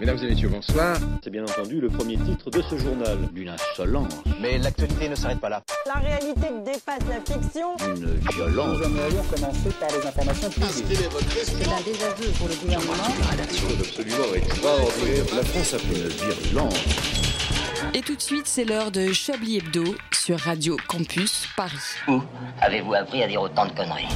Mesdames 0.00 0.16
et 0.22 0.28
messieurs, 0.28 0.48
bonsoir. 0.48 0.96
C'est 1.22 1.28
bien 1.28 1.42
entendu 1.42 1.78
le 1.78 1.90
premier 1.90 2.16
titre 2.16 2.50
de 2.50 2.62
ce 2.62 2.78
journal. 2.78 3.18
D'une 3.34 3.50
insolence. 3.50 4.14
Mais 4.40 4.56
l'actualité 4.56 5.10
ne 5.10 5.14
s'arrête 5.14 5.40
pas 5.40 5.50
là. 5.50 5.62
La 5.86 6.00
réalité 6.00 6.46
dépasse 6.64 7.06
la 7.06 7.20
fiction. 7.20 7.76
Une 7.86 8.18
violence. 8.32 8.78
Nous 8.78 8.84
aimerions 8.84 9.22
commencer 9.24 9.68
par 9.78 9.90
les 9.90 10.06
informations 10.06 10.48
privées. 10.48 10.96
C'est 11.44 11.68
un 11.68 11.80
désaveu 11.82 12.32
pour 12.38 12.48
le 12.48 12.54
gouvernement. 12.54 12.92
La 13.20 13.28
rédaction 13.28 13.68
est 13.68 13.80
absolument 13.80 14.34
extraordinaire. 14.34 15.24
La 15.36 15.42
France 15.42 15.74
a 15.74 15.78
fait 15.78 16.00
une 16.00 16.08
virulence. 16.08 16.84
Et 17.92 18.00
tout 18.00 18.16
de 18.16 18.22
suite, 18.22 18.46
c'est 18.46 18.64
l'heure 18.64 18.90
de 18.90 19.12
Chablis 19.12 19.58
Hebdo 19.58 19.84
sur 20.12 20.38
Radio 20.38 20.78
Campus 20.88 21.46
Paris. 21.58 21.76
Où 22.08 22.22
avez-vous 22.62 22.94
appris 22.94 23.22
à 23.22 23.28
dire 23.28 23.42
autant 23.42 23.66
de 23.66 23.72
conneries? 23.72 24.08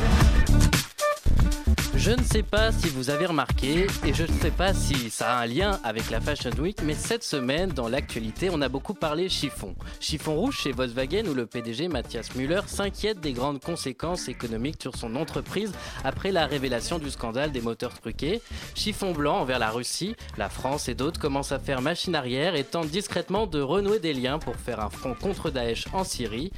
Je 2.04 2.10
ne 2.10 2.22
sais 2.22 2.42
pas 2.42 2.70
si 2.70 2.90
vous 2.90 3.08
avez 3.08 3.24
remarqué, 3.24 3.86
et 4.04 4.12
je 4.12 4.24
ne 4.24 4.38
sais 4.42 4.50
pas 4.50 4.74
si 4.74 5.08
ça 5.08 5.38
a 5.38 5.42
un 5.42 5.46
lien 5.46 5.80
avec 5.84 6.10
la 6.10 6.20
Fashion 6.20 6.50
Week, 6.58 6.76
mais 6.82 6.92
cette 6.92 7.24
semaine, 7.24 7.70
dans 7.70 7.88
l'actualité, 7.88 8.50
on 8.52 8.60
a 8.60 8.68
beaucoup 8.68 8.92
parlé 8.92 9.30
chiffon. 9.30 9.74
Chiffon 10.00 10.36
rouge 10.36 10.58
chez 10.58 10.72
Volkswagen 10.72 11.26
où 11.26 11.32
le 11.32 11.46
PDG 11.46 11.88
Mathias 11.88 12.34
Müller 12.34 12.60
s'inquiète 12.66 13.20
des 13.20 13.32
grandes 13.32 13.58
conséquences 13.58 14.28
économiques 14.28 14.82
sur 14.82 14.94
son 14.94 15.16
entreprise 15.16 15.72
après 16.04 16.30
la 16.30 16.44
révélation 16.44 16.98
du 16.98 17.10
scandale 17.10 17.52
des 17.52 17.62
moteurs 17.62 17.98
truqués. 17.98 18.42
Chiffon 18.74 19.12
blanc 19.12 19.38
envers 19.38 19.58
la 19.58 19.70
Russie, 19.70 20.14
la 20.36 20.50
France 20.50 20.90
et 20.90 20.94
d'autres 20.94 21.18
commencent 21.18 21.52
à 21.52 21.58
faire 21.58 21.80
machine 21.80 22.14
arrière 22.14 22.54
et 22.54 22.64
tentent 22.64 22.90
discrètement 22.90 23.46
de 23.46 23.62
renouer 23.62 23.98
des 23.98 24.12
liens 24.12 24.38
pour 24.38 24.56
faire 24.56 24.80
un 24.80 24.90
front 24.90 25.14
contre 25.14 25.48
Daesh 25.48 25.86
en 25.94 26.04
Syrie. 26.04 26.52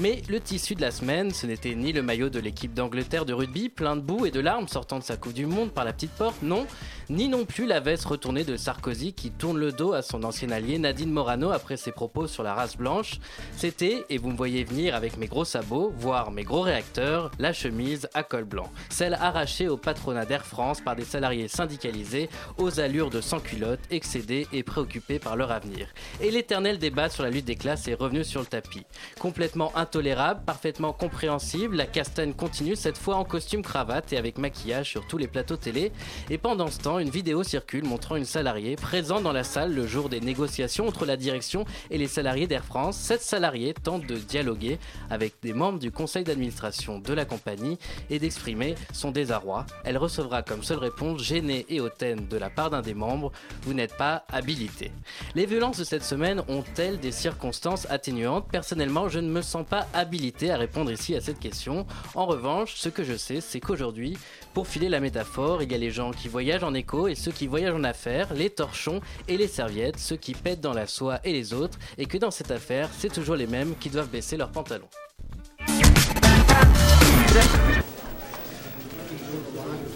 Mais 0.00 0.22
le 0.28 0.40
tissu 0.40 0.74
de 0.74 0.80
la 0.80 0.90
semaine, 0.90 1.30
ce 1.30 1.46
n'était 1.46 1.76
ni 1.76 1.92
le 1.92 2.02
maillot 2.02 2.30
de 2.30 2.40
l'équipe 2.40 2.74
d'Angleterre 2.74 3.26
de 3.26 3.32
rugby 3.32 3.68
plein 3.68 3.94
de 3.94 4.00
boue 4.00 4.26
et 4.26 4.32
de 4.32 4.40
larmes 4.40 4.66
de 4.96 5.02
sa 5.04 5.18
Coupe 5.18 5.34
du 5.34 5.44
Monde 5.44 5.70
par 5.70 5.84
la 5.84 5.92
petite 5.92 6.12
porte, 6.12 6.40
non, 6.40 6.66
ni 7.10 7.28
non 7.28 7.44
plus 7.44 7.66
la 7.66 7.80
veste 7.80 8.06
retournée 8.06 8.44
de 8.44 8.56
Sarkozy 8.56 9.12
qui 9.12 9.30
tourne 9.30 9.58
le 9.58 9.70
dos 9.70 9.92
à 9.92 10.00
son 10.00 10.24
ancien 10.24 10.50
allié 10.50 10.78
Nadine 10.78 11.10
Morano 11.10 11.50
après 11.50 11.76
ses 11.76 11.92
propos 11.92 12.26
sur 12.26 12.42
la 12.42 12.54
race 12.54 12.76
blanche. 12.76 13.20
C'était, 13.54 14.06
et 14.08 14.16
vous 14.16 14.30
me 14.30 14.36
voyez 14.36 14.64
venir 14.64 14.94
avec 14.94 15.18
mes 15.18 15.26
gros 15.26 15.44
sabots, 15.44 15.92
voire 15.98 16.30
mes 16.30 16.44
gros 16.44 16.62
réacteurs, 16.62 17.30
la 17.38 17.52
chemise 17.52 18.08
à 18.14 18.22
col 18.22 18.44
blanc. 18.44 18.70
Celle 18.88 19.14
arrachée 19.14 19.68
au 19.68 19.76
patronat 19.76 20.24
d'Air 20.24 20.46
France 20.46 20.80
par 20.80 20.96
des 20.96 21.04
salariés 21.04 21.48
syndicalisés 21.48 22.30
aux 22.56 22.80
allures 22.80 23.10
de 23.10 23.20
sans-culottes, 23.20 23.80
excédés 23.90 24.46
et 24.52 24.62
préoccupés 24.62 25.18
par 25.18 25.36
leur 25.36 25.52
avenir. 25.52 25.88
Et 26.22 26.30
l'éternel 26.30 26.78
débat 26.78 27.10
sur 27.10 27.24
la 27.24 27.30
lutte 27.30 27.44
des 27.44 27.56
classes 27.56 27.88
est 27.88 27.94
revenu 27.94 28.24
sur 28.24 28.40
le 28.40 28.46
tapis. 28.46 28.86
Complètement 29.18 29.76
intolérable, 29.76 30.44
parfaitement 30.46 30.92
compréhensible, 30.92 31.76
la 31.76 31.86
castagne 31.86 32.32
continue 32.32 32.76
cette 32.76 32.96
fois 32.96 33.16
en 33.16 33.24
costume 33.24 33.62
cravate 33.62 34.12
et 34.12 34.16
avec 34.16 34.38
maquillage 34.38 34.77
sur 34.84 35.06
tous 35.06 35.18
les 35.18 35.26
plateaux 35.26 35.56
télé. 35.56 35.92
Et 36.30 36.38
pendant 36.38 36.68
ce 36.68 36.78
temps, 36.78 36.98
une 36.98 37.10
vidéo 37.10 37.42
circule 37.42 37.84
montrant 37.84 38.16
une 38.16 38.24
salariée 38.24 38.76
présente 38.76 39.22
dans 39.22 39.32
la 39.32 39.44
salle 39.44 39.74
le 39.74 39.86
jour 39.86 40.08
des 40.08 40.20
négociations 40.20 40.86
entre 40.86 41.06
la 41.06 41.16
direction 41.16 41.64
et 41.90 41.98
les 41.98 42.08
salariés 42.08 42.46
d'Air 42.46 42.64
France. 42.64 42.96
Cette 42.96 43.22
salariée 43.22 43.74
tente 43.74 44.06
de 44.06 44.16
dialoguer 44.16 44.78
avec 45.10 45.34
des 45.42 45.52
membres 45.52 45.78
du 45.78 45.90
conseil 45.90 46.24
d'administration 46.24 46.98
de 46.98 47.12
la 47.12 47.24
compagnie 47.24 47.78
et 48.10 48.18
d'exprimer 48.18 48.74
son 48.92 49.10
désarroi. 49.10 49.66
Elle 49.84 49.98
recevra 49.98 50.42
comme 50.42 50.62
seule 50.62 50.78
réponse 50.78 51.22
gênée 51.22 51.66
et 51.68 51.80
hautaine 51.80 52.28
de 52.28 52.36
la 52.36 52.50
part 52.50 52.70
d'un 52.70 52.82
des 52.82 52.94
membres 52.94 53.32
Vous 53.62 53.74
n'êtes 53.74 53.96
pas 53.96 54.24
habilité. 54.30 54.92
Les 55.34 55.46
violences 55.46 55.78
de 55.78 55.84
cette 55.84 56.04
semaine 56.04 56.42
ont-elles 56.48 57.00
des 57.00 57.12
circonstances 57.12 57.86
atténuantes? 57.90 58.46
Personnellement, 58.50 59.08
je 59.08 59.18
ne 59.18 59.28
me 59.28 59.42
sens 59.42 59.66
pas 59.66 59.86
habilité 59.92 60.50
à 60.50 60.56
répondre 60.56 60.92
ici 60.92 61.14
à 61.14 61.20
cette 61.20 61.38
question. 61.38 61.86
En 62.14 62.26
revanche, 62.26 62.74
ce 62.76 62.88
que 62.88 63.04
je 63.04 63.16
sais, 63.16 63.40
c'est 63.40 63.60
qu'aujourd'hui, 63.60 64.16
pour 64.54 64.66
filer 64.68 64.90
la 64.90 65.00
métaphore, 65.00 65.62
il 65.62 65.72
y 65.72 65.74
a 65.74 65.78
les 65.78 65.90
gens 65.90 66.10
qui 66.10 66.28
voyagent 66.28 66.62
en 66.62 66.74
écho 66.74 67.08
et 67.08 67.14
ceux 67.14 67.32
qui 67.32 67.46
voyagent 67.46 67.74
en 67.74 67.84
affaires, 67.84 68.34
les 68.34 68.50
torchons 68.50 69.00
et 69.26 69.38
les 69.38 69.48
serviettes, 69.48 69.98
ceux 69.98 70.16
qui 70.16 70.34
pètent 70.34 70.60
dans 70.60 70.74
la 70.74 70.86
soie 70.86 71.20
et 71.24 71.32
les 71.32 71.54
autres, 71.54 71.78
et 71.96 72.04
que 72.04 72.18
dans 72.18 72.30
cette 72.30 72.50
affaire, 72.50 72.90
c'est 72.98 73.12
toujours 73.12 73.36
les 73.36 73.46
mêmes 73.46 73.74
qui 73.80 73.88
doivent 73.88 74.10
baisser 74.10 74.36
leurs 74.36 74.50
pantalons. 74.50 74.88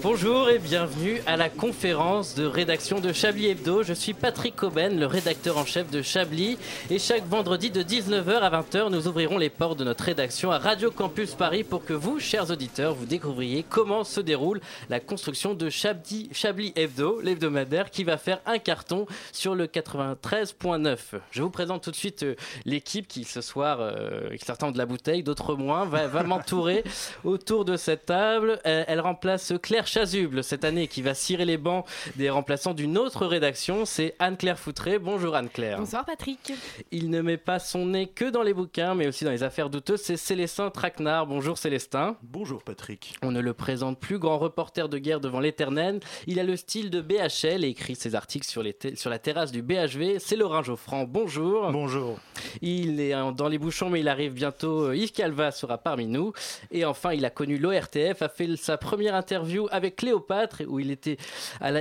Bonjour 0.03 0.51
et 0.51 0.59
bienvenue 0.59 1.23
à 1.29 1.37
la 1.37 1.49
conférence 1.49 2.35
de 2.35 2.45
rédaction 2.45 2.99
de 2.99 3.13
Chablis 3.13 3.47
Hebdo. 3.47 3.85
Je 3.85 3.93
suis 3.93 4.15
Patrick 4.15 4.57
Coben, 4.57 4.99
le 4.99 5.07
rédacteur 5.07 5.59
en 5.59 5.65
chef 5.65 5.93
de 5.93 6.03
Chablis. 6.03 6.59
Et 6.91 6.99
chaque 6.99 7.25
vendredi 7.29 7.71
de 7.71 7.85
19h 7.85 8.41
à 8.41 8.51
20h, 8.51 8.91
nous 8.91 9.07
ouvrirons 9.07 9.39
les 9.39 9.49
portes 9.49 9.79
de 9.79 9.85
notre 9.85 10.03
rédaction 10.03 10.51
à 10.51 10.59
Radio 10.59 10.91
Campus 10.91 11.37
Paris 11.37 11.63
pour 11.63 11.85
que 11.85 11.93
vous, 11.93 12.19
chers 12.19 12.51
auditeurs, 12.51 12.97
vous 12.97 13.07
découvriez 13.07 13.63
comment 13.63 14.03
se 14.03 14.21
déroule 14.21 14.61
la 14.91 14.99
construction 14.99 15.55
de 15.55 15.71
Chablis, 15.71 16.29
Chablis 16.33 16.73
Hebdo, 16.75 17.21
l'hebdomadaire 17.21 17.89
qui 17.89 18.03
va 18.03 18.17
faire 18.19 18.41
un 18.45 18.59
carton 18.59 19.07
sur 19.31 19.55
le 19.55 19.69
93.9. 19.69 20.99
Je 21.31 21.43
vous 21.43 21.51
présente 21.51 21.84
tout 21.84 21.93
de 21.93 21.97
suite 21.97 22.25
euh, 22.25 22.34
l'équipe 22.65 23.07
qui 23.07 23.23
ce 23.23 23.41
soir, 23.41 23.79
euh, 23.81 24.31
certains 24.43 24.67
ont 24.67 24.73
de 24.73 24.79
la 24.79 24.87
bouteille, 24.87 25.23
d'autres 25.23 25.55
moins, 25.55 25.84
va, 25.84 26.09
va 26.09 26.25
m'entourer 26.25 26.83
autour 27.25 27.65
de 27.65 27.77
cette 27.77 28.07
table. 28.07 28.59
Euh, 28.67 28.83
elle 28.89 29.01
remplace 29.01 29.53
Claire 29.63 29.87
Chasuble 29.92 30.42
cette 30.42 30.64
année 30.64 30.88
qui 30.88 31.03
va 31.03 31.12
cirer 31.12 31.44
les 31.44 31.58
bancs 31.58 31.84
des 32.16 32.30
remplaçants 32.30 32.72
d'une 32.72 32.97
autre 32.97 33.26
rédaction. 33.26 33.84
C'est 33.84 34.14
Anne-Claire 34.20 34.58
Foutré. 34.58 34.98
Bonjour 34.98 35.34
Anne-Claire. 35.34 35.80
Bonsoir 35.80 36.06
Patrick. 36.06 36.54
Il 36.92 37.10
ne 37.10 37.20
met 37.20 37.36
pas 37.36 37.58
son 37.58 37.84
nez 37.84 38.06
que 38.06 38.30
dans 38.30 38.42
les 38.42 38.54
bouquins, 38.54 38.94
mais 38.94 39.06
aussi 39.06 39.26
dans 39.26 39.30
les 39.30 39.42
affaires 39.42 39.69
douteuses. 39.69 40.00
C'est 40.00 40.16
Célestin 40.16 40.70
Traquenard. 40.70 41.26
Bonjour 41.26 41.58
Célestin. 41.58 42.16
Bonjour 42.22 42.62
Patrick. 42.62 43.16
On 43.22 43.32
ne 43.32 43.41
le 43.41 43.53
présente 43.53 44.00
plus, 44.00 44.19
grand 44.19 44.38
reporter 44.38 44.88
de 44.88 44.97
guerre 44.97 45.20
devant 45.20 45.41
l'éternel. 45.41 46.00
Il 46.26 46.41
a 46.41 46.44
le 46.44 46.56
style 46.56 46.88
de 46.88 47.03
BHL 47.03 47.62
et 47.62 47.69
écrit 47.69 47.94
ses 47.94 48.14
articles 48.14 48.47
sur, 48.47 48.62
les 48.62 48.74
sur 48.94 49.10
la 49.10 49.19
terrasse 49.19 49.53
du 49.53 49.60
BHV. 49.60 50.20
C'est 50.20 50.36
Laurent 50.36 50.62
Geoffrand. 50.62 51.04
Bonjour. 51.04 51.70
Bonjour. 51.70 52.19
Il 52.62 52.98
est 52.98 53.12
dans 53.36 53.48
les 53.48 53.59
bouchons, 53.59 53.91
mais 53.91 54.00
il 54.00 54.09
arrive 54.09 54.32
bientôt. 54.32 54.91
Yves 54.94 55.12
Calva 55.12 55.50
sera 55.50 55.76
parmi 55.76 56.06
nous. 56.06 56.32
Et 56.70 56.86
enfin, 56.86 57.12
il 57.12 57.26
a 57.26 57.30
connu 57.30 57.59
l'ORTF, 57.59 58.22
a 58.22 58.30
fait 58.30 58.56
sa 58.56 58.78
première 58.78 59.14
interview 59.14 59.69
avec 59.70 59.81
Cléopâtre, 59.91 60.62
où 60.66 60.81
il 60.81 60.91
était, 60.91 61.16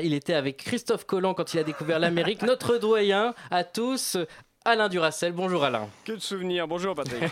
il 0.03 0.13
était 0.13 0.33
avec 0.33 0.57
Christophe 0.57 1.05
Colomb 1.05 1.33
quand 1.33 1.53
il 1.53 1.59
a 1.59 1.63
découvert 1.63 1.99
l'Amérique, 1.99 2.41
notre 2.41 2.77
doyen 2.77 3.33
à 3.49 3.63
tous. 3.63 4.17
Alain 4.63 4.89
Duracel, 4.89 5.31
bonjour 5.31 5.63
Alain. 5.63 5.87
Que 6.05 6.11
de 6.11 6.19
souvenirs, 6.19 6.67
bonjour 6.67 6.93
Patrick. 6.93 7.23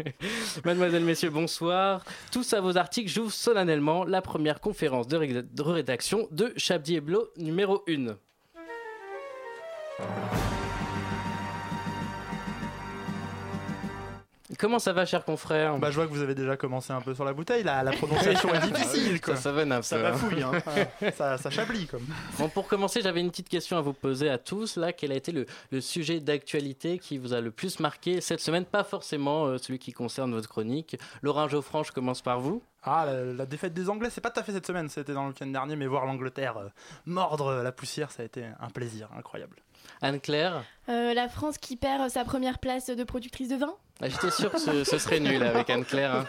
Mademoiselle, 0.64 1.02
messieurs, 1.02 1.30
bonsoir. 1.30 2.04
Tous 2.30 2.52
à 2.52 2.60
vos 2.60 2.76
articles, 2.76 3.10
j'ouvre 3.10 3.32
solennellement 3.32 4.04
la 4.04 4.20
première 4.20 4.60
conférence 4.60 5.08
de, 5.08 5.40
de 5.40 5.62
rédaction 5.62 6.28
de 6.30 6.52
Chablis 6.58 6.96
Hebdo 6.96 7.30
numéro 7.38 7.84
1. 7.88 8.16
Comment 14.58 14.80
ça 14.80 14.92
va, 14.92 15.06
cher 15.06 15.24
confrère 15.24 15.78
Bah, 15.78 15.90
je 15.90 15.94
vois 15.96 16.06
que 16.06 16.10
vous 16.12 16.20
avez 16.20 16.34
déjà 16.34 16.56
commencé 16.56 16.92
un 16.92 17.00
peu 17.00 17.14
sur 17.14 17.24
la 17.24 17.32
bouteille. 17.32 17.62
La, 17.62 17.84
la 17.84 17.92
prononciation 17.92 18.52
est 18.52 18.60
difficile. 18.72 19.20
Quoi. 19.20 19.36
Ça, 19.36 19.52
peu. 19.52 19.82
Ça 19.82 20.02
bafouille, 20.02 20.42
hein. 20.42 20.52
ça, 21.16 21.38
ça 21.38 21.48
chablis. 21.48 21.86
Comme. 21.86 22.04
Bon, 22.38 22.48
pour 22.48 22.66
commencer, 22.66 23.00
j'avais 23.00 23.20
une 23.20 23.30
petite 23.30 23.48
question 23.48 23.78
à 23.78 23.80
vous 23.80 23.92
poser 23.92 24.28
à 24.28 24.36
tous. 24.36 24.76
Là, 24.76 24.92
quel 24.92 25.12
a 25.12 25.14
été 25.14 25.30
le, 25.30 25.46
le 25.70 25.80
sujet 25.80 26.18
d'actualité 26.18 26.98
qui 26.98 27.18
vous 27.18 27.34
a 27.34 27.40
le 27.40 27.52
plus 27.52 27.78
marqué 27.78 28.20
cette 28.20 28.40
semaine? 28.40 28.64
Pas 28.64 28.82
forcément 28.82 29.46
euh, 29.46 29.58
celui 29.58 29.78
qui 29.78 29.92
concerne 29.92 30.32
votre 30.32 30.48
chronique. 30.48 30.98
Laurent 31.22 31.46
Geoffranc, 31.46 31.84
je 31.84 31.92
commence 31.92 32.20
par 32.20 32.40
vous. 32.40 32.60
Ah, 32.82 33.06
la, 33.06 33.24
la, 33.34 33.46
défaite 33.46 33.74
des 33.74 33.88
Anglais, 33.88 34.08
c'est 34.10 34.20
pas 34.20 34.30
tout 34.30 34.40
à 34.40 34.42
fait 34.42 34.52
cette 34.52 34.66
semaine, 34.66 34.88
c'était 34.88 35.12
dans 35.12 35.24
le 35.24 35.30
week-end 35.30 35.46
dernier, 35.48 35.74
mais 35.76 35.86
voir 35.86 36.06
l'Angleterre 36.06 36.56
euh, 36.58 36.68
mordre 37.06 37.52
la 37.62 37.72
poussière, 37.72 38.10
ça 38.12 38.22
a 38.22 38.24
été 38.26 38.44
un 38.60 38.70
plaisir 38.70 39.08
incroyable. 39.16 39.56
Anne-Claire? 40.00 40.62
Euh, 40.88 41.12
La 41.12 41.28
France 41.28 41.58
qui 41.58 41.76
perd 41.76 42.08
sa 42.08 42.24
première 42.24 42.58
place 42.58 42.86
de 42.86 43.04
productrice 43.04 43.48
de 43.48 43.56
vin 43.56 43.74
ah, 44.00 44.08
J'étais 44.08 44.30
sûr 44.30 44.52
que 44.52 44.58
ce, 44.58 44.84
ce, 44.84 44.98
serait 44.98 45.18
nul 45.18 45.42
avec 45.42 45.68
Anne-Claire. 45.70 46.14
Hein. 46.14 46.26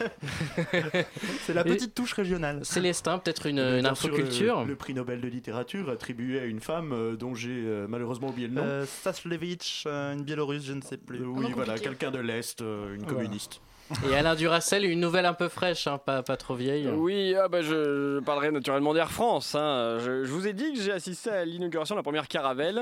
c'est 1.46 1.54
la 1.54 1.64
petite 1.64 1.90
Et 1.90 1.92
touche 1.92 2.14
régionale. 2.14 2.66
Célestin, 2.66 3.20
peut-être 3.20 3.46
une, 3.46 3.60
une 3.60 3.86
infoculture 3.86 4.62
le, 4.62 4.70
le, 4.70 4.76
prix 4.76 4.96
Nobel 4.96 5.22
de 5.22 5.28
littérature 5.28 5.90
attribué 5.90 6.40
à 6.40 6.46
une 6.46 6.62
femme 6.62 6.94
euh, 6.94 7.16
dont 7.16 7.36
j'ai 7.36 7.52
euh, 7.52 7.86
malheureusement 7.88 8.30
oublié 8.30 8.48
le 8.48 8.56
nom. 8.56 8.64
Euh, 8.64 8.86
Staslevich, 8.86 9.86
une 9.86 10.24
biélorusse, 10.24 10.66
je 10.66 10.74
ne 10.74 10.82
sais 10.82 10.98
plus. 10.98 11.24
oui, 11.24 11.52
voilà, 11.54 11.78
quelqu'un 11.78 12.12
de 12.12 12.20
l'Est, 12.20 12.62
une 12.62 13.06
communiste. 13.06 13.62
Et 14.10 14.16
Alain 14.16 14.36
Duracel, 14.36 14.86
une 14.86 15.00
nouvelle 15.00 15.26
un 15.26 15.34
peu 15.34 15.48
fraîche, 15.48 15.88
hein, 15.88 15.98
pas, 15.98 16.22
pas 16.22 16.38
trop 16.38 16.54
vieille. 16.54 16.88
Oui, 16.88 17.36
ah 17.36 17.48
bah 17.48 17.62
je, 17.62 18.16
je 18.16 18.20
parlerai 18.20 18.52
naturellement 18.52 18.94
d'Air 18.94 19.12
France. 19.12 19.56
Hein. 19.56 19.98
Je, 20.00 20.26
je, 20.26 20.32
vous 20.32 20.48
ai 20.48 20.54
dit 20.54 20.74
que 20.74 20.82
j'ai 20.82 20.92
assisté 20.92 21.30
à 21.32 21.44
l'inauguration 21.44 21.96
de 21.96 22.00
la 22.00 22.04
première 22.04 22.28
caravelle. 22.28 22.82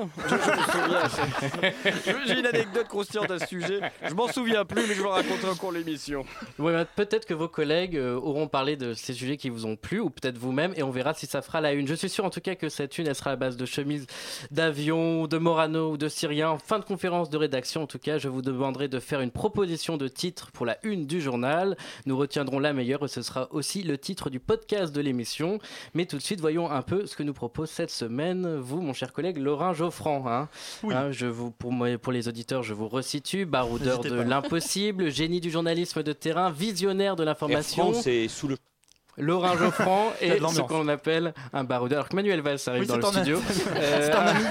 j'ai 2.28 2.40
une 2.40 2.46
anecdote 2.46 2.88
croustillante 2.88 3.32
à 3.32 3.40
ce 3.40 3.48
sujet. 3.48 3.80
Je 4.04 4.14
m'en 4.14 4.28
souviens 4.28 4.66
plus, 4.66 4.86
mais 4.88 4.96
je 4.96 5.02
vous 5.02 5.10
raconterai 5.10 5.52
au 5.52 5.56
cours 5.56 5.72
de 5.72 5.78
l'émission. 5.78 6.26
Ouais, 6.60 6.74
bah, 6.74 6.86
peut-être 6.86 7.26
que 7.26 7.34
vos 7.34 7.48
collègues 7.48 7.98
euh, 7.98 8.16
auront 8.16 8.48
parlé 8.48 8.76
de 8.76 8.94
ces 8.94 9.14
sujets 9.14 9.38
qui 9.38 9.50
vous 9.50 9.66
ont 9.66 9.76
plu, 9.78 10.00
ou 10.00 10.10
peut-être 10.10 10.38
vous-même, 10.38 10.74
et 10.76 10.84
on 10.84 10.92
verra 10.92 11.14
si 11.14 11.26
ça 11.26 11.42
fera 11.42 11.62
la 11.62 11.72
une. 11.72 11.88
Je 11.88 11.96
suis 11.96 12.10
sûr 12.10 12.26
en 12.26 12.30
tout 12.30 12.42
cas 12.42 12.56
que 12.56 12.70
cette 12.70 12.98
une, 12.98 13.08
elle 13.08 13.16
sera 13.16 13.32
à 13.32 13.36
base 13.36 13.56
de 13.56 13.66
chemises 13.66 14.08
d'avion, 14.52 15.28
de 15.28 15.38
Morano 15.38 15.92
ou 15.92 15.98
de 15.98 16.10
Syrien. 16.10 16.50
En 16.50 16.58
fin 16.58 16.80
de 16.80 16.86
conférence 16.86 17.30
de 17.30 17.38
rédaction, 17.38 17.84
en 17.84 17.88
tout 17.88 18.00
cas, 18.00 18.18
je 18.18 18.28
vous 18.28 18.42
demanderai 18.42 18.88
de 18.88 19.00
faire 19.00 19.22
une 19.22 19.32
proposition 19.32 19.98
de 19.98 20.08
titre 20.08 20.52
pour 20.52 20.66
la 20.66 20.78
une 20.84 20.97
une 20.98 21.06
du 21.06 21.22
journal. 21.22 21.78
Nous 22.06 22.18
retiendrons 22.18 22.60
la 22.60 22.74
meilleure 22.74 23.04
et 23.06 23.08
ce 23.08 23.22
sera 23.22 23.48
aussi 23.52 23.84
le 23.84 23.98
titre 23.98 24.30
du 24.30 24.40
podcast 24.40 24.94
de 24.94 25.02
l'émission. 25.02 25.60
Mais 25.94 26.06
tout 26.06 26.18
de 26.18 26.22
suite, 26.22 26.42
voyons 26.42 26.70
un 26.70 26.82
peu 26.82 27.06
ce 27.06 27.16
que 27.16 27.24
nous 27.24 27.34
propose 27.34 27.70
cette 27.70 27.92
semaine, 27.92 28.58
vous, 28.58 28.82
mon 28.82 28.94
cher 28.94 29.14
collègue 29.14 29.38
Laurent 29.38 29.74
Geoffrand. 29.74 30.28
Hein. 30.28 30.50
Hein, 30.84 31.12
je 31.12 31.28
vous, 31.28 31.52
pour, 31.52 31.72
moi, 31.72 31.98
pour 31.98 32.12
les 32.12 32.28
auditeurs, 32.28 32.64
je 32.64 32.74
vous 32.74 32.88
resitue. 32.88 33.46
Baroudeur 33.46 34.02
de 34.02 34.14
l'impossible, 34.14 35.12
génie 35.12 35.40
du 35.40 35.52
journalisme 35.52 36.04
de 36.04 36.14
terrain, 36.14 36.52
visionnaire 36.52 37.16
de 37.16 37.24
l'information. 37.24 37.94
c'est 37.94 38.28
sous 38.28 38.48
le 38.48 38.58
Laurent 39.18 39.58
Geoffrand 39.60 40.14
et 40.22 40.40
ce 40.40 40.62
qu'on 40.62 40.88
appelle 40.88 41.34
un 41.54 41.64
baroudeur. 41.64 42.00
Alors 42.00 42.10
que 42.10 42.16
Manuel 42.16 42.42
Valls 42.42 42.60
arrive 42.68 42.88
dans 42.88 42.98
le 42.98 43.04
studio. 43.04 43.40
c'est 43.48 44.14
un 44.14 44.28
ami. 44.28 44.44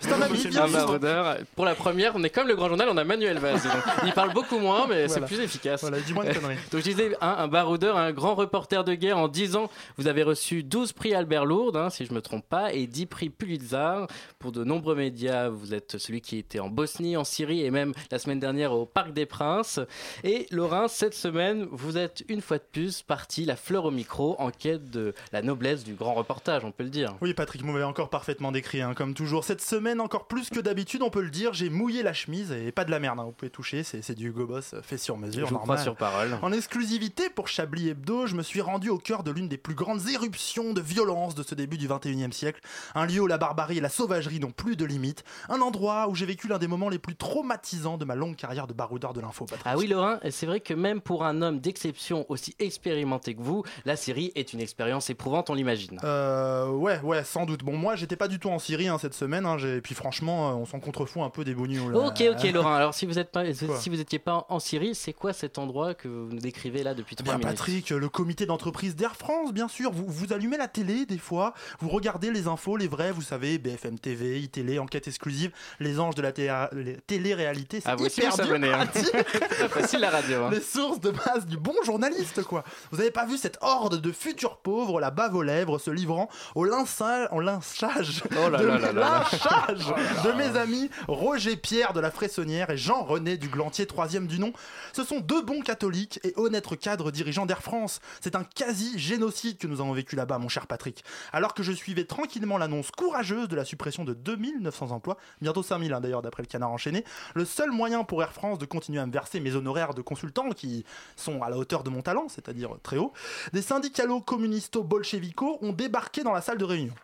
C'est 0.00 0.12
un 0.12 0.22
ami. 0.22 0.56
un 0.56 0.68
baroudeur. 0.68 1.36
Pour 1.54 1.64
la 1.64 1.74
première, 1.74 2.12
on 2.14 2.22
est 2.22 2.30
comme 2.30 2.48
le 2.48 2.56
grand 2.56 2.68
journal, 2.68 2.88
on 2.90 2.96
a 2.96 3.04
Manuel 3.04 3.38
Valls. 3.38 3.60
il 4.04 4.12
parle 4.12 4.32
beaucoup 4.32 4.58
moins, 4.58 4.86
mais 4.88 5.08
c'est 5.08 5.20
plus 5.20 5.40
efficace. 5.40 5.80
Voilà, 5.80 6.00
dis-moi 6.00 6.24
de 6.24 6.32
conneries. 6.32 6.56
Donc 6.72 6.80
je 6.80 6.90
disais, 6.90 7.16
un 7.20 7.48
baroudeur, 7.48 7.96
un 7.96 8.12
grand 8.12 8.34
reporter 8.34 8.84
de 8.84 8.94
guerre. 8.94 9.18
En 9.18 9.28
10 9.28 9.56
ans, 9.56 9.70
vous 9.96 10.06
avez 10.06 10.22
reçu 10.22 10.62
12 10.62 10.92
prix 10.92 11.14
Albert 11.14 11.44
Lourdes, 11.44 11.76
hein, 11.76 11.90
si 11.90 12.04
je 12.04 12.12
me 12.12 12.20
trompe 12.20 12.46
pas, 12.48 12.72
et 12.72 12.86
10 12.86 13.06
prix 13.06 13.30
Pulitzer. 13.30 14.06
Pour 14.38 14.52
de 14.52 14.64
nombreux 14.64 14.94
médias, 14.94 15.48
vous 15.48 15.74
êtes 15.74 15.98
celui 15.98 16.20
qui 16.20 16.38
était 16.38 16.60
en 16.60 16.68
Bosnie, 16.68 17.16
en 17.16 17.24
Syrie 17.24 17.64
et 17.64 17.70
même 17.70 17.92
la 18.10 18.18
semaine 18.18 18.40
dernière 18.40 18.72
au 18.72 18.86
Parc 18.86 19.12
des 19.12 19.26
Princes. 19.26 19.80
Et 20.24 20.46
Laurent, 20.50 20.88
cette 20.88 21.14
semaine, 21.14 21.66
vous 21.70 21.98
êtes 21.98 22.24
une 22.28 22.40
fois 22.40 22.58
de 22.58 22.64
plus 22.70 23.02
parti 23.02 23.44
la 23.44 23.56
fleur 23.56 23.84
au 23.84 23.90
micro 23.98 24.36
en 24.38 24.52
quête 24.52 24.90
de 24.90 25.12
la 25.32 25.42
noblesse 25.42 25.82
du 25.82 25.94
grand 25.94 26.14
reportage, 26.14 26.64
on 26.64 26.70
peut 26.70 26.84
le 26.84 26.90
dire. 26.90 27.16
Oui, 27.20 27.34
Patrick 27.34 27.64
m'avait 27.64 27.82
encore 27.82 28.10
parfaitement 28.10 28.52
décrit, 28.52 28.80
hein, 28.80 28.94
comme 28.94 29.12
toujours. 29.12 29.44
Cette 29.44 29.60
semaine, 29.60 30.00
encore 30.00 30.28
plus 30.28 30.50
que 30.50 30.60
d'habitude, 30.60 31.02
on 31.02 31.10
peut 31.10 31.20
le 31.20 31.30
dire, 31.30 31.52
j'ai 31.52 31.68
mouillé 31.68 32.04
la 32.04 32.12
chemise 32.12 32.52
et 32.52 32.70
pas 32.70 32.84
de 32.84 32.92
la 32.92 33.00
merde. 33.00 33.18
Hein, 33.18 33.24
vous 33.24 33.32
pouvez 33.32 33.50
toucher, 33.50 33.82
c'est 33.82 34.14
du 34.14 34.30
gobos 34.30 34.60
fait 34.82 34.98
sur 34.98 35.16
mesure. 35.16 35.48
Je 35.48 35.52
normal. 35.52 35.80
sur 35.80 35.96
parole. 35.96 36.38
En 36.42 36.52
exclusivité 36.52 37.28
pour 37.28 37.48
Chablis 37.48 37.88
Hebdo, 37.88 38.26
je 38.26 38.36
me 38.36 38.42
suis 38.42 38.60
rendu 38.60 38.88
au 38.88 38.98
cœur 38.98 39.24
de 39.24 39.32
l'une 39.32 39.48
des 39.48 39.58
plus 39.58 39.74
grandes 39.74 40.08
éruptions 40.08 40.72
de 40.72 40.80
violence 40.80 41.34
de 41.34 41.42
ce 41.42 41.56
début 41.56 41.76
du 41.76 41.88
21e 41.88 42.30
siècle. 42.30 42.60
Un 42.94 43.06
lieu 43.06 43.20
où 43.20 43.26
la 43.26 43.38
barbarie 43.38 43.78
et 43.78 43.80
la 43.80 43.88
sauvagerie 43.88 44.38
n'ont 44.38 44.52
plus 44.52 44.76
de 44.76 44.84
limites. 44.84 45.24
Un 45.48 45.60
endroit 45.60 46.08
où 46.08 46.14
j'ai 46.14 46.26
vécu 46.26 46.46
l'un 46.46 46.58
des 46.58 46.68
moments 46.68 46.88
les 46.88 46.98
plus 47.00 47.16
traumatisants 47.16 47.98
de 47.98 48.04
ma 48.04 48.14
longue 48.14 48.36
carrière 48.36 48.68
de 48.68 48.74
baroudeur 48.74 49.12
de 49.12 49.20
l'info. 49.20 49.46
Ah 49.64 49.76
oui, 49.76 49.88
Laurent, 49.88 50.18
c'est 50.30 50.46
vrai 50.46 50.60
que 50.60 50.74
même 50.74 51.00
pour 51.00 51.24
un 51.24 51.42
homme 51.42 51.58
d'exception 51.58 52.26
aussi 52.28 52.54
expérimenté 52.58 53.34
que 53.34 53.42
vous, 53.42 53.64
la 53.88 53.96
série 53.96 54.30
est 54.34 54.52
une 54.52 54.60
expérience 54.60 55.08
éprouvante, 55.08 55.48
on 55.48 55.54
l'imagine. 55.54 55.98
Euh, 56.04 56.68
ouais, 56.68 57.00
ouais, 57.00 57.24
sans 57.24 57.46
doute. 57.46 57.64
Bon, 57.64 57.74
moi, 57.74 57.96
j'étais 57.96 58.16
pas 58.16 58.28
du 58.28 58.38
tout 58.38 58.50
en 58.50 58.58
Syrie 58.58 58.86
hein, 58.86 58.98
cette 58.98 59.14
semaine, 59.14 59.46
hein, 59.46 59.56
et 59.58 59.80
puis 59.80 59.94
franchement, 59.94 60.50
euh, 60.50 60.52
on 60.52 60.66
s'en 60.66 60.78
contrefout 60.78 61.22
un 61.22 61.30
peu 61.30 61.42
des 61.42 61.54
bonus. 61.54 61.80
Ok, 61.94 62.22
ok, 62.30 62.50
Laurent. 62.52 62.74
Alors, 62.74 62.92
si 62.92 63.06
vous 63.06 63.18
êtes 63.18 63.32
pas, 63.32 63.44
si 63.54 63.88
vous 63.88 63.98
étiez 63.98 64.18
pas 64.18 64.44
en 64.50 64.58
Syrie, 64.60 64.94
c'est 64.94 65.14
quoi 65.14 65.32
cet 65.32 65.56
endroit 65.56 65.94
que 65.94 66.06
vous 66.06 66.30
nous 66.30 66.38
décrivez 66.38 66.82
là 66.82 66.94
depuis 66.94 67.16
trois 67.16 67.32
minutes 67.32 67.48
Patrick, 67.48 67.88
le 67.88 68.08
comité 68.10 68.44
d'entreprise 68.44 68.94
d'Air 68.94 69.16
France, 69.16 69.54
bien 69.54 69.68
sûr. 69.68 69.90
Vous, 69.90 70.04
vous 70.06 70.34
allumez 70.34 70.58
la 70.58 70.68
télé 70.68 71.06
des 71.06 71.18
fois, 71.18 71.54
vous 71.80 71.88
regardez 71.88 72.30
les 72.30 72.46
infos, 72.46 72.76
les 72.76 72.88
vrais, 72.88 73.10
vous 73.10 73.22
savez, 73.22 73.56
BFM 73.56 73.98
TV, 73.98 74.38
iTélé, 74.38 74.78
enquête 74.78 75.08
exclusive, 75.08 75.50
les 75.80 75.98
anges 75.98 76.14
de 76.14 76.22
la 76.22 76.32
télé-réalité. 76.32 77.80
Ah, 77.86 77.96
vous 77.96 78.04
aussi, 78.04 78.20
vous 78.20 78.36
savez, 78.36 78.70
hein. 78.70 78.86
facile 79.70 80.00
la 80.00 80.10
radio. 80.10 80.50
Les 80.50 80.60
sources 80.60 81.00
de 81.00 81.10
base 81.10 81.46
du 81.46 81.56
bon 81.56 81.74
journaliste, 81.86 82.42
quoi. 82.42 82.64
Vous 82.90 83.00
avez 83.00 83.10
pas 83.10 83.24
vu 83.24 83.38
cette 83.38 83.56
horde 83.78 84.00
de 84.00 84.12
futurs 84.12 84.58
pauvres, 84.58 85.00
la 85.00 85.10
bave 85.10 85.34
aux 85.34 85.42
lèvres, 85.42 85.78
se 85.78 85.90
livrant 85.90 86.28
au 86.54 86.64
lynchage, 86.64 87.28
au 87.32 87.40
lynchage, 87.40 88.22
oh 88.36 88.50
là 88.50 88.58
de, 88.58 88.66
là 88.66 88.78
là 88.78 88.92
lynchage 88.92 89.94
de 90.24 90.32
mes 90.32 90.56
amis 90.56 90.90
Roger 91.08 91.56
Pierre 91.56 91.92
de 91.92 92.00
la 92.00 92.10
Fressonnière 92.10 92.70
et 92.70 92.76
Jean-René 92.76 93.36
du 93.36 93.48
Glantier, 93.48 93.86
troisième 93.86 94.26
du 94.26 94.38
nom. 94.38 94.52
Ce 94.92 95.02
sont 95.04 95.20
deux 95.20 95.42
bons 95.42 95.60
catholiques 95.60 96.20
et 96.24 96.32
honnêtes 96.36 96.68
cadres 96.76 97.10
dirigeants 97.10 97.46
d'Air 97.46 97.62
France. 97.62 98.00
C'est 98.20 98.36
un 98.36 98.44
quasi-génocide 98.44 99.58
que 99.58 99.66
nous 99.66 99.80
avons 99.80 99.92
vécu 99.92 100.16
là-bas, 100.16 100.38
mon 100.38 100.48
cher 100.48 100.66
Patrick. 100.66 101.04
Alors 101.32 101.54
que 101.54 101.62
je 101.62 101.72
suivais 101.72 102.04
tranquillement 102.04 102.58
l'annonce 102.58 102.90
courageuse 102.90 103.48
de 103.48 103.56
la 103.56 103.64
suppression 103.64 104.04
de 104.04 104.14
2900 104.14 104.90
emplois, 104.90 105.16
bientôt 105.40 105.62
5000 105.62 105.92
hein, 105.92 106.00
d'ailleurs 106.00 106.22
d'après 106.22 106.42
le 106.42 106.48
canard 106.48 106.70
enchaîné, 106.70 107.04
le 107.34 107.44
seul 107.44 107.70
moyen 107.70 108.04
pour 108.04 108.22
Air 108.22 108.32
France 108.32 108.58
de 108.58 108.66
continuer 108.66 109.00
à 109.00 109.06
me 109.06 109.12
verser 109.12 109.40
mes 109.40 109.54
honoraires 109.54 109.94
de 109.94 110.02
consultant 110.02 110.50
qui 110.50 110.84
sont 111.16 111.42
à 111.42 111.50
la 111.50 111.56
hauteur 111.56 111.82
de 111.82 111.90
mon 111.90 112.02
talent, 112.02 112.28
c'est-à-dire 112.28 112.70
très 112.82 112.96
haut, 112.96 113.12
des 113.52 113.62
syndicalos 113.68 114.22
communisto 114.22 114.82
bolchevico 114.82 115.58
ont 115.60 115.74
débarqué 115.74 116.22
dans 116.22 116.32
la 116.32 116.40
salle 116.40 116.56
de 116.56 116.64
réunion. 116.64 116.94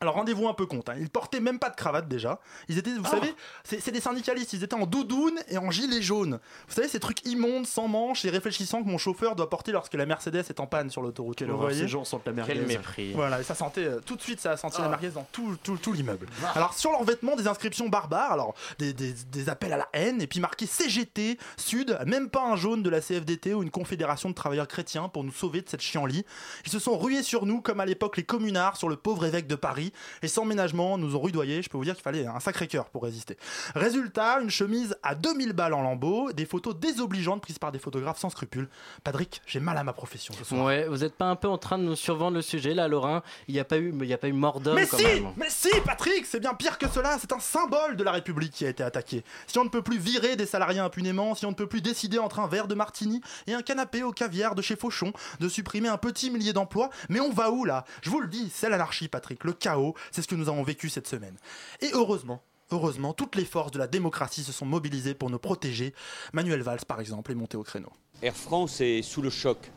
Alors 0.00 0.14
rendez-vous 0.14 0.46
un 0.46 0.52
peu 0.54 0.66
compte, 0.66 0.90
hein. 0.90 0.94
ils 1.00 1.08
portaient 1.08 1.40
même 1.40 1.58
pas 1.58 1.70
de 1.70 1.74
cravate 1.76 2.06
déjà. 2.06 2.38
Ils 2.68 2.76
étaient, 2.76 2.90
vous 2.92 3.00
Ah. 3.06 3.10
savez, 3.12 3.34
c'est 3.64 3.90
des 3.92 4.00
syndicalistes, 4.00 4.52
ils 4.52 4.62
étaient 4.62 4.74
en 4.74 4.84
doudoune 4.86 5.38
et 5.48 5.56
en 5.56 5.70
gilet 5.70 6.02
jaune. 6.02 6.38
Vous 6.68 6.74
savez, 6.74 6.86
ces 6.88 7.00
trucs 7.00 7.24
immondes, 7.26 7.66
sans 7.66 7.88
manches 7.88 8.24
et 8.26 8.30
réfléchissants 8.30 8.82
que 8.82 8.88
mon 8.88 8.98
chauffeur 8.98 9.36
doit 9.36 9.48
porter 9.48 9.72
lorsque 9.72 9.94
la 9.94 10.04
Mercedes 10.04 10.36
est 10.50 10.60
en 10.60 10.66
panne 10.66 10.90
sur 10.90 11.00
l'autoroute. 11.00 11.36
Quelle 11.38 11.48
Vous 11.48 11.54
horreur, 11.54 11.68
voyez 11.68 11.82
ces 11.82 11.88
gens 11.88 12.04
sentent 12.04 12.26
la 12.26 12.32
merguez. 12.32 12.52
Quel 12.52 12.66
mépris. 12.66 13.12
voilà, 13.14 13.40
et 13.40 13.42
ça 13.42 13.54
sentait 13.54 13.84
euh, 13.86 14.00
tout 14.04 14.16
de 14.16 14.22
suite, 14.22 14.38
ça 14.40 14.50
a 14.52 14.56
senti 14.58 14.76
Ah. 14.80 14.82
la 14.82 14.88
merguez 14.90 15.08
dans 15.08 15.26
tout, 15.32 15.56
tout, 15.62 15.78
tout 15.78 15.92
l'immeuble. 15.94 16.26
Alors 16.54 16.74
sur 16.74 16.90
leurs 16.90 17.04
vêtements, 17.04 17.34
des 17.36 17.46
inscriptions 17.48 17.88
barbares, 17.88 18.32
alors 18.32 18.54
des, 18.78 18.92
des, 18.92 19.14
des 19.32 19.48
appels 19.48 19.72
à 19.72 19.78
la 19.78 19.88
haine, 19.94 20.20
et 20.20 20.26
puis 20.26 20.40
marqué 20.40 20.66
CGT, 20.66 21.38
Sud, 21.56 21.98
même 22.06 22.28
pas 22.28 22.44
un 22.44 22.56
jaune 22.56 22.82
de 22.82 22.90
la 22.90 23.00
CFDT 23.00 23.54
ou 23.54 23.62
une 23.62 23.70
confédération 23.70 24.28
de 24.28 24.34
travailleurs 24.34 24.68
chrétiens 24.68 25.08
pour 25.08 25.24
nous 25.24 25.32
sauver 25.32 25.62
de 25.62 25.68
cette 25.70 25.80
chienlit. 25.80 26.24
Ils 26.66 26.72
se 26.72 26.78
sont 26.78 26.98
rués 26.98 27.22
sur 27.22 27.46
nous 27.46 27.62
comme 27.62 27.80
à 27.80 27.86
l'époque 27.86 28.18
les 28.18 28.24
communards 28.24 28.76
sur 28.76 28.90
le 28.90 28.96
pauvre 28.96 29.24
évêque 29.24 29.46
de 29.46 29.54
Paris, 29.54 29.85
et 30.22 30.28
sans 30.28 30.44
ménagement 30.44 30.98
nous 30.98 31.16
ont 31.16 31.20
rudoyés. 31.20 31.62
Je 31.62 31.68
peux 31.68 31.78
vous 31.78 31.84
dire 31.84 31.94
qu'il 31.94 32.02
fallait 32.02 32.26
un 32.26 32.40
sacré 32.40 32.66
cœur 32.66 32.86
pour 32.86 33.04
résister. 33.04 33.36
Résultat, 33.74 34.40
une 34.40 34.50
chemise 34.50 34.96
à 35.02 35.14
2000 35.14 35.52
balles 35.52 35.74
en 35.74 35.82
lambeaux, 35.82 36.32
des 36.32 36.46
photos 36.46 36.76
désobligeantes 36.76 37.42
prises 37.42 37.58
par 37.58 37.72
des 37.72 37.78
photographes 37.78 38.18
sans 38.18 38.30
scrupules. 38.30 38.68
Patrick, 39.04 39.42
j'ai 39.46 39.60
mal 39.60 39.76
à 39.78 39.84
ma 39.84 39.92
profession 39.92 40.34
ce 40.34 40.44
soir. 40.44 40.64
Ouais, 40.64 40.86
vous 40.88 41.04
êtes 41.04 41.14
pas 41.14 41.26
un 41.26 41.36
peu 41.36 41.48
en 41.48 41.58
train 41.58 41.78
de 41.78 41.84
nous 41.84 41.96
survendre 41.96 42.36
le 42.36 42.42
sujet 42.42 42.74
là, 42.74 42.88
Laurent? 42.88 43.22
Il 43.48 43.54
n'y 43.54 43.60
a 43.60 43.64
pas 43.64 43.78
eu, 43.78 43.94
il 44.00 44.06
y 44.06 44.12
a 44.12 44.18
pas 44.18 44.28
eu 44.28 44.32
mort 44.32 44.60
d'homme 44.60 44.76
Mais 44.76 44.86
quand 44.86 44.98
si, 44.98 45.04
même. 45.04 45.32
mais 45.36 45.46
si, 45.48 45.68
Patrick, 45.84 46.26
c'est 46.26 46.40
bien 46.40 46.54
pire 46.54 46.78
que 46.78 46.88
cela. 46.88 47.18
C'est 47.20 47.32
un 47.32 47.40
symbole 47.40 47.96
de 47.96 48.04
la 48.04 48.12
République 48.12 48.52
qui 48.52 48.64
a 48.64 48.68
été 48.68 48.82
attaqué. 48.82 49.24
Si 49.46 49.58
on 49.58 49.64
ne 49.64 49.68
peut 49.68 49.82
plus 49.82 49.98
virer 49.98 50.36
des 50.36 50.46
salariés 50.46 50.80
impunément, 50.80 51.34
si 51.34 51.46
on 51.46 51.50
ne 51.50 51.54
peut 51.54 51.66
plus 51.66 51.80
décider 51.82 52.18
entre 52.18 52.40
un 52.40 52.46
verre 52.46 52.68
de 52.68 52.74
martini 52.74 53.20
et 53.46 53.54
un 53.54 53.62
canapé 53.62 54.02
au 54.02 54.12
caviar 54.12 54.54
de 54.54 54.62
chez 54.62 54.76
Fauchon, 54.76 55.12
de 55.40 55.48
supprimer 55.48 55.88
un 55.88 55.98
petit 55.98 56.30
millier 56.30 56.52
d'emplois, 56.52 56.90
mais 57.08 57.20
on 57.20 57.30
va 57.30 57.50
où 57.50 57.64
là? 57.64 57.84
Je 58.02 58.10
vous 58.10 58.20
le 58.20 58.28
dis, 58.28 58.50
c'est 58.52 58.68
l'anarchie, 58.68 59.08
Patrick, 59.08 59.44
le 59.44 59.52
chaos. 59.52 59.75
C'est 60.10 60.22
ce 60.22 60.28
que 60.28 60.34
nous 60.34 60.48
avons 60.48 60.62
vécu 60.62 60.88
cette 60.88 61.08
semaine. 61.08 61.36
Et 61.80 61.90
heureusement. 61.92 62.42
Heureusement, 62.72 63.12
toutes 63.12 63.36
les 63.36 63.44
forces 63.44 63.70
de 63.70 63.78
la 63.78 63.86
démocratie 63.86 64.42
se 64.42 64.50
sont 64.50 64.66
mobilisées 64.66 65.14
pour 65.14 65.30
nous 65.30 65.38
protéger. 65.38 65.94
Manuel 66.32 66.62
Valls, 66.62 66.84
par 66.86 67.00
exemple, 67.00 67.30
est 67.30 67.36
monté 67.36 67.56
au 67.56 67.62
créneau. 67.62 67.92
Air 68.22 68.34
France 68.34 68.80
est 68.80 69.02
sous 69.02 69.22
le 69.22 69.30
choc. 69.30 69.70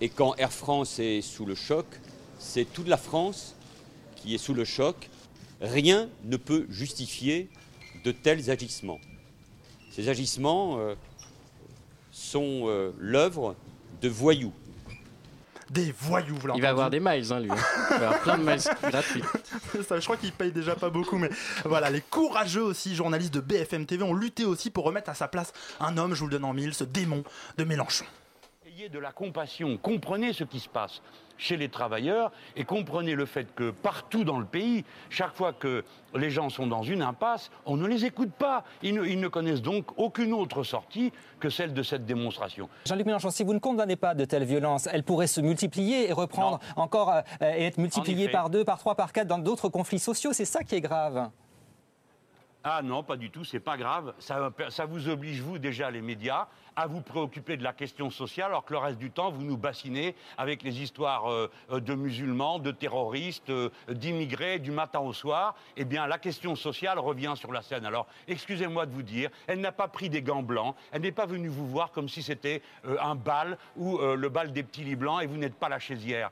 Et 0.00 0.08
quand 0.08 0.34
Air 0.34 0.52
France 0.52 0.98
est 0.98 1.20
sous 1.20 1.46
le 1.46 1.54
choc, 1.54 1.86
c'est 2.40 2.64
toute 2.64 2.88
la 2.88 2.96
France 2.96 3.54
qui 4.16 4.34
est 4.34 4.38
sous 4.38 4.54
le 4.54 4.64
choc. 4.64 5.08
Rien 5.60 6.08
ne 6.24 6.36
peut 6.36 6.66
justifier 6.68 7.48
de 8.02 8.10
tels 8.10 8.50
agissements. 8.50 8.98
Ces 9.92 10.08
agissements 10.08 10.78
euh, 10.78 10.96
sont 12.10 12.62
euh, 12.64 12.92
l'œuvre 12.98 13.54
de 14.00 14.08
voyous. 14.08 14.52
Des 15.72 15.94
voyous, 15.98 16.36
vous 16.36 16.48
Il 16.54 16.60
va 16.60 16.68
avoir 16.68 16.90
des 16.90 17.00
miles, 17.00 17.32
hein, 17.32 17.40
lui. 17.40 17.48
Il 17.48 17.98
va 17.98 18.08
avoir 18.08 18.20
plein 18.20 18.36
de 18.36 18.44
miles 18.44 18.90
gratuits. 18.90 19.22
Ça, 19.88 19.98
je 19.98 20.04
crois 20.04 20.18
qu'ils 20.18 20.32
payent 20.32 20.52
déjà 20.52 20.74
pas 20.74 20.90
beaucoup, 20.90 21.16
mais 21.16 21.30
voilà, 21.64 21.88
les 21.88 22.02
courageux 22.02 22.62
aussi, 22.62 22.94
journalistes 22.94 23.32
de 23.32 23.40
BFM 23.40 23.86
TV, 23.86 24.02
ont 24.02 24.12
lutté 24.12 24.44
aussi 24.44 24.68
pour 24.68 24.84
remettre 24.84 25.08
à 25.08 25.14
sa 25.14 25.28
place 25.28 25.54
un 25.80 25.96
homme, 25.96 26.14
je 26.14 26.20
vous 26.20 26.26
le 26.26 26.32
donne 26.32 26.44
en 26.44 26.52
mille, 26.52 26.74
ce 26.74 26.84
démon 26.84 27.24
de 27.56 27.64
Mélenchon. 27.64 28.04
Ayez 28.82 28.88
de 28.88 28.98
la 28.98 29.12
compassion, 29.12 29.76
comprenez 29.76 30.32
ce 30.32 30.42
qui 30.42 30.58
se 30.58 30.68
passe 30.68 31.02
chez 31.38 31.56
les 31.56 31.68
travailleurs 31.68 32.32
et 32.56 32.64
comprenez 32.64 33.14
le 33.14 33.26
fait 33.26 33.46
que 33.54 33.70
partout 33.70 34.24
dans 34.24 34.40
le 34.40 34.44
pays, 34.44 34.84
chaque 35.08 35.36
fois 35.36 35.52
que 35.52 35.84
les 36.16 36.30
gens 36.30 36.48
sont 36.48 36.66
dans 36.66 36.82
une 36.82 37.00
impasse, 37.00 37.52
on 37.64 37.76
ne 37.76 37.86
les 37.86 38.04
écoute 38.04 38.32
pas. 38.32 38.64
Ils 38.82 38.94
ne, 38.94 39.04
ils 39.04 39.20
ne 39.20 39.28
connaissent 39.28 39.62
donc 39.62 39.96
aucune 39.98 40.32
autre 40.32 40.64
sortie 40.64 41.12
que 41.38 41.48
celle 41.48 41.74
de 41.74 41.82
cette 41.84 42.06
démonstration. 42.06 42.68
Jean-Luc 42.84 43.06
Mélenchon, 43.06 43.30
si 43.30 43.44
vous 43.44 43.54
ne 43.54 43.60
condamnez 43.60 43.94
pas 43.94 44.16
de 44.16 44.24
telles 44.24 44.42
violences, 44.42 44.88
elles 44.90 45.04
pourraient 45.04 45.28
se 45.28 45.40
multiplier 45.40 46.08
et 46.08 46.12
reprendre 46.12 46.58
encore 46.74 47.10
euh, 47.10 47.22
et 47.40 47.66
être 47.66 47.78
multipliées 47.78 48.30
par 48.30 48.50
deux, 48.50 48.64
par 48.64 48.80
trois, 48.80 48.96
par 48.96 49.12
quatre 49.12 49.28
dans 49.28 49.38
d'autres 49.38 49.68
conflits 49.68 50.00
sociaux. 50.00 50.32
C'est 50.32 50.44
ça 50.44 50.64
qui 50.64 50.74
est 50.74 50.80
grave. 50.80 51.30
Ah 52.64 52.80
non, 52.82 53.02
pas 53.02 53.16
du 53.16 53.30
tout, 53.30 53.44
c'est 53.44 53.60
pas 53.60 53.76
grave. 53.76 54.14
Ça, 54.20 54.86
vous 54.86 55.08
oblige, 55.08 55.40
vous, 55.40 55.58
déjà, 55.58 55.90
les 55.90 56.00
médias, 56.00 56.46
à 56.76 56.86
vous 56.86 57.00
préoccuper 57.00 57.56
de 57.56 57.64
la 57.64 57.72
question 57.72 58.08
sociale, 58.08 58.50
alors 58.50 58.64
que 58.64 58.72
le 58.72 58.78
reste 58.78 58.98
du 58.98 59.10
temps, 59.10 59.32
vous 59.32 59.42
nous 59.42 59.56
bassinez 59.56 60.14
avec 60.38 60.62
les 60.62 60.80
histoires 60.80 61.28
euh, 61.28 61.50
de 61.70 61.94
musulmans, 61.94 62.60
de 62.60 62.70
terroristes, 62.70 63.50
euh, 63.50 63.70
d'immigrés, 63.88 64.60
du 64.60 64.70
matin 64.70 65.00
au 65.00 65.12
soir. 65.12 65.56
Eh 65.76 65.84
bien, 65.84 66.06
la 66.06 66.18
question 66.18 66.54
sociale 66.54 67.00
revient 67.00 67.34
sur 67.34 67.52
la 67.52 67.62
scène. 67.62 67.84
Alors, 67.84 68.06
excusez-moi 68.28 68.86
de 68.86 68.92
vous 68.92 69.02
dire, 69.02 69.30
elle 69.48 69.60
n'a 69.60 69.72
pas 69.72 69.88
pris 69.88 70.08
des 70.08 70.22
gants 70.22 70.44
blancs, 70.44 70.76
elle 70.92 71.02
n'est 71.02 71.10
pas 71.10 71.26
venue 71.26 71.48
vous 71.48 71.66
voir 71.66 71.90
comme 71.90 72.08
si 72.08 72.22
c'était 72.22 72.62
euh, 72.84 72.96
un 73.00 73.16
bal 73.16 73.58
ou 73.76 73.98
le 73.98 74.28
bal 74.28 74.52
des 74.52 74.62
petits 74.62 74.84
lits 74.84 74.96
blancs 74.96 75.22
et 75.22 75.26
vous 75.26 75.36
n'êtes 75.36 75.54
pas 75.54 75.68
la 75.68 75.78
chaisière. 75.78 76.30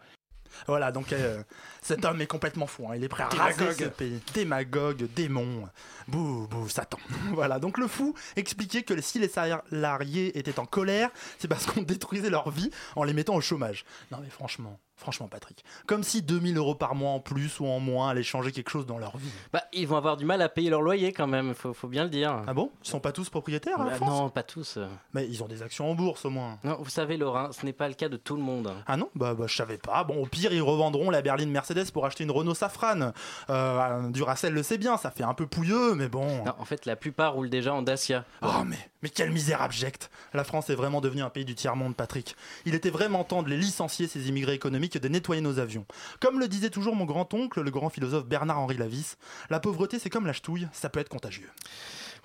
Voilà, 0.66 0.92
donc 0.92 1.12
euh, 1.12 1.42
cet 1.83 2.04
homme 2.04 2.21
est 2.21 2.26
complètement 2.26 2.66
fou. 2.66 2.87
hein. 2.88 2.95
Il 2.97 3.04
est 3.04 3.09
prêt 3.09 3.25
à 3.25 3.28
Démagogue. 3.28 3.69
raser 3.69 3.85
ce 3.85 3.88
pays. 3.88 4.21
Démagogue, 4.35 5.09
démon, 5.14 5.69
bouh, 6.09 6.47
bouh, 6.49 6.69
Satan. 6.69 6.99
voilà, 7.33 7.59
donc 7.59 7.78
le 7.78 7.87
fou 7.87 8.14
expliquait 8.37 8.83
que 8.83 9.00
si 9.00 9.19
les 9.19 9.28
salariés 9.28 10.38
étaient 10.38 10.59
en 10.59 10.66
colère, 10.66 11.11
c'est 11.38 11.49
parce 11.49 11.66
qu'on 11.66 11.83
détruisait 11.83 12.30
leur 12.30 12.50
vie 12.50 12.71
en 12.97 13.04
les 13.04 13.12
mettant 13.12 13.35
au 13.35 13.40
chômage. 13.40 13.85
Non 14.11 14.19
mais 14.23 14.30
franchement, 14.30 14.78
franchement 15.00 15.26
Patrick, 15.28 15.64
comme 15.87 16.04
si 16.04 16.23
2000 16.23 16.57
euros 16.59 16.75
par 16.76 16.95
mois 16.95 17.11
en 17.11 17.21
plus 17.21 17.59
ou 17.59 17.66
en 17.66 17.80
moins 17.80 18.11
allaient 18.11 18.23
changer 18.23 18.52
quelque 18.52 18.71
chose 18.71 18.87
dans 18.87 18.99
leur 18.99 19.16
vie. 19.16 19.30
Bah, 19.52 19.62
ils 19.73 19.88
vont 19.88 19.97
avoir 19.97 20.16
du 20.16 20.25
mal 20.25 20.40
à 20.42 20.49
payer 20.49 20.71
leur 20.71 20.83
loyer 20.83 21.12
quand 21.12 21.26
même, 21.26 21.54
faut, 21.54 21.73
faut 21.73 21.88
bien 21.88 22.04
le 22.04 22.11
dire. 22.11 22.42
Ah 22.47 22.54
bon? 22.54 22.71
Ils 22.85 22.88
sont 22.88 23.00
pas 23.00 23.12
tous 23.12 23.28
propriétaires 23.30 23.78
la 23.78 23.85
Bah, 23.87 23.95
France? 23.97 24.09
Non, 24.11 24.28
pas 24.30 24.42
tous. 24.42 24.78
Mais 25.14 25.26
ils 25.28 25.42
ont 25.42 25.49
des 25.49 25.62
actions 25.62 25.90
en 25.90 25.95
bourse 25.95 26.25
au 26.25 26.30
moins. 26.30 26.59
Non, 26.62 26.76
vous 26.80 26.90
savez, 26.90 27.16
Laurent, 27.16 27.50
ce 27.52 27.64
n'est 27.66 27.73
pas 27.73 27.88
le 27.88 27.95
cas 27.95 28.09
de 28.09 28.16
tout 28.16 28.37
le 28.37 28.42
monde. 28.42 28.73
Ah 28.87 28.97
non? 28.97 29.09
Bah, 29.14 29.35
bah, 29.35 29.47
je 29.49 29.57
savais 29.57 29.78
pas. 29.78 30.04
Bon, 30.04 30.23
au 30.23 30.26
pire, 30.26 30.52
ils 30.52 30.62
revendront 30.62 31.11
la 31.11 31.23
berline 31.23 31.50
Mercedes 31.50 31.90
pour 31.92 32.04
acheter 32.07 32.25
une 32.25 32.30
Renault 32.30 32.54
Safran. 32.54 33.12
Euh, 33.49 34.09
Duracell 34.11 34.52
le 34.52 34.62
sait 34.62 34.78
bien, 34.78 34.97
ça 34.97 35.11
fait 35.11 35.25
un 35.25 35.35
peu 35.35 35.47
pouilleux, 35.47 35.95
mais 35.95 36.09
bon. 36.09 36.45
Non, 36.45 36.54
en 36.59 36.64
fait, 36.64 36.87
la 36.87 36.97
plupart 36.97 37.33
roulent 37.35 37.50
déjà 37.50 37.75
en 37.75 37.83
Dacia. 37.83 38.25
Oh, 38.42 38.49
mais, 38.66 38.78
mais 39.02 39.09
quelle 39.09 39.30
misère 39.30 39.62
abjecte 39.62 40.11
La 40.35 40.45
France 40.45 40.71
est 40.71 40.75
vraiment 40.75 41.00
devenue 41.00 41.23
un 41.23 41.30
pays 41.30 41.45
du 41.45 41.54
tiers-monde, 41.54 41.97
Patrick. 41.97 42.37
Il 42.66 42.75
était 42.75 42.90
vraiment 42.90 43.25
temps 43.25 43.42
de 43.42 43.49
les 43.49 43.57
licencier, 43.57 44.07
ces 44.09 44.28
immigrés 44.28 44.54
économiques, 44.54 44.89
de 44.99 45.09
nettoyer 45.09 45.40
nos 45.42 45.59
avions. 45.59 45.87
Comme 46.20 46.40
le 46.40 46.49
disait 46.49 46.70
toujours 46.70 46.97
mon 46.97 47.04
grand-oncle, 47.04 47.61
le 47.61 47.70
grand 47.70 47.90
philosophe 47.90 48.26
Bernard-Henri 48.26 48.76
Lavis, 48.76 49.16
la 49.50 49.61
pauvreté, 49.61 49.99
c'est 49.99 50.11
comme 50.11 50.26
la 50.26 50.32
ch'touille, 50.32 50.68
ça 50.73 50.88
peut 50.88 51.00
être 51.00 51.09
contagieux. 51.09 51.49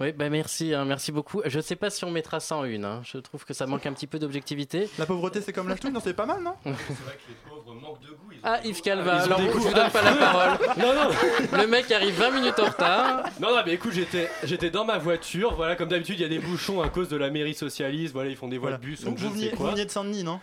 Oui, 0.02 0.12
bah 0.12 0.30
merci, 0.30 0.74
hein, 0.74 0.84
merci 0.84 1.14
beaucoup. 1.14 1.42
Je 1.46 1.58
sais 1.62 1.78
pas 1.78 1.90
si 1.90 2.04
on 2.04 2.12
mettra 2.12 2.42
ça 2.42 2.58
en 2.58 2.66
une. 2.66 2.84
hein. 2.84 3.02
Je 3.06 3.18
trouve 3.18 3.46
que 3.46 3.54
ça 3.54 3.66
manque 3.66 3.86
un 3.86 3.94
petit 3.94 4.08
peu 4.08 4.20
d'objectivité. 4.20 4.90
La 4.98 5.06
pauvreté, 5.06 5.40
c'est 5.40 5.54
comme 5.54 5.70
la 5.70 5.78
ch'touille, 5.78 5.94
non, 5.94 6.02
c'est 6.04 6.14
pas 6.14 6.26
mal, 6.26 6.44
non? 6.44 6.56
C'est 6.66 6.70
vrai 6.72 6.78
que 7.16 7.30
les 7.30 7.36
pauvres 7.50 7.74
manquent 7.76 8.02
de 8.02 8.08
goût. 8.10 8.30
Ah, 8.44 8.60
Yves 8.66 8.82
Calva, 8.82 9.16
ont 9.16 9.24
alors 9.24 9.40
je 9.40 9.48
vous 9.48 9.74
donne 9.74 9.90
pas 9.92 10.02
la 10.02 10.12
parole. 10.14 10.50
Non, 10.78 10.94
non. 10.94 11.58
Le 11.62 11.68
mec 11.68 11.90
arrive 11.94 12.14
20 12.20 12.32
minutes 12.32 12.60
en 12.60 12.66
retard. 12.66 13.24
Non, 13.40 13.56
non, 13.56 13.62
mais 13.66 13.74
écoute, 13.76 13.94
j'étais, 13.94 14.30
j'étais 14.44 14.70
dans 14.70 14.84
ma 14.84 14.98
voiture. 14.98 15.56
Voilà, 15.56 15.78
comme 15.78 15.88
d'habitude, 15.88 16.20
il 16.20 16.24
y 16.24 16.26
a 16.26 16.30
des 16.30 16.40
bouchons 16.40 16.82
à 16.82 16.90
cause 16.90 17.08
de 17.08 17.16
la 17.16 17.30
mairie 17.30 17.54
socialiste. 17.56 18.12
Voilà, 18.14 18.30
ils 18.30 18.36
font 18.36 18.50
des 18.50 18.58
voies 18.58 18.72
Voilà. 18.72 18.78
de 18.80 18.86
bus. 18.86 19.02
Donc 19.06 19.16
ou 19.16 19.18
je 19.18 19.24
vous 19.24 19.30
ne 19.30 19.34
veniez, 19.36 19.46
sais 19.46 19.52
vous 19.56 19.58
quoi. 19.64 19.72
veniez 19.72 19.86
de 19.86 19.92
Saint-Denis, 19.92 20.24
non? 20.26 20.42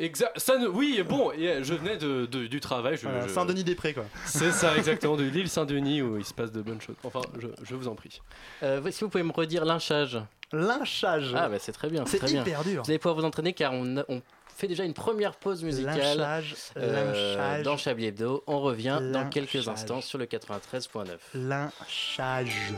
Exact. 0.00 0.38
Ça, 0.38 0.56
ne- 0.58 0.66
oui, 0.66 1.02
bon, 1.08 1.30
euh, 1.38 1.60
je 1.62 1.74
venais 1.74 1.96
de, 1.98 2.26
de- 2.26 2.46
du 2.46 2.58
travail. 2.60 2.96
Je, 2.96 3.02
Voilà, 3.06 3.26
je- 3.28 3.32
Saint-Denis-des-Prés, 3.32 3.92
quoi. 3.94 4.04
C'est 4.24 4.50
ça, 4.50 4.76
exactement, 4.76 5.16
de 5.16 5.24
l'île 5.24 5.48
Saint-Denis 5.48 6.00
où 6.02 6.16
il 6.18 6.24
se 6.24 6.32
passe 6.34 6.50
de 6.52 6.62
bonnes 6.62 6.80
choses. 6.80 6.96
Enfin, 7.04 7.20
je, 7.38 7.48
je 7.62 7.74
vous 7.74 7.86
en 7.86 7.94
prie. 7.94 8.20
Euh, 8.62 8.80
si 8.90 9.04
vous 9.04 9.10
pouvez 9.10 9.22
me 9.24 9.32
redire 9.32 9.64
lynchage. 9.64 10.18
Lynchage 10.52 11.32
Ah, 11.36 11.48
bah 11.48 11.58
c'est 11.60 11.72
très 11.72 11.88
bien. 11.88 12.04
C'est 12.06 12.18
très 12.18 12.28
bien. 12.32 12.42
hyper 12.42 12.64
dur. 12.64 12.82
Vous 12.82 12.90
allez 12.90 12.98
pouvoir 12.98 13.14
vous 13.14 13.24
entraîner 13.24 13.52
car 13.52 13.72
on, 13.72 14.02
on 14.08 14.20
fait 14.56 14.66
déjà 14.66 14.84
une 14.84 14.94
première 14.94 15.36
pause 15.36 15.62
musicale 15.62 16.18
Lynchage, 16.18 16.54
euh, 16.76 17.36
lynchage, 17.36 17.62
dans 17.64 17.76
Chablis 17.76 18.06
Hebdo. 18.06 18.42
On 18.46 18.60
revient 18.60 19.00
dans 19.12 19.28
quelques 19.28 19.68
instants 19.68 20.00
sur 20.00 20.18
le 20.18 20.26
93.9. 20.26 21.18
Lynchage. 21.34 22.72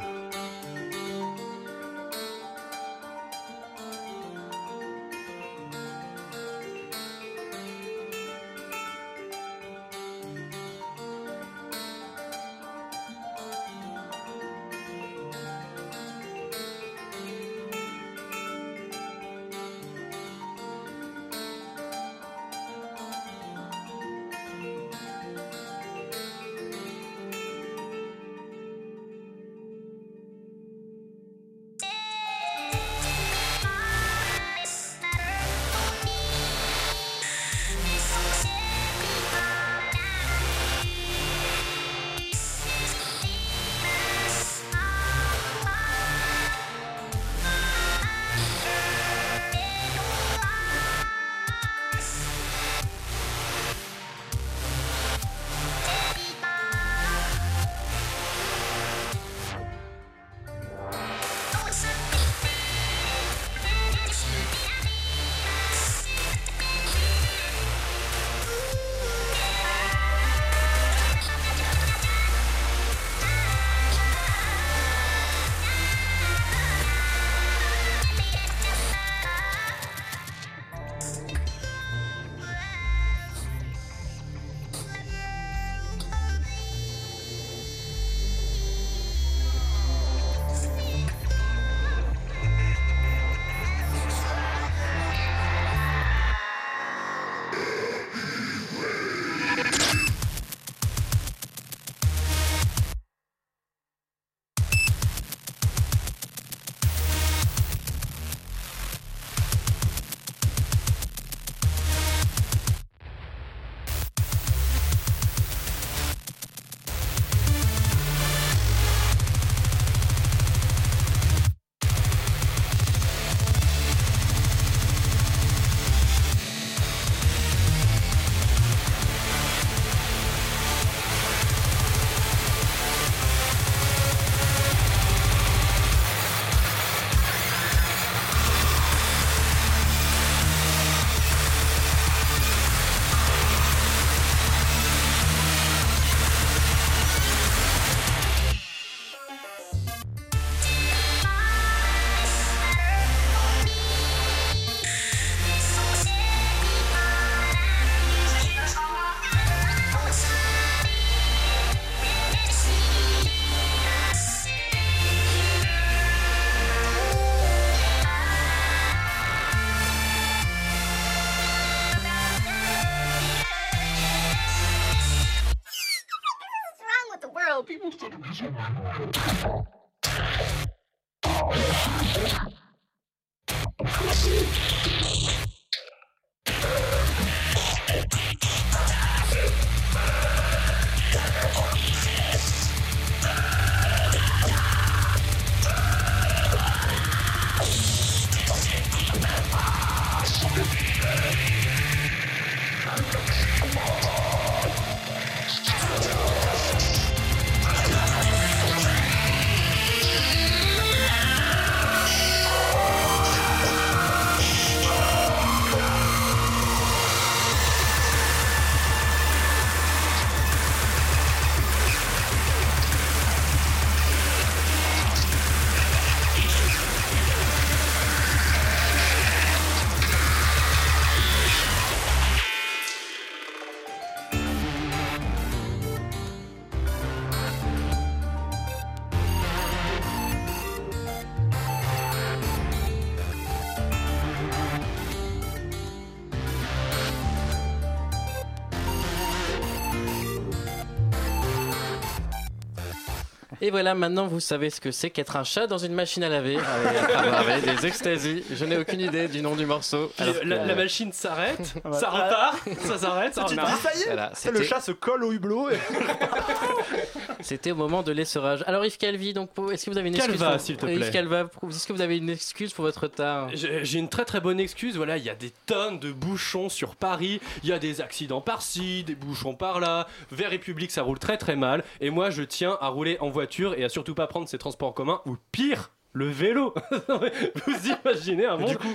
Et 253.64 253.70
voilà, 253.70 253.94
maintenant 253.94 254.26
vous 254.26 254.40
savez 254.40 254.70
ce 254.70 254.80
que 254.80 254.90
c'est 254.90 255.10
qu'être 255.10 255.36
un 255.36 255.44
chat 255.44 255.68
dans 255.68 255.78
une 255.78 255.92
machine 255.94 256.24
à 256.24 256.28
laver. 256.28 256.56
Avec, 256.58 257.62
avec 257.64 257.76
des 257.80 257.86
extasies. 257.86 258.42
Je 258.52 258.64
n'ai 258.64 258.76
aucune 258.76 259.00
idée 259.00 259.28
du 259.28 259.40
nom 259.40 259.54
du 259.54 259.66
morceau. 259.66 260.10
Alors 260.18 260.34
la, 260.44 260.66
la 260.66 260.74
machine 260.74 261.12
s'arrête, 261.12 261.58
ça 261.92 262.10
repart, 262.10 262.58
ça 262.84 262.98
s'arrête, 262.98 263.34
ça 263.34 263.44
repart. 263.44 263.80
ça 263.80 263.94
y 263.96 264.02
est, 264.02 264.06
Voilà, 264.06 264.32
le 264.52 264.62
chat 264.64 264.80
se 264.80 264.90
colle 264.90 265.22
au 265.22 265.32
hublot. 265.32 265.70
et- 265.70 265.74
C'était 267.42 267.70
au 267.72 267.76
moment 267.76 268.02
de 268.02 268.12
l'essorage. 268.12 268.62
Alors 268.66 268.84
Yves 268.84 268.96
Calvi, 268.98 269.32
donc 269.34 269.50
est-ce 269.72 269.86
que 269.86 269.90
vous 269.90 269.98
avez 269.98 270.08
une 270.08 270.14
excuse 270.16 270.32
Calva, 270.38 270.52
pour- 270.52 270.60
s'il 270.60 270.76
te 270.76 270.86
Yves 270.86 270.98
plaît. 270.98 271.10
Calva, 271.10 271.48
est-ce 271.68 271.86
que 271.86 271.92
vous 271.92 272.00
avez 272.00 272.16
une 272.18 272.30
excuse 272.30 272.72
pour 272.72 272.84
votre 272.84 273.02
retard 273.02 273.48
J'ai 273.54 273.98
une 273.98 274.08
très 274.08 274.24
très 274.24 274.40
bonne 274.40 274.60
excuse, 274.60 274.96
voilà, 274.96 275.16
il 275.16 275.24
y 275.24 275.30
a 275.30 275.34
des 275.34 275.52
tonnes 275.66 275.98
de 275.98 276.12
bouchons 276.12 276.68
sur 276.68 276.96
Paris, 276.96 277.40
il 277.62 277.68
y 277.68 277.72
a 277.72 277.78
des 277.78 278.00
accidents 278.00 278.40
par-ci, 278.40 279.04
des 279.04 279.14
bouchons 279.14 279.54
par-là, 279.54 280.06
vers 280.30 280.50
République 280.50 280.90
ça 280.90 281.02
roule 281.02 281.18
très 281.18 281.36
très 281.38 281.56
mal, 281.56 281.84
et 282.00 282.10
moi 282.10 282.30
je 282.30 282.42
tiens 282.42 282.78
à 282.80 282.88
rouler 282.88 283.16
en 283.20 283.30
voiture 283.30 283.74
et 283.78 283.84
à 283.84 283.88
surtout 283.88 284.14
pas 284.14 284.26
prendre 284.26 284.48
ces 284.48 284.58
transports 284.58 284.88
en 284.88 284.92
commun, 284.92 285.20
ou 285.26 285.36
pire, 285.52 285.90
le 286.12 286.28
vélo. 286.28 286.74
Vous 287.66 287.88
imaginez 288.04 288.44
un 288.46 288.56
monde 288.58 288.68
du 288.70 288.76
coup, 288.76 288.94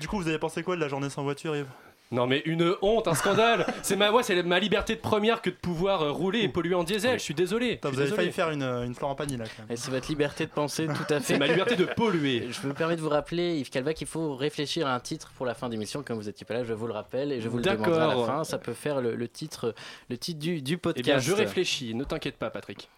du 0.00 0.08
coup, 0.08 0.16
vous 0.16 0.28
avez 0.28 0.38
pensé 0.38 0.62
quoi 0.62 0.74
de 0.76 0.80
la 0.80 0.88
journée 0.88 1.10
sans 1.10 1.22
voiture, 1.22 1.54
Yves? 1.54 1.66
Non 2.12 2.28
mais 2.28 2.40
une 2.44 2.76
honte, 2.82 3.08
un 3.08 3.14
scandale 3.14 3.66
C'est 3.82 3.96
ma, 3.96 4.12
ouais, 4.12 4.22
c'est 4.22 4.40
ma 4.44 4.60
liberté 4.60 4.94
de 4.94 5.00
première 5.00 5.42
que 5.42 5.50
de 5.50 5.56
pouvoir 5.56 6.02
euh, 6.02 6.12
rouler 6.12 6.40
et 6.42 6.48
polluer 6.48 6.76
en 6.76 6.84
diesel, 6.84 7.18
je 7.18 7.24
suis 7.24 7.34
désolé. 7.34 7.80
Vous 7.82 7.98
avez 8.00 8.10
failli 8.12 8.30
faire 8.30 8.50
une, 8.50 8.62
une 8.62 8.94
Florent 8.94 9.16
Pagny 9.16 9.36
là 9.36 9.44
quand 9.44 9.64
même. 9.64 9.72
Et 9.72 9.76
c'est 9.76 9.90
votre 9.90 10.06
liberté 10.08 10.46
de 10.46 10.50
penser, 10.52 10.86
tout 10.86 11.12
à 11.12 11.18
fait. 11.18 11.34
C'est 11.34 11.38
ma 11.38 11.48
liberté 11.48 11.74
de 11.74 11.84
polluer. 11.84 12.46
Je 12.52 12.66
me 12.68 12.74
permets 12.74 12.94
de 12.94 13.00
vous 13.00 13.08
rappeler, 13.08 13.56
Yves 13.58 13.70
Calva, 13.70 13.92
qu'il 13.92 14.06
faut 14.06 14.36
réfléchir 14.36 14.86
à 14.86 14.94
un 14.94 15.00
titre 15.00 15.32
pour 15.36 15.46
la 15.46 15.54
fin 15.54 15.68
d'émission. 15.68 16.04
Comme 16.04 16.16
vous 16.16 16.28
étiez 16.28 16.46
pas 16.46 16.54
là, 16.54 16.64
je 16.64 16.72
vous 16.74 16.86
le 16.86 16.92
rappelle 16.92 17.32
et 17.32 17.40
je 17.40 17.48
vous 17.48 17.56
le 17.56 17.64
D'accord. 17.64 17.86
demanderai 17.86 18.04
à 18.04 18.14
la 18.14 18.24
fin. 18.24 18.44
Ça 18.44 18.58
peut 18.58 18.72
faire 18.74 19.00
le, 19.00 19.16
le 19.16 19.28
titre, 19.28 19.74
le 20.08 20.16
titre 20.16 20.38
du, 20.38 20.62
du 20.62 20.74
Eh 20.74 20.76
podcast. 20.76 21.04
bien 21.04 21.18
je 21.18 21.32
réfléchis, 21.32 21.92
ne 21.94 22.04
t'inquiète 22.04 22.36
pas 22.36 22.50
Patrick. 22.50 22.88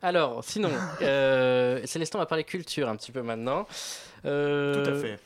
Alors, 0.00 0.44
sinon, 0.44 0.70
euh, 1.02 1.80
Célestin 1.84 2.18
va 2.18 2.26
parler 2.26 2.44
culture 2.44 2.88
un 2.88 2.96
petit 2.96 3.10
peu 3.12 3.20
maintenant. 3.22 3.66
Euh, 4.24 4.84
Tout 4.84 4.90
à 4.90 4.94
fait. 4.94 5.18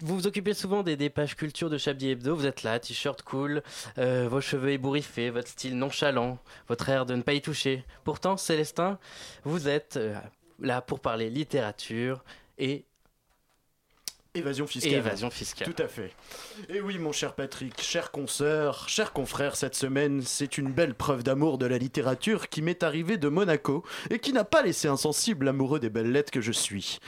Vous 0.00 0.16
vous 0.16 0.26
occupez 0.26 0.54
souvent 0.54 0.82
des, 0.82 0.96
des 0.96 1.10
pages 1.10 1.36
culture 1.36 1.70
de 1.70 1.78
Chablis 1.78 2.10
Hebdo. 2.10 2.34
Vous 2.34 2.46
êtes 2.46 2.62
là, 2.62 2.78
t-shirt 2.78 3.22
cool, 3.22 3.62
euh, 3.98 4.28
vos 4.28 4.40
cheveux 4.40 4.70
ébouriffés, 4.70 5.30
votre 5.30 5.48
style 5.48 5.78
nonchalant, 5.78 6.38
votre 6.68 6.88
air 6.88 7.06
de 7.06 7.14
ne 7.14 7.22
pas 7.22 7.34
y 7.34 7.42
toucher. 7.42 7.84
Pourtant, 8.04 8.36
Célestin, 8.36 8.98
vous 9.44 9.68
êtes 9.68 9.96
euh, 9.96 10.14
là 10.60 10.80
pour 10.80 11.00
parler 11.00 11.30
littérature 11.30 12.24
et 12.58 12.84
Évasion 14.34 14.66
fiscale. 14.66 14.92
Et 14.92 14.96
évasion 14.96 15.30
fiscale. 15.30 15.72
Tout 15.72 15.82
à 15.82 15.88
fait. 15.88 16.12
Et 16.68 16.80
oui, 16.80 16.98
mon 16.98 17.12
cher 17.12 17.34
Patrick, 17.34 17.80
cher 17.80 18.10
consoeur, 18.10 18.88
cher 18.88 19.12
confrère, 19.12 19.56
cette 19.56 19.74
semaine, 19.74 20.22
c'est 20.22 20.58
une 20.58 20.70
belle 20.70 20.94
preuve 20.94 21.22
d'amour 21.22 21.58
de 21.58 21.66
la 21.66 21.78
littérature 21.78 22.48
qui 22.48 22.60
m'est 22.60 22.82
arrivée 22.82 23.16
de 23.16 23.28
Monaco 23.28 23.84
et 24.10 24.18
qui 24.18 24.32
n'a 24.32 24.44
pas 24.44 24.62
laissé 24.62 24.86
insensible 24.86 25.46
l'amoureux 25.46 25.80
des 25.80 25.90
belles 25.90 26.12
lettres 26.12 26.30
que 26.30 26.42
je 26.42 26.52
suis. 26.52 26.98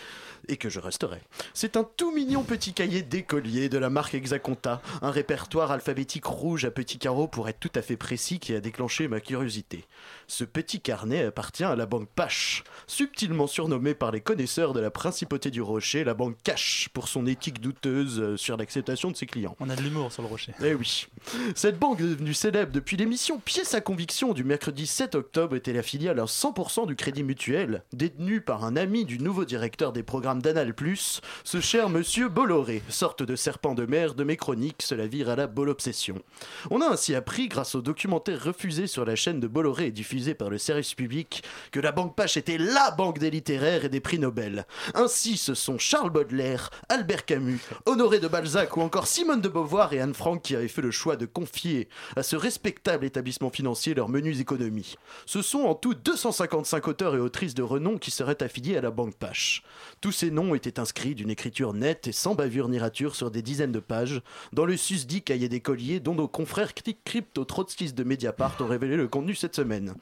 Et 0.50 0.56
que 0.56 0.68
je 0.68 0.80
resterai. 0.80 1.22
C'est 1.54 1.76
un 1.76 1.84
tout 1.84 2.12
mignon 2.12 2.42
petit 2.42 2.72
cahier 2.72 3.02
d'écolier 3.02 3.68
de 3.68 3.78
la 3.78 3.88
marque 3.88 4.14
Exaconta, 4.14 4.82
un 5.00 5.12
répertoire 5.12 5.70
alphabétique 5.70 6.24
rouge 6.24 6.64
à 6.64 6.72
petits 6.72 6.98
carreaux 6.98 7.28
pour 7.28 7.48
être 7.48 7.60
tout 7.60 7.70
à 7.76 7.82
fait 7.82 7.96
précis 7.96 8.40
qui 8.40 8.52
a 8.52 8.60
déclenché 8.60 9.06
ma 9.06 9.20
curiosité. 9.20 9.84
Ce 10.26 10.42
petit 10.42 10.80
carnet 10.80 11.24
appartient 11.24 11.62
à 11.62 11.76
la 11.76 11.86
banque 11.86 12.08
Pache, 12.16 12.64
subtilement 12.88 13.46
surnommée 13.46 13.94
par 13.94 14.10
les 14.10 14.20
connaisseurs 14.20 14.72
de 14.72 14.80
la 14.80 14.90
principauté 14.90 15.52
du 15.52 15.62
Rocher 15.62 16.02
la 16.02 16.14
banque 16.14 16.36
Cash 16.42 16.88
pour 16.92 17.06
son 17.06 17.26
éthique 17.26 17.60
douteuse 17.60 18.20
euh, 18.20 18.36
sur 18.36 18.56
l'acceptation 18.56 19.12
de 19.12 19.16
ses 19.16 19.26
clients. 19.26 19.56
On 19.60 19.70
a 19.70 19.76
de 19.76 19.82
l'humour 19.82 20.10
sur 20.10 20.22
le 20.22 20.28
rocher. 20.28 20.52
Eh 20.64 20.74
oui. 20.74 21.06
Cette 21.54 21.78
banque 21.78 22.00
devenue 22.00 22.34
célèbre 22.34 22.72
depuis 22.72 22.96
l'émission 22.96 23.38
Pièce 23.38 23.74
à 23.74 23.80
conviction 23.80 24.32
du 24.32 24.42
mercredi 24.42 24.86
7 24.86 25.14
octobre 25.14 25.54
était 25.54 25.72
la 25.72 25.82
filiale 25.82 26.18
à 26.18 26.24
100% 26.24 26.86
du 26.86 26.96
Crédit 26.96 27.22
Mutuel, 27.22 27.84
détenue 27.92 28.40
par 28.40 28.64
un 28.64 28.76
ami 28.76 29.04
du 29.04 29.18
nouveau 29.18 29.44
directeur 29.44 29.92
des 29.92 30.02
programmes 30.02 30.39
d'Anal+, 30.40 30.74
ce 31.44 31.60
cher 31.60 31.88
monsieur 31.88 32.28
Bolloré, 32.28 32.82
sorte 32.88 33.22
de 33.22 33.36
serpent 33.36 33.74
de 33.74 33.86
mer 33.86 34.14
de 34.14 34.24
mes 34.24 34.36
chroniques, 34.36 34.82
cela 34.82 35.06
vire 35.06 35.30
à 35.30 35.36
la 35.36 35.46
Bollobsession. 35.46 36.20
On 36.70 36.80
a 36.80 36.86
ainsi 36.86 37.14
appris, 37.14 37.48
grâce 37.48 37.74
au 37.74 37.82
documentaire 37.82 38.42
refusé 38.42 38.86
sur 38.86 39.04
la 39.04 39.16
chaîne 39.16 39.40
de 39.40 39.46
Bolloré 39.46 39.86
et 39.86 39.90
diffusé 39.92 40.34
par 40.34 40.50
le 40.50 40.58
service 40.58 40.94
public, 40.94 41.42
que 41.72 41.80
la 41.80 41.92
Banque 41.92 42.16
Pache 42.16 42.36
était 42.36 42.58
LA 42.58 42.90
banque 42.92 43.18
des 43.18 43.30
littéraires 43.30 43.84
et 43.84 43.88
des 43.88 44.00
prix 44.00 44.18
Nobel. 44.18 44.66
Ainsi, 44.94 45.36
ce 45.36 45.54
sont 45.54 45.78
Charles 45.78 46.10
Baudelaire, 46.10 46.70
Albert 46.88 47.24
Camus, 47.24 47.60
Honoré 47.86 48.20
de 48.20 48.28
Balzac 48.28 48.76
ou 48.76 48.80
encore 48.80 49.06
Simone 49.06 49.40
de 49.40 49.48
Beauvoir 49.48 49.92
et 49.92 50.00
Anne 50.00 50.14
Frank 50.14 50.42
qui 50.42 50.56
avaient 50.56 50.68
fait 50.68 50.82
le 50.82 50.90
choix 50.90 51.16
de 51.16 51.26
confier 51.26 51.88
à 52.16 52.22
ce 52.22 52.36
respectable 52.36 53.04
établissement 53.04 53.50
financier 53.50 53.94
leurs 53.94 54.08
menus 54.08 54.40
économies. 54.40 54.96
Ce 55.26 55.42
sont 55.42 55.60
en 55.60 55.74
tout 55.74 55.94
255 55.94 56.88
auteurs 56.88 57.14
et 57.14 57.20
autrices 57.20 57.54
de 57.54 57.62
renom 57.62 57.98
qui 57.98 58.10
seraient 58.10 58.42
affiliés 58.42 58.76
à 58.76 58.80
la 58.80 58.90
Banque 58.90 59.14
Pache. 59.14 59.62
Tous 60.00 60.12
ces 60.12 60.29
noms 60.30 60.54
étaient 60.54 60.80
inscrits 60.80 61.14
d'une 61.14 61.30
écriture 61.30 61.74
nette 61.74 62.08
et 62.08 62.12
sans 62.12 62.34
bavure 62.34 62.68
ni 62.68 62.78
rature 62.78 63.16
sur 63.16 63.30
des 63.30 63.42
dizaines 63.42 63.72
de 63.72 63.80
pages 63.80 64.22
dans 64.52 64.64
le 64.64 64.76
susdit 64.76 65.22
cahier 65.22 65.48
d'écolier 65.48 66.00
dont 66.00 66.14
nos 66.14 66.28
confrères 66.28 66.72
crypto-trotskistes 66.74 67.96
de 67.96 68.04
Mediapart 68.04 68.56
ont 68.60 68.66
révélé 68.66 68.96
le 68.96 69.08
contenu 69.08 69.34
cette 69.34 69.56
semaine. 69.56 69.94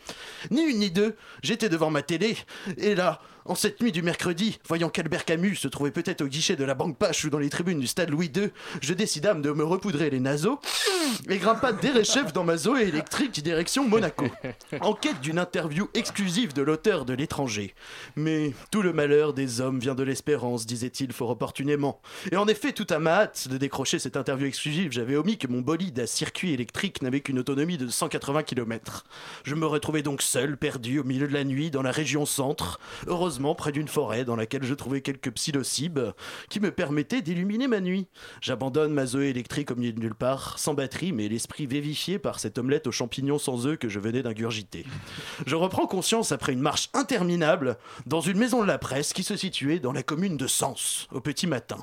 Ni 0.51 0.63
une 0.63 0.79
ni 0.79 0.91
deux, 0.91 1.17
j'étais 1.43 1.69
devant 1.69 1.91
ma 1.91 2.03
télé, 2.03 2.37
et 2.77 2.95
là, 2.95 3.21
en 3.49 3.55
cette 3.55 3.81
nuit 3.81 3.93
du 3.93 4.03
mercredi, 4.03 4.59
voyant 4.69 4.91
qu'Albert 4.91 5.25
Camus 5.25 5.57
se 5.57 5.69
trouvait 5.69 5.91
peut-être 5.91 6.21
au 6.21 6.27
guichet 6.27 6.55
de 6.55 6.65
la 6.65 6.75
Banque 6.75 6.99
Pache 6.99 7.25
ou 7.25 7.31
dans 7.31 7.39
les 7.39 7.49
tribunes 7.49 7.81
du 7.81 7.87
stade 7.87 8.11
Louis 8.11 8.31
II, 8.35 8.51
je 8.83 8.93
décidâme 8.93 9.41
de 9.41 9.51
me 9.51 9.65
repoudrer 9.65 10.11
les 10.11 10.21
naseaux 10.21 10.61
et 11.29 11.39
grimpa 11.39 11.73
chef 12.05 12.33
dans 12.35 12.45
ma 12.45 12.59
Zoé 12.59 12.83
électrique 12.83 13.43
direction 13.43 13.89
Monaco, 13.89 14.27
en 14.83 14.93
quête 14.93 15.21
d'une 15.21 15.39
interview 15.39 15.89
exclusive 15.95 16.53
de 16.53 16.61
l'auteur 16.61 17.07
de 17.07 17.15
l'étranger. 17.15 17.75
Mais 18.17 18.53
tout 18.71 18.83
le 18.83 18.93
malheur 18.93 19.33
des 19.33 19.63
hommes 19.63 19.79
vient 19.79 19.95
de 19.95 20.03
l'espérance, 20.03 20.67
disait-il 20.67 21.13
fort 21.13 21.31
opportunément. 21.31 22.01
Et 22.31 22.37
en 22.37 22.47
effet, 22.49 22.73
tout 22.73 22.87
à 22.91 22.99
ma 22.99 23.23
hâte 23.23 23.49
de 23.49 23.57
décrocher 23.57 23.99
cette 23.99 24.19
interview 24.19 24.47
exclusive, 24.47 24.93
j'avais 24.93 25.17
omis 25.17 25.39
que 25.39 25.47
mon 25.47 25.61
bolide 25.61 25.99
à 26.01 26.07
circuit 26.07 26.53
électrique 26.53 27.01
n'avait 27.01 27.21
qu'une 27.21 27.39
autonomie 27.39 27.79
de 27.79 27.89
180 27.89 28.43
km. 28.43 29.07
Je 29.45 29.55
me 29.55 29.67
retrouvais 29.67 30.03
donc 30.03 30.21
seul, 30.21 30.59
perdu 30.59 30.99
au 30.99 31.05
milieu 31.05 31.27
de 31.27 31.35
la 31.35 31.45
nuit, 31.45 31.71
dans 31.71 31.83
la 31.83 31.93
région 31.93 32.27
centre, 32.27 32.79
heureusement 33.07 33.38
près 33.55 33.73
d'une 33.73 33.89
forêt 33.89 34.25
dans 34.25 34.37
laquelle 34.37 34.65
je 34.65 34.75
trouvais 34.75 35.01
quelques 35.01 35.33
psilocybes 35.33 36.13
qui 36.49 36.61
me 36.61 36.71
permettaient 36.71 37.23
d'illuminer 37.23 37.69
ma 37.69 37.81
nuit. 37.81 38.07
J'abandonne 38.41 38.93
ma 38.93 39.07
Zoé 39.07 39.29
électrique 39.29 39.71
au 39.71 39.77
milieu 39.77 39.93
de 39.93 40.01
nulle 40.01 40.15
part, 40.15 40.59
sans 40.59 40.75
batterie, 40.75 41.13
mais 41.13 41.29
l'esprit 41.29 41.67
vivifié 41.67 42.19
par 42.19 42.41
cette 42.41 42.59
omelette 42.59 42.87
aux 42.87 42.93
champignons 42.93 43.39
sans 43.39 43.67
œufs 43.67 43.79
que 43.79 43.89
je 43.89 44.01
venais 44.01 44.23
d'ingurgiter. 44.23 44.85
Je 45.47 45.57
reprends 45.57 45.87
conscience 45.87 46.33
après 46.33 46.53
une 46.53 46.61
marche 46.61 46.91
interminable 46.95 47.79
dans 48.07 48.21
une 48.21 48.39
maison 48.39 48.63
de 48.63 48.67
la 48.67 48.79
presse 48.79 49.13
qui 49.13 49.23
se 49.23 49.37
situait 49.37 49.79
dans 49.79 49.93
la 49.93 50.03
commune 50.03 50.37
de 50.37 50.47
Sens, 50.47 51.09
au 51.13 51.21
petit 51.21 51.47
matin. 51.47 51.79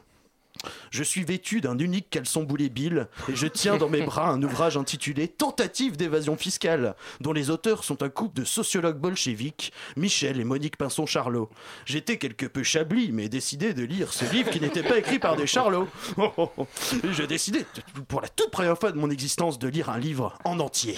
Je 0.91 1.03
suis 1.03 1.23
vêtu 1.23 1.61
d'un 1.61 1.77
unique 1.77 2.09
caleçon 2.09 2.43
boulet 2.43 2.69
bill 2.69 3.07
et 3.29 3.35
je 3.35 3.47
tiens 3.47 3.77
dans 3.77 3.89
mes 3.89 4.01
bras 4.05 4.29
un 4.29 4.41
ouvrage 4.41 4.77
intitulé 4.77 5.27
Tentative 5.27 5.97
d'évasion 5.97 6.37
fiscale, 6.37 6.95
dont 7.21 7.33
les 7.33 7.49
auteurs 7.49 7.83
sont 7.83 8.03
un 8.03 8.09
couple 8.09 8.39
de 8.39 8.45
sociologues 8.45 8.99
bolcheviques, 8.99 9.73
Michel 9.95 10.39
et 10.39 10.43
Monique 10.43 10.77
Pinson-Charlot. 10.77 11.49
J'étais 11.85 12.17
quelque 12.17 12.45
peu 12.45 12.63
chablis, 12.63 13.11
mais 13.11 13.29
décidé 13.29 13.73
de 13.73 13.83
lire 13.83 14.13
ce 14.13 14.25
livre 14.33 14.49
qui 14.49 14.61
n'était 14.61 14.83
pas 14.83 14.97
écrit 14.97 15.19
par 15.19 15.35
des 15.35 15.47
charlots. 15.47 15.87
J'ai 17.11 17.27
décidé, 17.27 17.65
pour 18.07 18.21
la 18.21 18.29
toute 18.29 18.51
première 18.51 18.77
fois 18.77 18.91
de 18.91 18.97
mon 18.97 19.09
existence, 19.09 19.59
de 19.59 19.67
lire 19.67 19.89
un 19.89 19.99
livre 19.99 20.37
en 20.43 20.59
entier. 20.59 20.95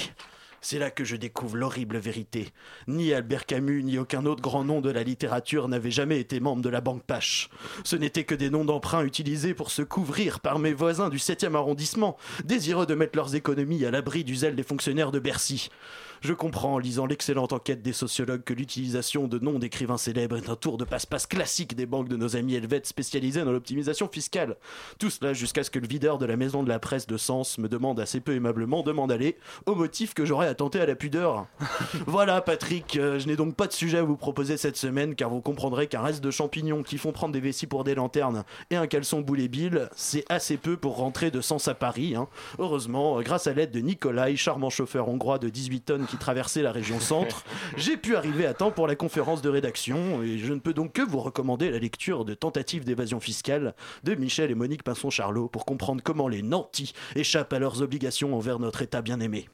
C'est 0.61 0.79
là 0.79 0.89
que 0.89 1.03
je 1.03 1.15
découvre 1.15 1.55
l'horrible 1.55 1.97
vérité. 1.97 2.49
Ni 2.87 3.13
Albert 3.13 3.45
Camus, 3.45 3.83
ni 3.83 3.97
aucun 3.97 4.25
autre 4.25 4.41
grand 4.41 4.63
nom 4.63 4.81
de 4.81 4.89
la 4.89 5.03
littérature 5.03 5.67
n'avait 5.67 5.91
jamais 5.91 6.19
été 6.19 6.39
membre 6.39 6.61
de 6.61 6.69
la 6.69 6.81
Banque 6.81 7.03
Pache. 7.03 7.49
Ce 7.83 7.95
n'étaient 7.95 8.23
que 8.23 8.35
des 8.35 8.49
noms 8.49 8.65
d'emprunt 8.65 9.03
utilisés 9.03 9.53
pour 9.53 9.71
se 9.71 9.81
couvrir 9.81 10.39
par 10.39 10.59
mes 10.59 10.73
voisins 10.73 11.09
du 11.09 11.17
7e 11.17 11.55
arrondissement, 11.55 12.17
désireux 12.43 12.85
de 12.85 12.95
mettre 12.95 13.17
leurs 13.17 13.35
économies 13.35 13.85
à 13.85 13.91
l'abri 13.91 14.23
du 14.23 14.35
zèle 14.35 14.55
des 14.55 14.63
fonctionnaires 14.63 15.11
de 15.11 15.19
Bercy. 15.19 15.69
Je 16.21 16.33
comprends 16.33 16.75
en 16.75 16.79
lisant 16.79 17.05
l'excellente 17.05 17.53
enquête 17.53 17.83
des 17.83 17.93
sociologues 17.93 18.43
que 18.43 18.53
l'utilisation 18.53 19.27
de 19.27 19.37
noms 19.37 19.59
d'écrivains 19.59 19.97
célèbres 19.97 20.37
est 20.37 20.49
un 20.49 20.55
tour 20.55 20.77
de 20.77 20.83
passe-passe 20.83 21.27
classique 21.27 21.75
des 21.75 21.85
banques 21.85 22.09
de 22.09 22.17
nos 22.17 22.35
amis 22.35 22.55
helvètes 22.55 22.87
spécialisées 22.87 23.43
dans 23.43 23.51
l'optimisation 23.51 24.07
fiscale. 24.07 24.57
Tout 24.97 25.11
cela 25.11 25.33
jusqu'à 25.33 25.63
ce 25.63 25.69
que 25.69 25.79
le 25.79 25.87
videur 25.87 26.17
de 26.17 26.25
la 26.25 26.35
maison 26.35 26.63
de 26.63 26.69
la 26.69 26.79
presse 26.79 27.05
de 27.05 27.17
Sens 27.17 27.59
me 27.59 27.69
demande 27.69 27.99
assez 27.99 28.19
peu 28.19 28.33
aimablement 28.33 28.81
de 28.81 28.91
m'en 28.91 29.05
aller, 29.05 29.37
au 29.67 29.75
motif 29.75 30.15
que 30.15 30.25
j'aurais 30.25 30.46
attenté 30.47 30.79
à 30.79 30.85
la 30.85 30.95
pudeur. 30.95 31.47
voilà, 32.07 32.41
Patrick, 32.41 32.97
euh, 32.97 33.19
je 33.19 33.27
n'ai 33.27 33.35
donc 33.35 33.55
pas 33.55 33.67
de 33.67 33.73
sujet 33.73 33.99
à 33.99 34.03
vous 34.03 34.17
proposer 34.17 34.57
cette 34.57 34.77
semaine, 34.77 35.15
car 35.15 35.29
vous 35.29 35.41
comprendrez 35.41 35.87
qu'un 35.87 36.01
reste 36.01 36.23
de 36.23 36.31
champignons 36.31 36.83
qui 36.83 36.97
font 36.97 37.11
prendre 37.11 37.33
des 37.33 37.39
vessies 37.39 37.67
pour 37.67 37.83
des 37.83 37.95
lanternes 37.95 38.43
et 38.69 38.75
un 38.75 38.87
caleçon 38.87 39.21
boulet 39.21 39.47
bill, 39.47 39.89
c'est 39.95 40.25
assez 40.29 40.57
peu 40.57 40.77
pour 40.77 40.97
rentrer 40.97 41.31
de 41.31 41.41
Sens 41.41 41.67
à 41.67 41.73
Paris. 41.73 42.15
hein. 42.15 42.27
Heureusement, 42.59 43.19
euh, 43.19 43.21
grâce 43.21 43.47
à 43.47 43.53
l'aide 43.53 43.71
de 43.71 43.79
Nikolai, 43.79 44.35
charmant 44.35 44.69
chauffeur 44.69 45.09
hongrois 45.09 45.39
de 45.39 45.49
18 45.49 45.81
tonnes 45.81 46.05
qui 46.05 46.17
traversait 46.17 46.61
la 46.61 46.71
région 46.71 46.99
centre, 46.99 47.43
j'ai 47.77 47.97
pu 47.97 48.15
arriver 48.15 48.45
à 48.45 48.53
temps 48.53 48.71
pour 48.71 48.87
la 48.87 48.95
conférence 48.95 49.41
de 49.41 49.49
rédaction 49.49 50.21
et 50.23 50.37
je 50.37 50.53
ne 50.53 50.59
peux 50.59 50.73
donc 50.73 50.93
que 50.93 51.01
vous 51.01 51.19
recommander 51.19 51.69
la 51.71 51.79
lecture 51.79 52.25
de 52.25 52.33
Tentative 52.33 52.83
d'évasion 52.83 53.19
fiscale 53.19 53.75
de 54.03 54.15
Michel 54.15 54.51
et 54.51 54.55
Monique 54.55 54.83
Pinson-Charlot 54.83 55.47
pour 55.47 55.65
comprendre 55.65 56.01
comment 56.03 56.27
les 56.27 56.41
nantis 56.41 56.93
échappent 57.15 57.53
à 57.53 57.59
leurs 57.59 57.81
obligations 57.81 58.35
envers 58.35 58.59
notre 58.59 58.81
État 58.81 59.01
bien-aimé. 59.01 59.47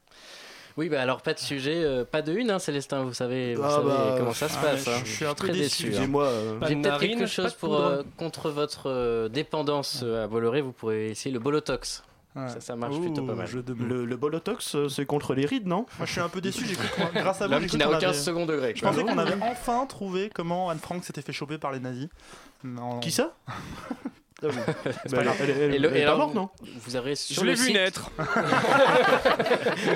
Oui, 0.75 0.89
bah 0.89 1.01
alors 1.01 1.21
pas 1.21 1.33
de 1.35 1.39
sujet, 1.39 1.83
euh, 1.83 2.03
pas 2.03 2.21
de 2.23 2.33
une, 2.33 2.49
hein, 2.49 2.57
Célestin, 2.57 3.03
vous 3.03 3.13
savez, 3.13 3.53
vous 3.53 3.61
Ah 3.63 3.69
savez 3.69 3.87
bah, 3.89 4.15
comment 4.17 4.33
ça 4.33 4.49
se 4.49 4.57
ah, 4.59 4.61
passe. 4.63 4.85
je- 4.85 4.89
hein. 4.89 5.01
je 5.05 5.11
suis 5.11 5.25
un 5.25 5.35
peu 5.35 5.47
très 5.47 5.47
déçu, 5.49 5.61
déçu. 5.61 5.83
hein. 5.83 5.87
excusez-moi, 5.89 6.25
euh. 6.25 6.59
J'ai 6.67 6.75
peut-être 6.77 6.99
quelque 6.99 7.25
chose 7.27 7.53
pour, 7.53 7.75
euh, 7.75 8.01
contre 8.17 8.49
votre 8.49 8.89
euh, 8.89 9.29
dépendance 9.29 10.01
euh, 10.03 10.23
à 10.23 10.27
Bolloré, 10.27 10.61
vous 10.61 10.71
pourrez 10.71 11.11
essayer 11.11 11.31
le 11.31 11.39
Bolotox. 11.39 12.03
Ça, 12.35 12.59
ça 12.59 12.75
marche 12.75 12.99
plutôt 12.99 13.23
pas 13.27 13.35
mal. 13.35 13.47
Le, 13.87 14.05
le 14.05 14.17
Bolotox, 14.17 14.75
c'est 14.89 15.05
contre 15.05 15.35
les 15.35 15.45
rides, 15.45 15.67
non? 15.67 15.85
Moi, 15.99 16.07
je 16.07 16.13
suis 16.13 16.21
un 16.21 16.29
peu 16.29 16.41
déçu. 16.41 16.65
J'ai 16.65 16.73
cru 16.73 16.87
que- 16.87 17.19
grâce 17.19 17.43
à 17.43 17.45
vous, 17.45 17.53
L'homme 17.53 17.67
qui 17.67 17.77
n'a 17.77 17.87
aucun 17.87 18.07
avait- 18.07 18.13
second 18.17 18.47
degré. 18.47 18.73
Je 18.75 18.81
pensais 18.81 19.03
Ah 19.07 19.11
qu'on 19.11 19.17
avait 19.19 19.35
enfin 19.43 19.85
trouvé 19.85 20.31
comment 20.33 20.71
Anne 20.71 20.79
Frank 20.79 21.03
s'était 21.03 21.21
fait 21.21 21.31
choper 21.31 21.59
par 21.59 21.71
les 21.71 21.79
nazis. 21.79 22.07
Non. 22.63 22.99
Qui 23.01 23.11
ça? 23.11 23.33
C'est 25.05 25.15
pas 25.15 25.23
grave. 25.23 25.35
elle- 25.41 25.49
elle- 25.49 25.73
Et, 25.75 25.79
le- 25.79 25.89
elle 25.91 25.97
et 25.97 25.99
est 26.01 26.05
pas 26.05 26.11
alors, 26.13 26.33
morte, 26.33 26.35
non 26.35 26.49
Vous 26.85 26.95
avez 26.95 27.15
sur 27.15 27.35
Je 27.35 27.41
le 27.41 27.47
l'ai 27.51 27.55
vu 27.55 27.65
site- 27.65 27.73
naître. 27.75 28.09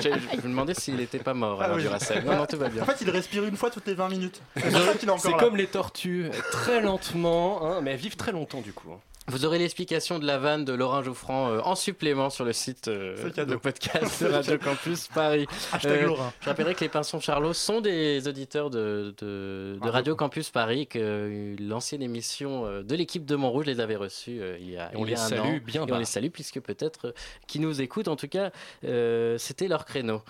je 0.00 0.36
me 0.36 0.42
demandais 0.48 0.74
s'il 0.74 0.96
n'était 0.96 1.18
pas 1.18 1.34
mort, 1.34 1.58
Ah 1.60 1.66
Alain 1.66 1.74
oui. 1.76 1.82
Duracell. 1.82 2.24
Non, 2.24 2.36
non, 2.36 2.46
tout 2.46 2.56
va 2.58 2.68
bien. 2.68 2.82
En 2.82 2.86
fait, 2.86 2.96
il 3.00 3.10
respire 3.10 3.44
une 3.44 3.56
fois 3.56 3.70
toutes 3.70 3.86
les 3.86 3.94
20 3.94 4.08
minutes. 4.08 4.40
C'est 4.56 4.70
pour 4.70 4.80
ça 4.82 4.94
qu'il 4.94 5.08
est 5.08 5.12
encore 5.12 5.22
C'est 5.22 5.30
là. 5.30 5.36
comme 5.38 5.56
les 5.56 5.66
tortues, 5.66 6.30
très 6.52 6.80
lentement, 6.80 7.60
hein, 7.66 7.80
mais 7.82 7.92
elles 7.92 7.96
vivent 7.98 8.16
très 8.16 8.32
longtemps 8.32 8.60
du 8.60 8.72
coup. 8.72 8.90
hein. 8.92 9.00
Vous 9.30 9.44
aurez 9.44 9.58
l'explication 9.58 10.18
de 10.18 10.26
la 10.26 10.38
vanne 10.38 10.64
de 10.64 10.72
Laurent 10.72 11.02
Jouffran 11.02 11.50
euh, 11.50 11.60
en 11.62 11.74
supplément 11.74 12.30
sur 12.30 12.44
le 12.46 12.54
site 12.54 12.88
euh, 12.88 13.14
de 13.44 13.56
podcast 13.56 14.22
de 14.22 14.28
Radio 14.28 14.56
Campus 14.58 15.08
Paris. 15.08 15.46
Hashtag 15.72 16.06
Laurent. 16.06 16.32
je 16.40 16.48
rappellerai 16.48 16.74
que 16.74 16.80
les 16.80 16.88
Pinsons 16.88 17.20
Charlot 17.20 17.52
sont 17.52 17.82
des 17.82 18.26
auditeurs 18.26 18.70
de, 18.70 19.14
de- 19.18 19.78
de 19.82 19.88
Radio 19.90 20.16
Campus 20.16 20.48
Paris, 20.48 20.86
que 20.86 20.98
euh, 20.98 21.56
l'ancienne 21.60 22.02
émission 22.02 22.64
euh, 22.64 22.82
de 22.82 22.94
l'équipe 22.94 23.26
de 23.26 23.36
Montrouge 23.36 23.66
les 23.66 23.80
avait 23.80 23.96
reçus 23.96 24.38
euh, 24.40 24.56
il 24.60 24.70
y 24.70 24.78
a, 24.78 24.90
Et 24.92 24.96
on 24.96 25.04
il 25.04 25.10
y 25.10 25.12
a 25.12 25.16
les 25.16 25.20
un 25.22 25.28
salue 25.28 25.40
an. 25.40 25.58
bien 25.64 25.86
Et 25.86 25.92
on 25.92 25.98
les 25.98 26.04
salue 26.06 26.30
puisque 26.30 26.60
peut-être 26.60 27.08
euh, 27.08 27.12
qui 27.46 27.60
nous 27.60 27.82
écoutent. 27.82 28.08
En 28.08 28.16
tout 28.16 28.28
cas, 28.28 28.50
euh, 28.84 29.36
c'était 29.36 29.68
leur 29.68 29.84
créneau. 29.84 30.22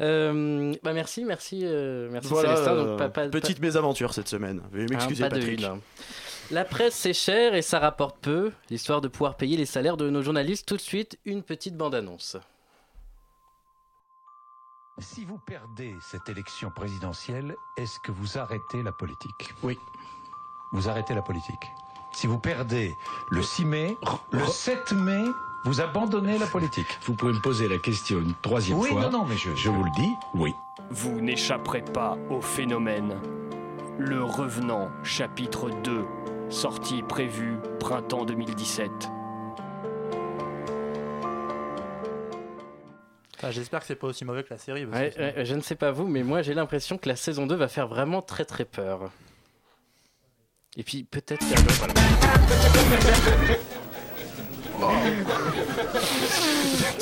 Euh, 0.00 0.72
bah 0.82 0.92
merci, 0.94 1.24
merci, 1.24 1.60
euh, 1.64 2.08
merci 2.10 2.28
Voilà, 2.28 2.54
Célestin. 2.56 2.74
Donc, 2.76 2.86
euh, 2.88 2.96
pas- 2.96 3.08
pas- 3.10 3.22
pas- 3.24 3.28
petite 3.28 3.60
mésaventure 3.60 4.14
cette 4.14 4.28
semaine. 4.28 4.62
Veuillez 4.72 4.86
m'excuser, 4.88 5.24
Hein, 5.24 5.28
de 5.28 5.34
Patrick. 5.34 5.60
une. 5.60 5.80
La 6.50 6.64
presse 6.64 6.94
c'est 6.94 7.12
cher 7.12 7.54
et 7.54 7.62
ça 7.62 7.78
rapporte 7.78 8.18
peu. 8.20 8.52
L'histoire 8.70 9.00
de 9.00 9.08
pouvoir 9.08 9.36
payer 9.36 9.56
les 9.56 9.66
salaires 9.66 9.96
de 9.96 10.10
nos 10.10 10.22
journalistes. 10.22 10.66
Tout 10.66 10.76
de 10.76 10.80
suite, 10.80 11.18
une 11.24 11.42
petite 11.42 11.76
bande-annonce. 11.76 12.36
Si 14.98 15.24
vous 15.24 15.38
perdez 15.38 15.94
cette 16.10 16.28
élection 16.28 16.70
présidentielle, 16.70 17.54
est-ce 17.78 17.98
que 18.00 18.12
vous 18.12 18.36
arrêtez 18.36 18.82
la 18.82 18.92
politique? 18.92 19.54
Oui. 19.62 19.78
Vous 20.72 20.88
arrêtez 20.88 21.14
la 21.14 21.22
politique. 21.22 21.70
Si 22.12 22.26
vous 22.26 22.38
perdez 22.38 22.92
le 23.30 23.42
6 23.42 23.64
mai, 23.64 23.96
le 24.32 24.44
7 24.44 24.92
mai, 24.92 25.24
vous 25.64 25.80
abandonnez 25.80 26.36
la 26.38 26.46
politique. 26.46 26.86
Vous 27.02 27.14
pouvez 27.14 27.32
me 27.32 27.40
poser 27.40 27.68
la 27.68 27.78
question 27.78 28.18
une 28.18 28.34
troisième 28.42 28.78
Oui, 28.78 28.88
fois 28.90 29.02
non, 29.02 29.10
non, 29.20 29.24
mais 29.24 29.36
je- 29.36 29.54
je 29.54 29.70
vous 29.70 29.84
le 29.84 29.90
dis, 29.92 30.10
oui. 30.34 30.52
Vous 30.90 31.20
n'échapperez 31.20 31.82
pas 31.82 32.18
au 32.28 32.40
phénomène. 32.40 33.16
Le 33.98 34.22
Revenant, 34.24 34.90
chapitre 35.02 35.70
2, 35.70 36.04
sortie 36.50 37.02
prévue 37.02 37.56
printemps 37.78 38.24
2017. 38.24 38.90
Ah, 43.42 43.50
J'espère 43.50 43.80
que 43.80 43.86
c'est 43.86 43.94
pas 43.96 44.06
aussi 44.08 44.24
mauvais 44.24 44.42
que 44.42 44.50
la 44.50 44.58
série. 44.58 44.84
parce 44.84 45.00
Ouais, 45.00 45.10
que- 45.10 45.38
ouais, 45.38 45.44
je 45.44 45.54
ne 45.54 45.60
sais 45.62 45.74
pas 45.74 45.90
vous, 45.92 46.06
mais 46.06 46.22
moi 46.22 46.42
j'ai 46.42 46.52
l'impression 46.54 46.98
que 46.98 47.08
la 47.08 47.16
saison 47.16 47.46
2 47.46 47.54
va 47.54 47.68
faire 47.68 47.88
vraiment 47.88 48.20
très 48.20 48.44
très 48.44 48.64
peur. 48.64 49.10
Et 50.76 50.82
puis 50.82 51.04
peut-être 51.04 51.44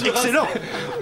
Excellent 0.04 0.46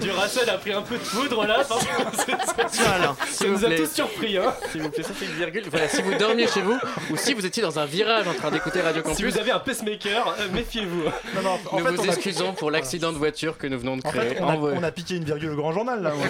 Duracell 0.00 0.48
a 0.50 0.58
pris 0.58 0.72
un 0.72 0.82
peu 0.82 0.96
de 0.96 1.02
poudre 1.02 1.46
là, 1.46 1.62
parce 1.68 1.84
que 1.84 2.32
ça 2.70 3.14
s'il 3.30 3.50
nous 3.50 3.56
vous 3.58 3.64
a 3.64 3.68
plaît. 3.68 3.76
tous 3.78 3.90
surpris. 3.92 4.36
Hein. 4.36 4.54
S'il 4.70 4.82
vous 4.82 4.90
plaît, 4.90 5.02
ça 5.02 5.12
fait 5.14 5.26
une 5.26 5.32
virgule. 5.32 5.64
Voilà, 5.70 5.88
si 5.88 6.02
vous 6.02 6.14
dormiez 6.14 6.46
chez 6.48 6.60
vous 6.62 6.78
ou 7.10 7.16
si 7.16 7.32
vous 7.34 7.44
étiez 7.46 7.62
dans 7.62 7.78
un 7.78 7.86
virage 7.86 8.26
en 8.28 8.34
train 8.34 8.50
d'écouter 8.50 8.80
Radio 8.80 9.02
Si 9.02 9.08
Campus, 9.08 9.32
vous 9.34 9.38
avez 9.40 9.50
un 9.52 9.58
pacemaker, 9.58 10.34
euh, 10.40 10.48
méfiez-vous. 10.52 11.04
Non, 11.04 11.42
non, 11.42 11.58
en 11.70 11.78
nous 11.80 11.86
fait, 11.86 11.92
vous 11.92 12.02
on 12.02 12.08
a- 12.08 12.12
excusons 12.12 12.52
pour 12.52 12.70
l'accident 12.70 13.12
de 13.12 13.18
voiture 13.18 13.58
que 13.58 13.66
nous 13.66 13.78
venons 13.78 13.96
de 13.96 14.06
En 14.06 14.10
créer. 14.10 14.34
fait, 14.34 14.40
on 14.42 14.48
a, 14.48 14.54
Envoyez- 14.54 14.78
on 14.78 14.82
a 14.82 14.90
piqué 14.90 15.16
une 15.16 15.24
virgule 15.24 15.50
au 15.50 15.56
grand 15.56 15.72
journal 15.72 16.02
là. 16.02 16.12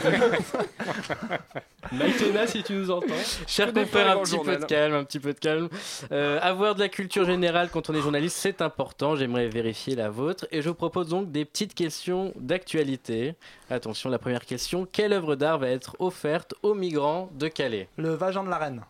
Maïtena, 1.93 2.47
si 2.49 2.63
tu 2.65 2.73
nous 2.75 2.91
entends. 2.91 3.07
Cher 3.47 3.73
confrère, 3.73 4.07
pas 4.07 4.13
un 4.21 4.23
petit 4.23 4.39
peu 4.39 4.57
de 4.57 4.65
calme, 4.65 4.95
un 4.95 5.05
petit 5.05 5.21
peu 5.21 5.33
de 5.33 5.39
calme. 5.39 5.69
Euh, 6.13 6.39
avoir 6.43 6.75
de 6.75 6.81
la 6.81 6.89
culture 6.89 7.25
générale 7.25 7.69
quand 7.73 7.89
on 7.91 7.95
est 7.95 8.01
journaliste, 8.01 8.37
c'est 8.41 8.61
important. 8.61 9.15
J'aimerais 9.17 9.47
vérifier 9.49 9.95
la 9.95 10.11
vôtre. 10.11 10.36
Et 10.51 10.63
je 10.63 10.69
vous 10.69 10.75
propose 10.75 11.09
donc 11.09 11.31
des 11.31 11.45
petites 11.45 11.75
questions 11.75 12.33
d'actualité. 12.37 13.35
Attention, 13.71 14.11
la 14.11 14.19
première 14.19 14.45
question. 14.45 14.87
Quelle 14.91 15.13
œuvre 15.13 15.37
d'art 15.37 15.59
va 15.59 15.69
être 15.69 15.97
offerte 15.99 16.55
aux 16.63 16.75
migrants 16.75 17.31
de 17.35 17.49
Calais? 17.49 17.89
Le 17.97 18.11
vagin 18.11 18.45
de 18.45 18.51
la 18.51 18.59
reine. 18.59 18.83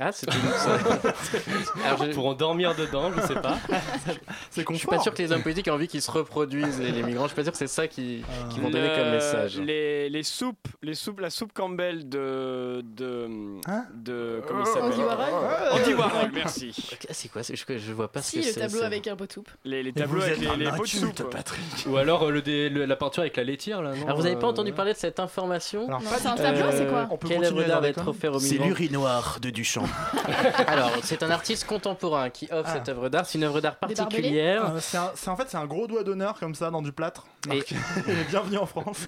Ah, 0.00 0.10
c'est 0.12 0.26
tout 0.26 0.36
ça. 0.56 0.76
Alors, 1.86 2.04
je- 2.04 2.12
Pour 2.12 2.26
en 2.26 2.34
dormir 2.34 2.74
dedans, 2.74 3.10
je 3.16 3.20
sais 3.26 3.40
pas. 3.40 3.56
C'est 4.50 4.64
je 4.68 4.74
suis 4.76 4.86
pas 4.88 4.98
sûr 4.98 5.12
que 5.14 5.22
les 5.22 5.30
hommes 5.32 5.42
politiques 5.42 5.68
aient 5.68 5.70
envie 5.72 5.88
qu'ils 5.88 6.02
se 6.02 6.10
reproduisent, 6.10 6.80
les, 6.80 6.90
les 6.92 7.02
migrants. 7.02 7.24
Je 7.24 7.28
suis 7.28 7.36
pas 7.36 7.42
sûr 7.44 7.52
que 7.52 7.58
c'est 7.58 7.66
ça 7.66 7.86
qui, 7.88 8.22
qui 8.50 8.60
vont 8.60 8.70
donner 8.70 8.88
comme 8.88 9.04
Le- 9.06 9.10
message. 9.12 9.58
Les, 9.60 10.08
les 10.10 10.22
soupes, 10.22 10.68
les 10.82 10.94
soupes, 10.94 11.20
la 11.20 11.30
soupe 11.30 11.52
Campbell 11.52 12.08
de 12.08 12.82
de 12.96 13.28
Hein 13.66 13.84
de 13.94 14.42
comment 14.46 14.60
il 14.60 14.66
s'appelle 14.66 14.84
Andy 14.84 15.02
Warhol 15.02 15.80
Andy 15.80 15.94
Warhol, 15.94 16.30
merci. 16.34 16.74
C'est 17.10 17.28
quoi 17.28 17.42
je, 17.42 17.78
je 17.78 17.92
vois 17.92 18.08
pas 18.10 18.20
ce 18.22 18.30
Si, 18.30 18.40
que 18.40 18.46
le 18.46 18.54
tableau 18.54 18.82
avec 18.82 19.06
un 19.06 19.16
pot 19.16 19.26
de 19.26 19.32
soupe. 19.32 19.50
Les, 19.64 19.92
tableaux 19.92 20.22
avec 20.22 20.38
les, 20.40 20.70
pots 20.70 20.82
de 20.82 20.88
soupe. 20.88 21.30
Patrick. 21.30 21.62
Ou 21.86 21.96
alors 21.96 22.24
euh, 22.24 22.30
le 22.30 22.42
dé- 22.42 22.68
le- 22.68 22.84
la 22.84 22.96
peinture 22.96 23.22
avec 23.22 23.36
la 23.36 23.44
laitière 23.44 23.82
là. 23.82 23.94
non 23.94 24.04
Alors, 24.06 24.16
vous 24.18 24.26
avez 24.26 24.36
pas 24.36 24.46
Euh, 24.46 24.50
entendu 24.50 24.72
parler 24.72 24.92
de 24.92 24.98
cette 24.98 25.20
information 25.20 25.86
c'est 26.18 26.26
un 26.28 26.34
tableau, 26.36 26.66
c'est 26.70 26.82
Euh, 26.82 27.06
quoi 27.06 27.18
Quelle 27.26 27.44
œuvre 27.44 27.62
d'art 27.64 27.80
va 27.80 27.88
être 27.88 27.96
connes 27.96 28.08
offerte 28.08 28.34
aux 28.36 28.38
C'est 28.40 28.52
migrants 28.52 28.66
l'urinoir 28.66 29.38
de 29.40 29.50
Duchamp. 29.50 29.83
Alors, 30.66 30.90
c'est 31.02 31.22
un 31.22 31.30
artiste 31.30 31.66
contemporain 31.66 32.30
qui 32.30 32.46
offre 32.50 32.64
Ah. 32.70 32.72
cette 32.74 32.88
œuvre 32.88 33.08
d'art. 33.08 33.26
C'est 33.26 33.38
une 33.38 33.44
œuvre 33.44 33.60
d'art 33.60 33.72
Des 33.86 33.94
barbelés 33.94 33.96
particulière. 33.96 34.74
Euh, 34.74 34.78
c'est 34.80 34.96
un- 34.96 35.12
c'est 35.14 35.28
en 35.30 35.36
fait 35.36 35.48
c'est 35.48 35.56
un 35.56 35.66
gros 35.66 35.86
doigt 35.86 36.02
d'honneur 36.04 36.38
comme 36.38 36.54
ça 36.54 36.70
dans 36.70 36.82
du 36.82 36.92
plâtre. 36.92 37.26
Et-. 37.50 37.62
Bienvenue 38.30 38.58
en 38.58 38.66
France. 38.66 39.06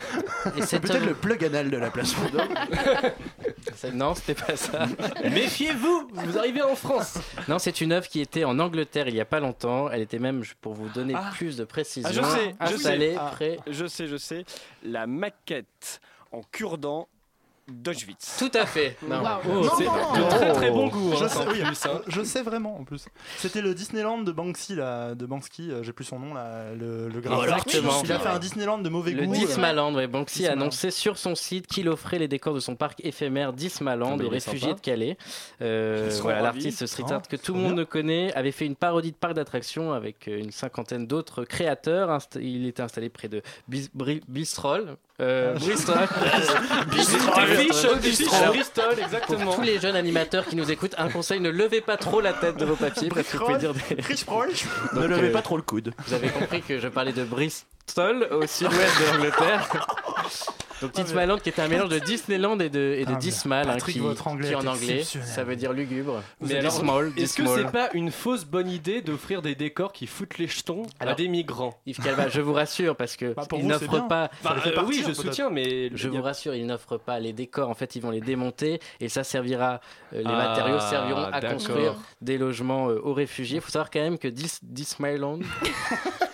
Et 0.57 0.63
cette 0.63 0.83
Peut-être 0.83 0.97
œuvre- 0.97 1.07
le 1.07 1.15
plug 1.15 1.45
anal 1.45 1.71
de 1.71 1.77
la 1.77 1.91
place 1.91 2.13
Vendôme. 2.15 2.49
c'est- 3.75 3.93
Non, 3.93 4.15
c'était 4.15 4.35
pas 4.35 4.57
ça. 4.57 4.87
Méfiez-vous, 5.25 6.09
vous 6.13 6.39
arrivez 6.39 6.63
en 6.63 6.75
France. 6.77 7.19
Non, 7.49 7.59
c'est 7.59 7.81
une 7.81 7.93
œuvre 7.93 8.09
qui 8.09 8.21
était 8.21 8.45
en 8.45 8.59
Angleterre 8.59 9.09
il 9.09 9.15
y 9.15 9.21
a 9.21 9.25
pas 9.25 9.41
longtemps. 9.41 9.91
Elle 9.91 10.03
était 10.03 10.19
même, 10.19 10.43
pour 10.61 10.75
vous 10.75 10.89
donner 10.89 11.15
Ah. 11.17 11.31
plus 11.33 11.57
de 11.57 11.65
précision, 11.65 12.09
Ah, 12.09 12.13
je 12.13 12.21
sais, 12.39 12.55
je 12.61 12.75
installée 12.75 13.13
sais. 13.15 13.19
Ah. 13.21 13.31
près. 13.33 13.59
Je 13.69 13.87
sais, 13.87 14.07
je 14.07 14.17
sais. 14.17 14.45
La 14.83 15.07
maquette 15.07 16.01
en 16.33 16.43
cure-dent 16.53 17.09
d'Auschwitz. 17.69 18.37
Tout 18.39 18.51
à 18.55 18.67
fait. 18.67 18.97
Non. 19.09 19.23
Oh, 19.49 19.69
c'est 19.79 19.85
de 19.85 20.29
très 20.31 20.53
très 20.53 20.71
bon 20.71 20.89
goût. 20.89 21.13
Je 21.17 21.25
hein, 21.25 21.29
sais, 21.29 21.39
en 21.39 21.51
oui, 21.51 21.61
plus, 21.63 21.87
hein. 21.87 22.01
je 22.09 22.23
sais 22.23 22.43
vraiment 22.43 22.79
en 22.81 22.85
plus. 22.85 23.07
C'était 23.39 23.61
le 23.63 23.75
Disneyland 23.75 24.19
de 24.23 24.33
Banksy 24.33 24.75
là, 24.75 25.15
de 25.15 25.27
Banksy, 25.27 25.71
euh, 25.71 25.83
j'ai 25.83 25.93
plus 25.93 26.05
son 26.05 26.19
nom 26.19 26.35
là, 26.35 26.75
le, 26.75 27.09
le 27.09 27.21
graphiste. 27.21 27.75
Exactement. 27.77 28.03
Il 28.05 28.13
a 28.13 28.19
fait 28.19 28.29
un 28.29 28.39
Disneyland 28.39 28.79
de 28.79 28.89
mauvais 28.89 29.13
Le 29.13 29.27
goût. 29.27 29.33
Dismaland, 29.33 29.95
ouais, 29.95 30.07
Banksy 30.07 30.39
a 30.39 30.49
Dismaland. 30.49 30.61
annoncé 30.63 30.91
sur 30.91 31.19
son 31.19 31.35
site 31.35 31.67
qu'il 31.67 31.89
offrait 31.89 32.19
les 32.19 32.29
décors 32.29 32.55
de 32.55 32.61
son 32.61 32.75
parc 32.77 33.05
éphémère 33.05 33.53
Dismaland 33.53 34.19
aux 34.19 34.29
réfugiés 34.29 34.61
sympa. 34.61 34.75
de 34.75 34.81
Calais. 34.81 35.17
Euh, 35.63 36.11
voilà, 36.23 36.43
l'artiste 36.43 36.85
street 36.87 37.05
Ah, 37.11 37.15
art 37.15 37.23
que 37.29 37.37
tout 37.37 37.55
le 37.55 37.61
monde 37.61 37.73
bien. 37.75 37.81
ne 37.81 37.85
connaît 37.85 38.33
avait 38.35 38.53
fait 38.53 38.67
une 38.67 38.77
parodie 38.77 39.13
de 39.13 39.17
parc 39.17 39.35
d'attractions 39.35 39.93
avec 39.93 40.29
euh, 40.29 40.39
une 40.39 40.51
cinquantaine 40.51 41.07
d'autres 41.07 41.45
créateurs. 41.45 42.19
Il 42.41 42.67
était 42.67 42.83
installé 42.83 43.09
près 43.09 43.29
de 43.29 43.43
Bistrol. 44.29 44.97
Euh, 45.21 45.55
Bristol. 45.59 45.97
Des 46.91 48.13
fiches 48.13 48.33
à 48.33 48.49
Bristol, 48.49 48.85
Pour 48.95 49.05
exactement. 49.05 49.55
tous 49.55 49.63
les 49.63 49.79
jeunes 49.81 49.97
animateurs 49.97 50.47
qui 50.47 50.57
nous 50.57 50.71
écoutent, 50.71 50.95
un 50.99 51.09
conseil 51.09 51.41
ne 51.41 51.49
levez 51.51 51.81
pas 51.81 51.97
trop 51.97 52.21
la 52.21 52.33
tête 52.35 52.59
de 52.59 52.65
vos 52.65 52.77
papiers 52.77 53.09
parce 53.09 53.27
que 53.29 53.37
vous 53.39 53.45
pouvez 53.47 53.59
dire 53.59 53.73
des. 53.73 53.97
Chris 53.97 54.23
Proll. 54.27 54.49
ne 54.93 55.01
Donc, 55.01 55.09
levez 55.11 55.29
euh, 55.29 55.33
pas 55.33 55.43
trop 55.43 55.57
le 55.57 55.63
coude. 55.63 55.95
Vous 56.07 56.13
avez 56.15 56.29
compris 56.29 56.61
que 56.63 56.79
je 56.79 56.89
parlais 56.89 57.13
de 57.13 57.25
Bristol 57.25 58.29
au 58.31 58.47
sud-ouest 58.47 59.01
de 59.01 59.13
l'Angleterre. 59.17 59.69
Donc 60.83 60.93
Dismaland 60.93 61.39
qui 61.39 61.49
était 61.49 61.63
un 61.63 61.69
mélange 61.69 61.89
de 61.89 61.99
Disneyland 61.99 62.59
et 62.61 62.69
de, 62.69 62.97
et 62.99 63.05
de 63.05 63.13
Ah, 63.15 63.19
Dismal, 63.19 63.71
hein, 63.71 63.77
qui, 63.79 63.99
votre 63.99 64.27
anglais 64.29 64.49
qui 64.49 64.55
en 64.55 64.63
est 64.63 64.69
anglais 64.69 65.03
ça 65.05 65.45
veut 65.45 65.57
dire 65.57 65.73
lugubre. 65.73 66.23
Mais 66.41 66.57
alors, 66.57 66.73
Dismal, 66.73 67.13
Est-ce 67.17 67.35
que 67.37 67.47
c'est 67.47 67.71
pas 67.73 67.89
une 67.95 68.11
fausse 68.11 68.45
bonne 68.45 68.69
idée 68.69 69.01
d'offrir 69.03 69.43
des 69.43 69.55
décors 69.55 69.93
qui 69.93 70.07
foutent 70.07 70.39
les 70.39 70.49
jetons 70.49 70.83
à 71.01 71.15
des 71.15 71.29
migrants 71.29 71.79
Yves 71.87 72.01
Calva, 72.03 72.29
je 72.29 72.41
vous 72.41 72.53
rassure 72.53 72.97
parce 72.97 73.17
que 73.17 73.33
Bah, 73.35 73.45
il 73.57 73.67
n'offre 73.67 74.07
pas. 74.09 74.29
Fait 74.43 74.49
euh, 74.71 74.75
partir, 74.75 74.85
oui, 74.87 75.05
je 75.07 75.13
soutiens, 75.13 75.51
mais 75.51 75.91
Je 75.95 76.09
il 76.09 76.17
vous 76.17 76.23
rassure, 76.23 76.55
ils 76.55 76.67
n'offrent 76.67 76.99
pas 76.99 77.19
les 77.21 77.33
décors. 77.33 77.71
En 77.71 77.75
fait, 77.75 77.97
ils 77.97 78.03
vont 78.03 78.11
les 78.11 78.21
démonter 78.21 78.81
et 79.01 79.09
ça 79.09 79.25
servira. 79.25 79.81
euh, 80.13 80.19
les 80.19 80.25
Ah, 80.27 80.49
matériaux 80.49 80.81
serviront 80.81 81.25
à 81.25 81.41
construire 81.41 81.95
des 82.21 82.39
logements 82.39 82.89
euh, 82.89 83.01
aux 83.03 83.15
réfugiés. 83.15 83.57
Il 83.57 83.63
faut 83.63 83.71
savoir 83.71 83.91
quand 83.91 84.01
même 84.01 84.19
que 84.19 84.29
Dis, 84.29 84.59
Dismaland. 84.63 85.39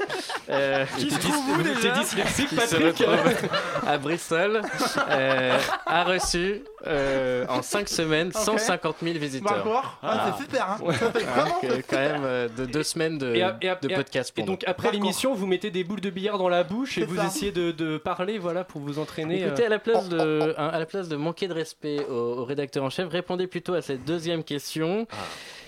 euh, 0.53 0.85
Qui 0.99 1.11
se 1.11 1.19
trouve 1.19 1.37
où 1.59 1.63
T'es 1.63 1.75
déjà 1.75 1.91
dyslexique, 1.99 2.55
Patrick 2.55 3.03
à 3.87 3.99
Bristol, 3.99 4.63
euh, 5.11 5.59
a 5.87 6.05
reçu 6.05 6.63
Euh, 6.87 7.45
en 7.49 7.63
5 7.63 7.89
semaines, 7.89 8.29
Ok. 8.35 8.43
150 8.43 8.97
000 9.03 9.19
visiteurs. 9.19 9.55
D'accord. 9.57 9.99
Ah, 10.03 10.35
c'est 10.37 10.43
super, 10.45 10.69
hein. 10.71 10.77
Ouais. 10.83 10.95
Ça 10.97 11.13
fait 11.13 11.21
vraiment 11.21 11.45
Donc, 11.63 11.65
euh, 11.65 11.81
quand 11.89 11.97
même 11.97 12.23
euh, 12.25 12.49
de 12.49 12.67
deux 12.67 12.83
semaines 12.83 13.19
de, 13.19 13.35
Et, 13.37 13.39
et 13.39 13.73
de 13.89 13.95
podcast 13.95 14.35
pour 14.35 14.43
et 14.43 14.47
donc 14.47 14.63
nous. 14.65 14.71
après 14.71 14.91
l'émission, 14.91 15.33
vous 15.33 15.47
mettez 15.47 15.71
des 15.71 15.85
boules 15.85 16.01
de 16.01 16.11
billard 16.11 16.39
dans 16.39 16.49
la 16.49 16.65
bouche 16.65 16.99
et 16.99 17.05
vous 17.05 17.17
ça. 17.17 17.27
essayez 17.27 17.53
de, 17.53 17.71
de 17.71 17.99
parler, 17.99 18.39
voilà, 18.41 18.65
pour 18.65 18.81
vous 18.81 18.99
entraîner. 18.99 19.43
Écoutez, 19.45 19.67
à 19.67 19.69
la, 19.69 19.79
place 19.79 20.09
de, 20.09 20.55
à 20.59 20.77
la 20.79 20.87
place 20.87 21.09
de 21.09 21.15
manquer 21.17 21.47
de 21.47 21.55
respect 21.55 22.05
au, 22.11 22.13
au 22.41 22.45
rédacteur 22.45 22.83
en 22.83 22.91
chef, 22.91 23.09
répondez 23.09 23.47
plutôt 23.47 23.75
à 23.75 23.83
cette 23.83 24.05
deuxième 24.05 24.43
question. 24.43 25.07
Ah. 25.13 25.15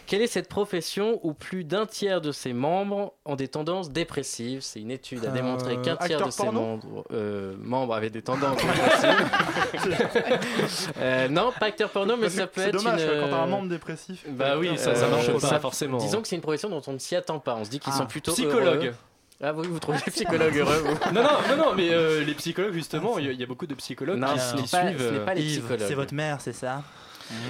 Quelle 0.07 0.21
est 0.21 0.27
cette 0.27 0.49
profession 0.51 1.19
où 1.23 1.33
plus 1.33 1.65
d'un 1.65 1.87
tiers 1.87 2.21
de 2.21 2.31
ses 2.31 2.53
membres 2.53 3.15
ont 3.25 3.37
des 3.37 3.49
tendances 3.49 3.91
dépressives? 3.91 4.61
C'est 4.61 4.81
une 4.81 4.91
étude 4.91 5.25
a 5.25 5.29
démontré 5.31 5.75
Euh, 5.77 5.83
qu'un 5.83 5.97
tiers 5.97 6.25
de 6.27 6.31
ses 6.31 6.51
membres, 6.51 7.05
euh, 7.11 7.55
membres 7.59 7.95
avaient 7.95 8.11
des 8.11 8.21
tendances 8.23 8.59
dépressives. 8.59 9.31
Euh, 10.99 11.29
non, 11.29 11.53
pas 11.59 11.67
acteur 11.67 11.91
porno, 11.91 12.17
mais 12.17 12.29
ça 12.29 12.47
peut 12.47 12.61
c'est 12.61 12.69
être 12.69 12.77
dommage, 12.77 13.01
une... 13.03 13.21
quand 13.21 13.29
t'as 13.31 13.37
un 13.43 13.47
membre 13.47 13.69
dépressif. 13.69 14.25
Bah 14.29 14.57
oui, 14.59 14.77
ça, 14.77 14.95
ça 14.95 15.09
marche 15.09 15.31
pas 15.33 15.41
ça- 15.41 15.61
forcément. 15.61 15.99
Disons 15.99 16.21
que 16.23 16.29
c'est 16.29 16.37
une 16.37 16.43
profession 16.43 16.69
dont 16.69 16.83
on 16.87 16.93
ne 16.93 16.99
s'y 16.99 17.17
attend 17.17 17.39
pas. 17.39 17.55
On 17.57 17.65
se 17.65 17.71
dit 17.71 17.81
qu'ils 17.81 17.93
Ah. 17.95 17.99
sont 17.99 18.07
plutôt 18.07 18.33
Psychologue. 18.33 18.85
heureux. 18.87 18.95
Ah 19.43 19.53
oui, 19.55 19.67
vous 19.69 19.79
trouvez 19.79 19.99
psychologue 20.13 20.57
heureux 20.57 20.77
vous? 20.85 21.13
Non, 21.15 21.23
non, 21.23 21.31
non, 21.51 21.57
non, 21.65 21.75
mais 21.75 21.93
euh, 21.93 22.23
les 22.25 22.35
psychologues, 22.35 22.73
justement, 22.73 23.19
il 23.19 23.27
y, 23.27 23.29
a- 23.29 23.33
il 23.33 23.41
y 23.41 23.43
a 23.43 23.47
beaucoup 23.47 23.67
de 23.67 23.75
psychologues 23.75 24.19
Non, 24.19 24.33
qui, 24.35 24.39
ce 24.41 24.55
qui 24.55 24.71
pas- 24.71 24.87
suivent. 24.89 25.01
ce 25.09 25.13
n'est 25.13 25.25
pas 25.25 25.35
les 25.35 25.43
euh, 25.43 25.61
psychologues. 25.61 25.85
C'est 25.89 25.95
votre 25.95 26.15
mère, 26.15 26.41
c'est 26.41 26.53
ça? 26.53 26.83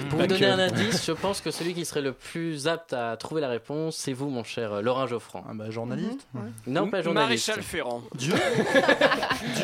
Pour 0.09 0.17
Pas 0.19 0.23
vous 0.23 0.27
donner 0.27 0.45
un 0.47 0.59
indice, 0.67 1.05
je 1.05 1.11
pense 1.11 1.41
que 1.41 1.51
celui 1.51 1.73
qui 1.73 1.83
serait 1.85 2.01
le 2.01 2.13
plus 2.13 2.67
apte 2.67 2.93
à 2.93 3.17
trouver 3.17 3.41
la 3.41 3.49
réponse, 3.49 3.95
c'est 3.97 4.13
vous, 4.13 4.29
mon 4.29 4.43
cher 4.43 4.71
euh, 4.73 4.81
Laurent 4.81 5.05
Geoffrand. 5.07 5.43
Ah 5.49 5.53
bah, 5.53 5.69
journaliste 5.69 6.27
Non, 6.65 6.89
pas 6.89 7.01
journaliste. 7.01 7.47
Maréchal 7.49 7.63
Ferrand. 7.63 8.01
Dieu? 8.15 8.33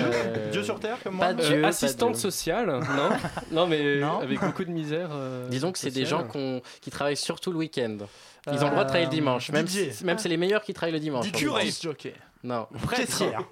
Euh, 0.01 0.51
Dieu 0.51 0.63
sur 0.63 0.79
terre 0.79 0.97
comme 1.03 1.15
moi 1.15 1.27
Pas 1.27 1.33
Dieu. 1.33 1.57
Euh, 1.57 1.61
pas 1.61 1.67
assistante 1.69 2.13
Dieu. 2.13 2.21
sociale, 2.21 2.67
non? 2.67 3.09
Non, 3.51 3.67
mais 3.67 3.99
Non. 3.99 4.19
avec 4.19 4.39
beaucoup 4.41 4.63
de 4.63 4.71
misère. 4.71 5.09
euh, 5.11 5.47
Disons 5.49 5.71
que 5.71 5.79
c'est 5.79 5.91
des 5.91 6.05
gens 6.05 6.27
qui 6.81 6.91
travaillent 6.91 7.17
surtout 7.17 7.51
le 7.51 7.57
week-end. 7.59 7.97
Ils 8.51 8.59
ont 8.59 8.65
le 8.65 8.71
droit 8.71 8.83
de 8.83 8.89
travailler 8.89 9.05
le 9.05 9.11
dimanche. 9.11 9.49
Même, 9.51 9.67
DJ. 9.67 9.91
si- 9.91 10.03
même 10.05 10.17
c'est 10.17 10.29
les 10.29 10.37
meilleurs 10.37 10.63
qui 10.63 10.73
travaillent 10.73 10.93
le 10.93 10.99
dimanche. 10.99 11.25
Dit 11.31 11.35
en 11.35 11.39
curé. 11.39 11.61
France. 11.67 11.81
jockey. 11.83 12.13
Non. 12.43 12.67
Caissière. 12.95 13.43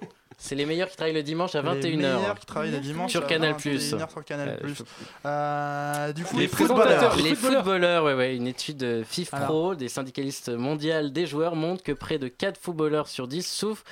C'est 0.42 0.54
les 0.54 0.64
meilleurs 0.64 0.88
qui 0.88 0.96
travaillent 0.96 1.12
le 1.14 1.22
dimanche 1.22 1.54
à 1.54 1.60
Les 1.60 1.68
21h. 1.68 1.96
meilleurs 1.96 2.38
qui 2.38 2.46
travaillent 2.46 2.70
le 2.70 2.78
dimanche 2.80 3.10
Sur 3.10 3.24
à 3.24 3.26
Canal+. 3.26 3.52
21h 3.56 4.10
sur 4.10 4.24
Canal+. 4.24 4.48
Euh, 4.48 4.74
Euh, 5.26 6.12
du 6.14 6.24
coup, 6.24 6.36
Les 6.36 6.42
les 6.42 6.48
footballeurs. 6.48 7.12
footballeurs. 7.12 7.16
Les 7.16 7.34
footballeurs, 7.34 8.04
ouais, 8.04 8.14
ouais. 8.14 8.36
Une 8.36 8.46
étude 8.46 9.04
FIFPro, 9.04 9.74
des 9.74 9.88
syndicalistes 9.88 10.48
mondiales 10.48 11.12
des 11.12 11.26
joueurs, 11.26 11.56
montre 11.56 11.82
que 11.82 11.92
près 11.92 12.18
de 12.18 12.28
4 12.28 12.58
footballeurs 12.58 13.08
sur 13.08 13.28
10 13.28 13.46
souffrent 13.46 13.84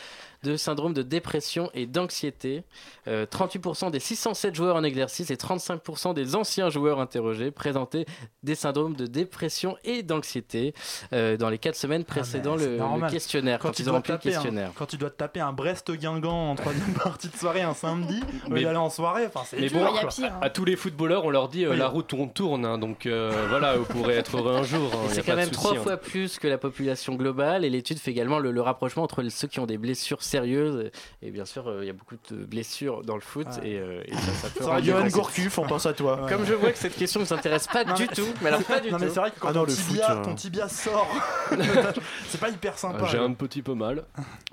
de 0.45 0.57
syndrome 0.57 0.95
de 0.95 1.03
dépression 1.03 1.71
et 1.75 1.87
d'anxiété. 1.87 2.63
Euh, 3.09 3.27
38% 3.27 3.91
des 3.91 4.01
607 4.01 4.55
joueurs 4.55 4.77
en 4.77 4.85
exercice 4.85 5.31
et 5.31 5.37
35% 5.37 6.15
des 6.15 6.37
anciens 6.37 6.71
joueurs 6.71 7.01
interrogés 7.01 7.51
présentaient 7.51 8.07
des 8.43 8.55
syndromes 8.55 8.95
de 8.95 9.07
dépression 9.07 9.77
et 9.85 10.03
d'anxiété 10.03 10.75
euh, 11.13 11.37
dans 11.37 11.49
les 11.51 11.59
4 11.59 11.75
semaines 11.75 12.05
précédant 12.05 12.55
Ah, 12.57 12.59
C'est 12.61 13.01
le, 13.07 13.11
questionnaire, 13.11 13.59
quand, 13.59 13.71
tu 13.73 13.83
ils 13.83 13.89
ont 13.89 13.93
dois 13.93 13.99
rempli 13.99 14.13
le 14.13 14.19
taper 14.19 14.29
un- 14.29 14.33
questionnaire. 14.33 14.71
quand 14.77 14.87
tu 14.87 14.97
dois 14.97 15.11
te 15.11 15.17
taper 15.17 15.41
un 15.41 15.53
Brest-Guingamp 15.53 16.51
en 16.51 16.55
troisième 16.55 16.93
partie 17.03 17.29
de 17.29 17.37
soirée 17.37 17.63
un 17.63 17.75
samedi, 17.75 18.21
Mais- 18.49 18.63
d'aller 18.63 18.77
en 18.77 18.91
soirée, 18.91 19.27
enfin 19.27 19.41
c'est 19.47 19.59
Mais 19.61 19.69
dur, 19.69 19.79
bon, 19.81 19.87
hein. 20.25 20.31
à 20.41 20.51
tous 20.51 20.65
les 20.65 20.77
footballeurs, 20.77 21.25
on 21.25 21.31
leur 21.31 21.49
dit 21.49 21.65
euh, 21.65 21.71
Oui. 21.71 21.77
la 21.79 21.89
route 21.89 22.07
tourne, 22.07 22.33
tourne. 22.33 22.65
hein, 22.65 22.79
donc 22.79 23.07
euh, 23.07 23.47
voilà, 23.49 23.77
vous 23.77 23.85
pourrez 23.85 24.15
être 24.15 24.37
heureux 24.37 24.55
un 24.55 24.63
jour. 24.63 24.91
hein, 24.95 25.09
c'est 25.11 25.25
quand 25.25 25.37
même 25.37 25.51
trois 25.51 25.73
hein. 25.77 25.81
fois 25.83 25.97
plus 25.97 26.39
que 26.39 26.47
la 26.47 26.59
population 26.59 27.15
globale 27.15 27.65
et 27.65 27.71
l'étude 27.71 27.99
fait 27.99 28.11
également 28.11 28.39
le, 28.39 28.51
le 28.53 28.61
rapprochement 28.61 29.03
entre 29.03 29.27
ceux 29.29 29.49
qui 29.49 29.61
ont 29.61 29.67
des 29.67 29.79
blessures 29.79 30.23
sérieuses 30.29 30.91
et 31.23 31.31
bien 31.31 31.45
sûr 31.45 31.69
euh, 31.69 31.79
il 31.83 31.87
y 31.87 31.91
a 31.91 31.93
beaucoup 31.93 32.17
de 32.31 32.37
blessures 32.45 33.03
dans 33.03 33.15
le 33.17 33.21
foot 33.21 33.47
Ouais. 33.63 33.71
et, 33.71 33.79
euh, 33.79 34.03
et 34.05 34.15
ça, 34.15 34.33
ça 34.33 34.49
peut 34.51 34.65
Ça, 34.65 34.81
Johan. 34.81 35.07
Gourcuff, 35.09 35.59
on 35.59 35.67
pense 35.67 35.87
à 35.87 35.93
toi. 35.93 36.27
Comme 36.29 36.45
je 36.45 36.55
vois 36.55 36.71
que 36.73 36.79
cette 36.79 36.95
question 36.97 37.21
ne 37.21 37.25
vous 37.25 37.33
intéresse 37.33 37.67
pas 37.67 37.85
Non, 37.85 37.95
du 37.95 38.03
mais- 38.03 38.15
tout, 38.15 38.27
mais 38.43 38.49
alors 38.49 38.63
pas 38.63 38.81
du 38.81 38.91
non 38.91 38.99
tout. 38.99 39.05
mais 39.05 39.11
c'est 39.11 39.21
vrai 39.21 39.31
que 39.31 39.41
quand 39.41 39.49
Ah 39.49 39.53
non, 39.53 39.61
ton, 39.65 39.71
le 39.71 39.77
tibia, 39.77 40.07
foot, 40.07 40.17
euh. 40.19 40.25
ton 40.25 40.35
tibia 40.35 40.69
sort, 40.69 41.09
c'est 42.29 42.41
pas 42.41 42.49
hyper 42.51 42.79
sympa. 42.79 43.05
Euh, 43.05 43.07
J'ai 43.11 43.19
quoi. 43.19 43.27
un 43.27 43.33
petit 43.33 43.63
peu 43.63 43.75
mal. 43.75 44.05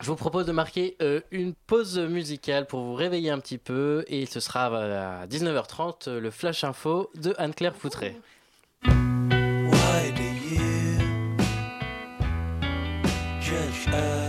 Je 0.02 0.08
vous 0.08 0.16
propose 0.16 0.46
de 0.46 0.52
marquer 0.52 0.96
euh, 1.02 1.20
une 1.32 1.54
pause 1.54 2.00
musicale 2.00 2.66
pour 2.68 2.82
vous 2.82 2.94
réveiller 2.96 3.30
un 3.32 3.40
petit 3.40 3.58
peu 3.58 4.06
et 4.08 4.26
ce 4.26 4.40
sera 4.40 4.66
à 4.68 5.26
19h30 5.28 6.08
euh, 6.10 6.20
le 6.20 6.32
flash 6.32 6.64
info 6.64 7.10
de 7.16 7.34
Anne-Claire 7.38 7.76
Foutré. 7.76 8.16
Why 8.86 10.12
do 10.16 10.24
you 10.24 11.38
judge 13.42 13.88
us 13.94 14.25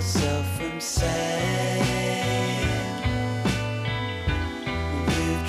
myself 0.00 0.46
from 0.56 0.80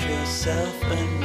yourself 0.06 0.84
and 0.84 1.21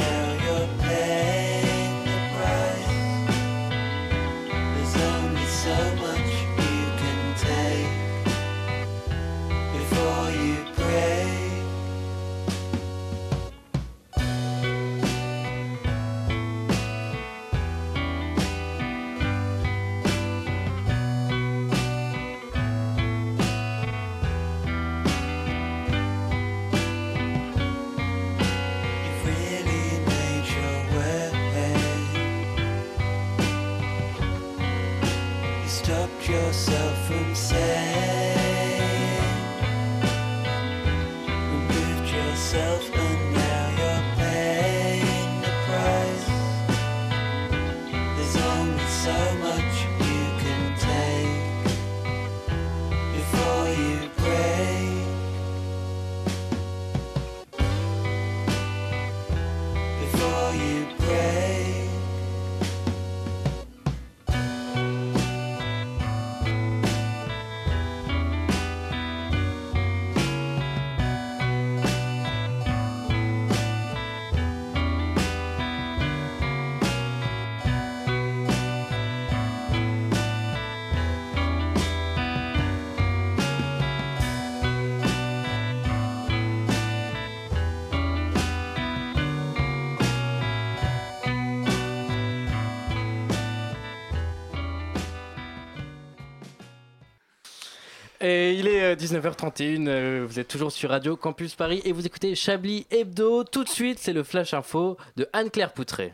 euh, 98.90 98.96
19h31, 98.96 99.88
euh, 99.88 100.26
vous 100.28 100.40
êtes 100.40 100.48
toujours 100.48 100.72
sur 100.72 100.90
Radio 100.90 101.16
Campus 101.16 101.56
Paris 101.56 101.82
et 101.86 101.92
vous 101.92 102.06
écoutez 102.06 102.36
Chablis 102.36 102.86
Hebdo. 102.92 103.44
Tout 103.44 103.64
de 103.64 103.70
suite, 103.70 104.00
c'est 104.00 104.14
le 104.14 104.24
Flash 104.24 104.54
Info 104.54 104.98
de 105.16 105.28
Anne-Claire 105.34 105.74
Poutré. 105.74 106.14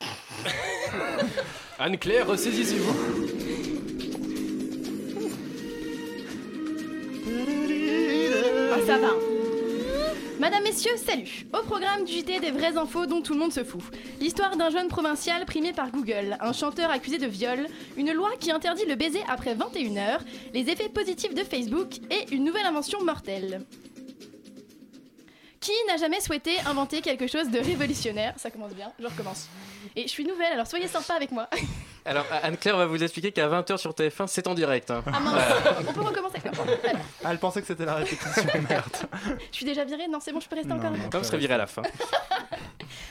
Anne-Claire, 1.78 2.26
ressaisissez-vous. 2.26 2.94
Ah, 8.72 8.78
ça 8.86 8.98
va. 8.98 9.27
Madame, 10.38 10.62
messieurs, 10.62 10.96
salut 10.96 11.46
Au 11.52 11.64
programme 11.64 12.04
du 12.04 12.12
JT 12.12 12.38
des 12.38 12.52
vraies 12.52 12.76
infos 12.76 13.06
dont 13.06 13.22
tout 13.22 13.32
le 13.32 13.40
monde 13.40 13.52
se 13.52 13.64
fout. 13.64 13.82
L'histoire 14.20 14.56
d'un 14.56 14.70
jeune 14.70 14.86
provincial 14.86 15.44
primé 15.44 15.72
par 15.72 15.90
Google, 15.90 16.36
un 16.40 16.52
chanteur 16.52 16.92
accusé 16.92 17.18
de 17.18 17.26
viol, 17.26 17.66
une 17.96 18.12
loi 18.12 18.30
qui 18.38 18.52
interdit 18.52 18.84
le 18.86 18.94
baiser 18.94 19.20
après 19.28 19.56
21h, 19.56 20.20
les 20.54 20.70
effets 20.70 20.88
positifs 20.88 21.34
de 21.34 21.42
Facebook 21.42 21.96
et 22.10 22.32
une 22.32 22.44
nouvelle 22.44 22.66
invention 22.66 23.02
mortelle. 23.02 23.64
Qui 25.58 25.72
n'a 25.88 25.96
jamais 25.96 26.20
souhaité 26.20 26.52
inventer 26.66 27.00
quelque 27.00 27.26
chose 27.26 27.50
de 27.50 27.58
révolutionnaire? 27.58 28.34
Ça 28.36 28.50
commence 28.52 28.74
bien, 28.74 28.92
je 29.00 29.06
recommence. 29.06 29.48
Et 29.96 30.02
je 30.02 30.08
suis 30.08 30.24
nouvelle, 30.24 30.52
alors 30.52 30.68
soyez 30.68 30.86
sympa 30.86 31.14
avec 31.14 31.32
moi. 31.32 31.48
Alors, 32.08 32.24
Anne-Claire 32.42 32.76
va 32.78 32.86
vous 32.86 33.02
expliquer 33.02 33.32
qu'à 33.32 33.48
20h 33.48 33.76
sur 33.76 33.90
TF1, 33.92 34.26
c'est 34.28 34.46
en 34.46 34.54
direct. 34.54 34.90
hein. 34.90 35.02
Ah 35.12 35.20
mince, 35.20 35.42
on 35.88 35.92
peut 35.92 36.00
recommencer 36.00 36.38
Ah, 37.24 37.28
elle 37.32 37.38
pensait 37.38 37.60
que 37.60 37.66
c'était 37.66 37.84
la 37.84 37.96
répétition, 37.96 38.44
merde. 38.68 38.96
Je 39.50 39.56
suis 39.56 39.66
déjà 39.66 39.84
virée 39.84 40.08
Non, 40.08 40.18
c'est 40.20 40.32
bon, 40.32 40.40
je 40.40 40.48
peux 40.48 40.56
rester 40.56 40.72
encore 40.72 40.86
un 40.86 40.92
peu 40.94 41.10
Comme 41.10 41.20
vous 41.20 41.26
serez 41.26 41.38
viré 41.38 41.54
à 41.54 41.58
la 41.58 41.66
fin. 41.66 41.82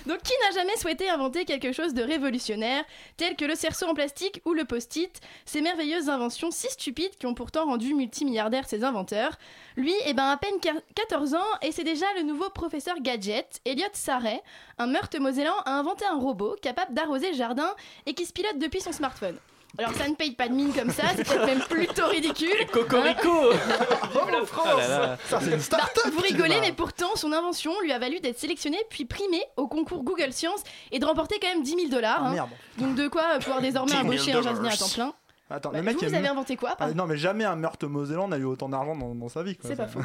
Donc 0.05 0.21
qui 0.23 0.33
n'a 0.43 0.59
jamais 0.59 0.75
souhaité 0.77 1.09
inventer 1.09 1.45
quelque 1.45 1.71
chose 1.71 1.93
de 1.93 2.03
révolutionnaire, 2.03 2.83
tel 3.17 3.35
que 3.35 3.45
le 3.45 3.55
cerceau 3.55 3.87
en 3.87 3.93
plastique 3.93 4.41
ou 4.45 4.53
le 4.53 4.65
post-it, 4.65 5.19
ces 5.45 5.61
merveilleuses 5.61 6.09
inventions 6.09 6.51
si 6.51 6.67
stupides 6.69 7.17
qui 7.17 7.25
ont 7.25 7.33
pourtant 7.33 7.65
rendu 7.65 7.93
multimilliardaires 7.93 8.67
ses 8.67 8.83
inventeurs 8.83 9.37
Lui, 9.75 9.93
eh 10.05 10.13
ben 10.13 10.29
à 10.29 10.37
peine 10.37 10.57
quar- 10.61 10.81
14 10.95 11.33
ans, 11.35 11.39
et 11.61 11.71
c'est 11.71 11.83
déjà 11.83 12.05
le 12.15 12.23
nouveau 12.23 12.49
professeur 12.49 12.99
gadget, 12.99 13.59
Elliot 13.65 13.85
Sarret, 13.93 14.41
un 14.77 14.87
meurtre 14.87 15.19
mosellan 15.19 15.55
a 15.65 15.71
inventé 15.71 16.05
un 16.05 16.17
robot 16.17 16.55
capable 16.61 16.93
d'arroser 16.93 17.31
le 17.31 17.37
jardin 17.37 17.73
et 18.05 18.13
qui 18.13 18.25
se 18.25 18.33
pilote 18.33 18.59
depuis 18.59 18.81
son 18.81 18.91
smartphone. 18.91 19.37
Alors 19.77 19.93
ça 19.93 20.07
ne 20.07 20.15
paye 20.15 20.31
pas 20.31 20.47
de 20.47 20.53
mine 20.53 20.73
comme 20.73 20.89
ça, 20.89 21.03
c'est 21.15 21.23
peut-être 21.23 21.45
même 21.45 21.59
plutôt 21.59 22.07
ridicule. 22.07 22.65
Cocorico 22.71 23.51
Vive 23.51 24.31
la 24.31 24.45
France 24.45 24.67
Oh 24.73 24.77
là 24.77 24.87
là. 24.87 25.17
Ça, 25.29 25.39
c'est 25.39 25.51
une 25.51 25.59
start-up 25.59 26.03
Bah, 26.05 26.11
Vous 26.13 26.21
qui 26.21 26.33
rigolez, 26.33 26.59
mais 26.61 26.71
pourtant, 26.71 27.15
son 27.15 27.31
invention 27.31 27.71
lui 27.81 27.91
a 27.91 27.99
valu 27.99 28.19
d'être 28.19 28.39
sélectionné 28.39 28.77
puis 28.89 29.05
primé 29.05 29.41
au 29.55 29.67
concours 29.67 30.03
Google 30.03 30.33
Science 30.33 30.63
et 30.91 30.99
de 30.99 31.05
remporter 31.05 31.37
quand 31.39 31.49
même 31.49 31.63
10 31.63 31.69
000 31.75 31.89
dollars. 31.89 32.21
Ah, 32.21 32.27
hein. 32.27 32.33
merde. 32.33 32.49
Donc 32.77 32.95
de 32.95 33.07
quoi 33.07 33.35
euh, 33.35 33.39
pouvoir 33.39 33.61
désormais 33.61 33.91
10 33.91 33.97
000 33.97 34.07
embaucher 34.07 34.33
un 34.33 34.41
jardinier 34.41 34.71
à 34.71 34.77
temps 34.77 34.89
plein? 34.89 35.13
Attends, 35.49 35.71
Bah, 35.71 35.77
le 35.77 35.83
mec 35.83 35.97
vous, 35.97 36.07
vous 36.07 36.13
avez 36.13 36.27
inventé 36.27 36.57
quoi 36.57 36.75
Ah, 36.79 36.91
non, 36.91 37.05
mais 37.05 37.17
jamais 37.17 37.45
un 37.45 37.55
meurtre 37.55 37.87
mosellan 37.87 38.27
n'a 38.27 38.37
eu 38.37 38.43
autant 38.43 38.67
d'argent 38.67 38.95
dans, 38.95 39.15
dans 39.15 39.29
sa 39.29 39.43
vie. 39.43 39.57
C'est 39.61 39.75
pas 39.77 39.87
faux. 39.87 40.01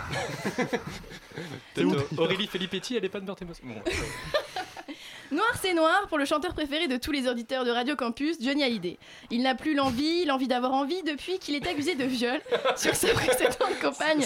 Aurélie 2.19 2.47
Filippetti, 2.47 2.97
elle 2.97 3.05
est 3.05 3.09
pas 3.09 3.21
de 3.21 3.25
meurtre. 3.25 3.43
Bon. 3.45 3.75
Noir 5.33 5.49
c'est 5.63 5.73
noir 5.73 6.09
pour 6.09 6.19
le 6.19 6.27
chanteur 6.27 6.53
préféré 6.53 6.89
de 6.89 6.99
tous 6.99 7.11
les 7.11 7.27
auditeurs 7.27 7.65
de 7.65 7.71
Radio 7.71 7.97
Campus, 7.97 8.37
Johnny 8.39 8.63
Hallyday. 8.65 8.99
Il 9.31 9.43
n'a 9.43 9.55
plus 9.55 9.75
l'envie, 9.75 10.27
l'envie 10.27 10.47
d'avoir 10.47 10.73
envie 10.75 11.03
depuis 11.05 11.39
qu'il 11.39 11.55
est 11.55 11.67
accusé 11.67 11.95
de 11.95 12.05
viol 12.05 12.39
sur 12.77 12.95
sa 12.95 13.09
précédente 13.15 13.81
compagne 13.81 14.21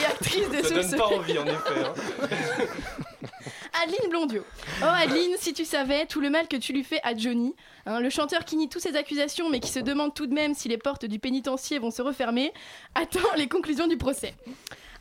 et 0.00 0.04
actrice 0.04 0.50
de 0.50 0.62
Ça 0.62 0.74
donne 0.74 0.96
pas 0.98 1.06
envie 1.06 1.38
en 1.38 1.46
effet. 1.46 1.84
hein. 1.84 1.94
Adeline 3.84 4.10
Blondio. 4.10 4.42
Oh 4.82 4.86
Adeline, 4.86 5.36
si 5.38 5.52
tu 5.52 5.64
savais 5.64 6.06
tout 6.06 6.20
le 6.20 6.28
mal 6.30 6.48
que 6.48 6.56
tu 6.56 6.72
lui 6.72 6.82
fais 6.82 7.00
à 7.04 7.16
Johnny, 7.16 7.54
hein, 7.86 8.00
le 8.00 8.10
chanteur 8.10 8.44
qui 8.44 8.56
nie 8.56 8.68
toutes 8.68 8.82
ces 8.82 8.96
accusations 8.96 9.48
mais 9.50 9.60
qui 9.60 9.70
se 9.70 9.78
demande 9.78 10.12
tout 10.12 10.26
de 10.26 10.34
même 10.34 10.54
si 10.54 10.68
les 10.68 10.78
portes 10.78 11.04
du 11.04 11.20
pénitencier 11.20 11.78
vont 11.78 11.92
se 11.92 12.02
refermer, 12.02 12.52
attend 12.96 13.20
les 13.36 13.46
conclusions 13.46 13.86
du 13.86 13.96
procès. 13.96 14.34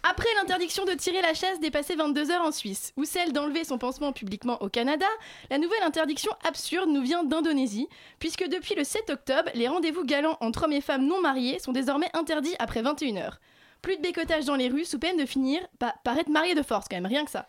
Après 0.10 0.28
l'interdiction 0.38 0.86
de 0.86 0.94
tirer 0.94 1.22
la 1.22 1.34
chasse 1.34 1.60
dépassée 1.60 1.96
22 1.96 2.32
heures 2.32 2.44
en 2.44 2.52
Suisse, 2.52 2.94
ou 2.98 3.04
celle 3.04 3.34
d'enlever 3.34 3.64
son 3.64 3.78
pansement 3.78 4.14
publiquement 4.14 4.62
au 4.62 4.70
Canada, 4.70 5.06
la 5.50 5.58
nouvelle 5.58 5.84
interdiction 5.84 6.32
absurde 6.48 6.90
nous 6.90 7.02
vient 7.02 7.24
d'Indonésie, 7.24 7.88
puisque 8.20 8.48
depuis 8.48 8.76
le 8.76 8.84
7 8.84 9.10
octobre, 9.10 9.50
les 9.54 9.68
rendez-vous 9.68 10.06
galants 10.06 10.38
entre 10.40 10.64
hommes 10.64 10.74
et 10.74 10.82
femmes 10.82 11.06
non 11.06 11.20
mariés 11.22 11.60
sont 11.60 11.72
désormais 11.74 12.10
interdits 12.14 12.56
après 12.60 12.82
21 12.82 13.18
heures. 13.18 13.40
Plus 13.82 13.98
de 13.98 14.02
bécotage 14.02 14.46
dans 14.46 14.56
les 14.56 14.70
rues 14.70 14.86
sous 14.86 14.98
peine 15.00 15.18
de 15.18 15.26
finir 15.26 15.62
pa- 15.80 15.96
par 16.04 16.18
être 16.18 16.30
marié 16.30 16.56
de 16.56 16.64
force, 16.64 16.86
quand 16.90 16.96
même, 16.98 17.06
rien 17.06 17.26
que 17.26 17.32
ça. 17.32 17.46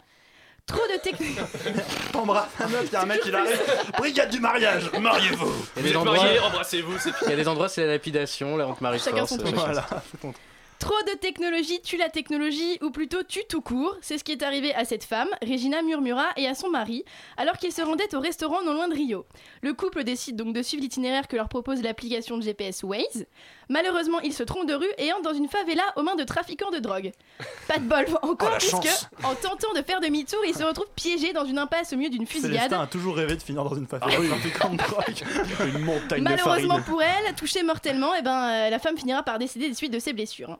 Trop 0.66 0.82
de 0.92 1.00
techniques. 1.00 1.38
T'embrasses 2.12 2.48
un 2.60 2.66
autre, 2.66 2.84
il 2.86 2.92
y 2.92 2.96
a 2.96 3.02
un 3.02 3.06
mec 3.06 3.20
qui 3.22 3.32
arrive. 3.32 3.62
Brigade 3.96 4.30
du 4.30 4.40
mariage, 4.40 4.90
mariez-vous. 4.92 5.46
Il 5.46 5.50
y 5.50 5.52
a 5.52 5.64
Vous 5.76 5.82
des 5.82 5.90
êtes 5.90 5.96
endroits, 5.96 6.16
mariés, 6.16 6.40
embrassez-vous, 6.40 6.98
c'est 6.98 7.12
il 7.22 7.30
y 7.30 7.32
a 7.32 7.36
des 7.36 7.48
endroits, 7.48 7.68
c'est 7.68 7.82
la 7.86 7.92
lapidation, 7.92 8.56
la 8.56 8.66
marie 8.80 8.98
Chacun 8.98 9.26
son 9.26 9.38
truc. 9.38 9.54
Voilà, 9.54 9.86
c'est 10.10 10.20
ton 10.20 10.32
Trop 10.78 10.94
de 11.12 11.18
technologie 11.18 11.80
tue 11.82 11.96
la 11.96 12.08
technologie, 12.08 12.78
ou 12.82 12.90
plutôt 12.90 13.22
tue 13.24 13.42
tout 13.48 13.60
court. 13.60 13.96
C'est 14.00 14.16
ce 14.16 14.22
qui 14.22 14.30
est 14.30 14.42
arrivé 14.44 14.72
à 14.74 14.84
cette 14.84 15.02
femme, 15.02 15.28
Regina 15.42 15.82
Murmura, 15.82 16.26
et 16.36 16.46
à 16.46 16.54
son 16.54 16.70
mari, 16.70 17.04
alors 17.36 17.56
qu'ils 17.56 17.72
se 17.72 17.82
rendaient 17.82 18.14
au 18.14 18.20
restaurant 18.20 18.62
non 18.62 18.74
loin 18.74 18.86
de 18.86 18.94
Rio. 18.94 19.26
Le 19.62 19.74
couple 19.74 20.04
décide 20.04 20.36
donc 20.36 20.54
de 20.54 20.62
suivre 20.62 20.82
l'itinéraire 20.82 21.26
que 21.26 21.34
leur 21.34 21.48
propose 21.48 21.82
l'application 21.82 22.36
de 22.38 22.42
GPS 22.42 22.84
Waze. 22.84 23.26
Malheureusement, 23.68 24.20
ils 24.20 24.32
se 24.32 24.44
trompent 24.44 24.68
de 24.68 24.74
rue 24.74 24.88
et 24.98 25.12
entrent 25.12 25.22
dans 25.22 25.34
une 25.34 25.48
favela 25.48 25.82
aux 25.96 26.02
mains 26.02 26.14
de 26.14 26.24
trafiquants 26.24 26.70
de 26.70 26.78
drogue. 26.78 27.12
Pas 27.66 27.78
de 27.78 27.84
bol 27.84 28.06
encore, 28.22 28.50
Oh, 28.52 28.56
puisque, 28.58 28.76
chance. 28.84 29.08
en 29.24 29.34
tentant 29.34 29.72
de 29.74 29.82
faire 29.82 30.00
demi-tour, 30.00 30.38
ils 30.46 30.54
se 30.54 30.62
retrouvent 30.62 30.90
piégés 30.94 31.32
dans 31.32 31.44
une 31.44 31.58
impasse 31.58 31.92
au 31.92 31.96
milieu 31.96 32.10
d'une 32.10 32.26
fusillade. 32.26 32.52
Célestin 32.54 32.80
a 32.82 32.86
toujours 32.86 33.16
rêvé 33.16 33.36
de 33.36 33.42
finir 33.42 33.64
dans 33.64 33.74
une 33.74 33.86
favela. 33.86 34.06
Ah 34.16 34.26
trafiquant 34.28 34.70
de 34.70 34.76
drogue. 34.76 35.68
Une 35.74 35.84
montagne 35.84 36.20
de 36.20 36.24
Malheureusement 36.24 36.80
pour 36.82 37.02
elle, 37.02 37.34
touchée 37.34 37.62
mortellement, 37.64 38.14
eh 38.16 38.22
ben, 38.22 38.48
euh, 38.48 38.70
la 38.70 38.78
femme 38.78 38.96
finira 38.96 39.22
par 39.22 39.38
décéder 39.38 39.68
des 39.68 39.74
suites 39.74 39.92
de 39.92 39.98
ses 39.98 40.12
blessures. 40.12 40.58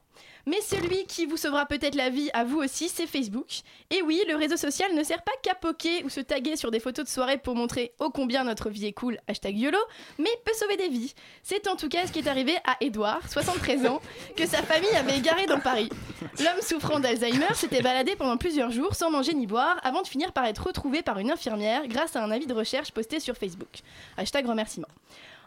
Mais 0.49 0.63
celui 0.63 1.05
qui 1.05 1.27
vous 1.27 1.37
sauvera 1.37 1.67
peut-être 1.67 1.95
la 1.95 2.09
vie 2.09 2.31
à 2.33 2.43
vous 2.43 2.57
aussi, 2.57 2.89
c'est 2.89 3.07
Facebook. 3.07 3.61
Et 3.91 4.01
oui, 4.01 4.23
le 4.27 4.35
réseau 4.35 4.57
social 4.57 4.95
ne 4.95 5.03
sert 5.03 5.23
pas 5.23 5.33
qu'à 5.43 5.55
poker 5.55 6.03
ou 6.07 6.09
se 6.09 6.21
taguer 6.21 6.57
sur 6.57 6.71
des 6.71 6.81
photos 6.81 7.05
de 7.05 7.11
soirée 7.11 7.37
pour 7.37 7.55
montrer 7.55 7.93
ô 7.99 8.09
combien 8.09 8.45
notre 8.45 8.71
vie 8.71 8.87
est 8.87 8.95
cool, 8.95 9.19
hashtag 9.29 9.59
YOLO, 9.59 9.77
mais 10.17 10.31
peut 10.47 10.55
sauver 10.55 10.79
des 10.79 10.89
vies. 10.89 11.13
C'est 11.43 11.69
en 11.69 11.77
tout 11.77 11.91
cas 11.91 12.07
ce 12.07 12.13
qui 12.13 12.21
est 12.21 12.29
arrivé 12.29 12.57
à 12.65 12.79
Edouard, 12.81 13.21
73 13.29 13.85
ans, 13.89 14.01
que 14.37 14.47
sa 14.47 14.63
famille 14.63 14.89
avait 14.97 15.19
égaré 15.19 15.45
dans 15.45 15.61
Paris. 15.61 15.91
L'homme 16.39 16.63
souffrant 16.63 16.99
d'Alzheimer 16.99 17.53
s'était 17.53 17.83
baladé 17.83 18.17
pendant 18.17 18.39
plusieurs 18.39 18.71
jours 18.71 18.95
sans 18.95 19.11
manger 19.11 19.35
ni 19.35 19.47
boire 19.47 19.79
avant 19.83 20.01
de 20.01 20.09
finir 20.09 20.33
par 20.33 20.47
être 20.47 20.67
retrouvé 20.67 21.03
par 21.03 21.19
une 21.19 21.31
infirmière 21.31 21.87
grâce 21.89 22.17
à 22.17 22.25
un 22.25 22.31
avis 22.31 22.47
de 22.47 22.55
recherche 22.55 22.91
posté 22.93 23.21
sur 23.21 23.37
Facebook. 23.37 23.81
Hashtag 24.17 24.47
remerciement. 24.47 24.89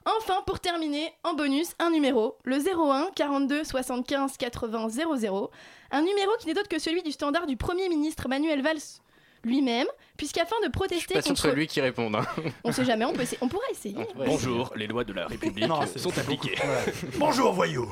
Enfin, 0.05 0.41
pour 0.47 0.59
terminer, 0.59 1.13
en 1.23 1.33
bonus, 1.33 1.73
un 1.77 1.91
numéro, 1.91 2.35
le 2.43 2.57
01 2.57 3.11
42 3.15 3.63
75 3.63 4.37
80 4.37 4.89
00, 4.89 5.51
un 5.91 6.01
numéro 6.01 6.31
qui 6.39 6.47
n'est 6.47 6.57
autre 6.57 6.69
que 6.69 6.79
celui 6.79 7.03
du 7.03 7.11
standard 7.11 7.45
du 7.45 7.55
Premier 7.55 7.87
ministre 7.87 8.27
Manuel 8.27 8.63
Valls 8.63 9.01
lui-même, 9.43 9.87
puisqu'afin 10.21 10.55
de 10.63 10.69
protester 10.69 11.15
Pas 11.15 11.21
contre... 11.23 11.49
lui 11.49 11.65
qui 11.65 11.81
réponde. 11.81 12.15
hein. 12.15 12.23
On 12.63 12.71
sait 12.71 12.85
jamais, 12.85 13.05
on, 13.05 13.13
peut 13.13 13.23
essayer- 13.23 13.39
on 13.41 13.47
pourra 13.47 13.63
essayer. 13.71 13.95
Bonjour, 14.15 14.71
les 14.75 14.85
lois 14.85 15.03
de 15.03 15.13
la 15.13 15.25
République 15.33 15.67
Non, 15.67 15.79
sont 15.95 16.15
appliquées. 16.15 16.53
Bonjour, 17.17 17.51
voyou. 17.53 17.91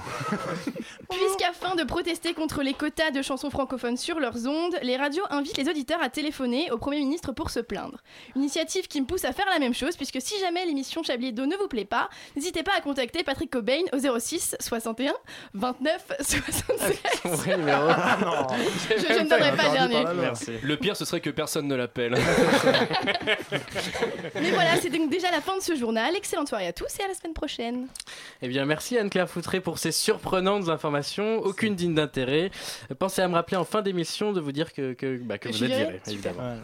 Puisqu'afin 1.10 1.76
de 1.76 1.84
protester 1.86 2.36
contre 2.36 2.62
les 2.62 2.74
quotas 2.76 3.10
de 3.10 3.24
chansons 3.24 3.50
francophones 3.50 3.98
sur 3.98 4.20
leurs 4.20 4.46
ondes, 4.46 4.76
les 4.84 4.96
radios 4.96 5.24
invitent 5.32 5.58
les 5.58 5.68
auditeurs 5.70 6.04
à 6.04 6.10
téléphoner 6.10 6.70
au 6.72 6.78
Premier 6.78 7.00
ministre 7.00 7.32
pour 7.32 7.50
se 7.50 7.60
plaindre. 7.62 7.98
Une 8.36 8.42
initiative 8.44 8.88
qui 8.88 9.02
me 9.02 9.08
pousse 9.08 9.26
à 9.26 9.34
faire 9.34 9.48
la 9.52 9.58
même 9.58 9.74
chose, 9.74 9.96
puisque 9.98 10.22
si 10.22 10.40
jamais 10.40 10.66
l'émission 10.68 11.02
Chablis 11.02 11.30
Hebdo 11.30 11.48
ne 11.48 11.56
vous 11.56 11.68
plaît 11.68 11.84
pas, 11.86 12.10
n'hésitez 12.36 12.62
pas 12.62 12.74
à 12.78 12.82
contacter 12.82 13.24
Patrick 13.24 13.50
Cobain 13.50 13.82
au 13.92 14.20
06 14.20 14.56
61 14.60 15.14
29 15.56 16.06
76. 16.20 17.00
Vrai 17.26 17.58
numéro. 17.58 17.88
Je, 17.90 19.02
je 19.02 19.20
ne 19.24 19.28
donnerai 19.30 19.56
pas 19.56 19.64
le 19.70 19.74
dernier. 19.90 20.60
Le 20.62 20.78
pire, 20.78 20.96
ce 20.96 21.06
serait 21.06 21.22
que 21.22 21.32
personne 21.32 21.68
ne 21.68 21.76
l'appelle. 21.76 22.19
Mais 24.36 24.52
voilà, 24.52 24.78
c'est 24.82 24.90
donc 24.90 25.10
déjà 25.10 25.32
la 25.32 25.42
fin 25.42 25.58
de 25.58 25.62
ce 25.62 25.76
journal. 25.76 26.16
Excellente 26.16 26.48
soirée 26.48 26.68
à 26.68 26.74
tous 26.74 27.00
et 27.00 27.04
à 27.04 27.08
la 27.08 27.14
semaine 27.14 27.34
prochaine. 27.34 27.88
Eh 28.42 28.48
bien, 28.48 28.66
merci 28.66 28.98
Anne-Claire 28.98 29.30
Foutré 29.30 29.60
pour 29.60 29.80
ces 29.80 29.92
surprenantes 29.92 30.70
informations, 30.70 31.40
aucune 31.40 31.76
digne 31.76 31.96
d'intérêt. 31.96 32.52
Pensez 32.98 33.22
à 33.22 33.28
me 33.28 33.36
rappeler 33.36 33.58
en 33.58 33.66
fin 33.66 33.82
d'émission 33.82 34.34
de 34.34 34.40
vous 34.40 34.52
dire 34.52 34.74
que, 34.74 34.94
que, 34.94 35.18
bah, 35.18 35.38
que 35.38 35.50
vous 35.50 35.58
je 35.58 35.66
êtes 35.66 35.72
viré, 35.72 36.02
évidemment. 36.08 36.40
Ouais. 36.40 36.58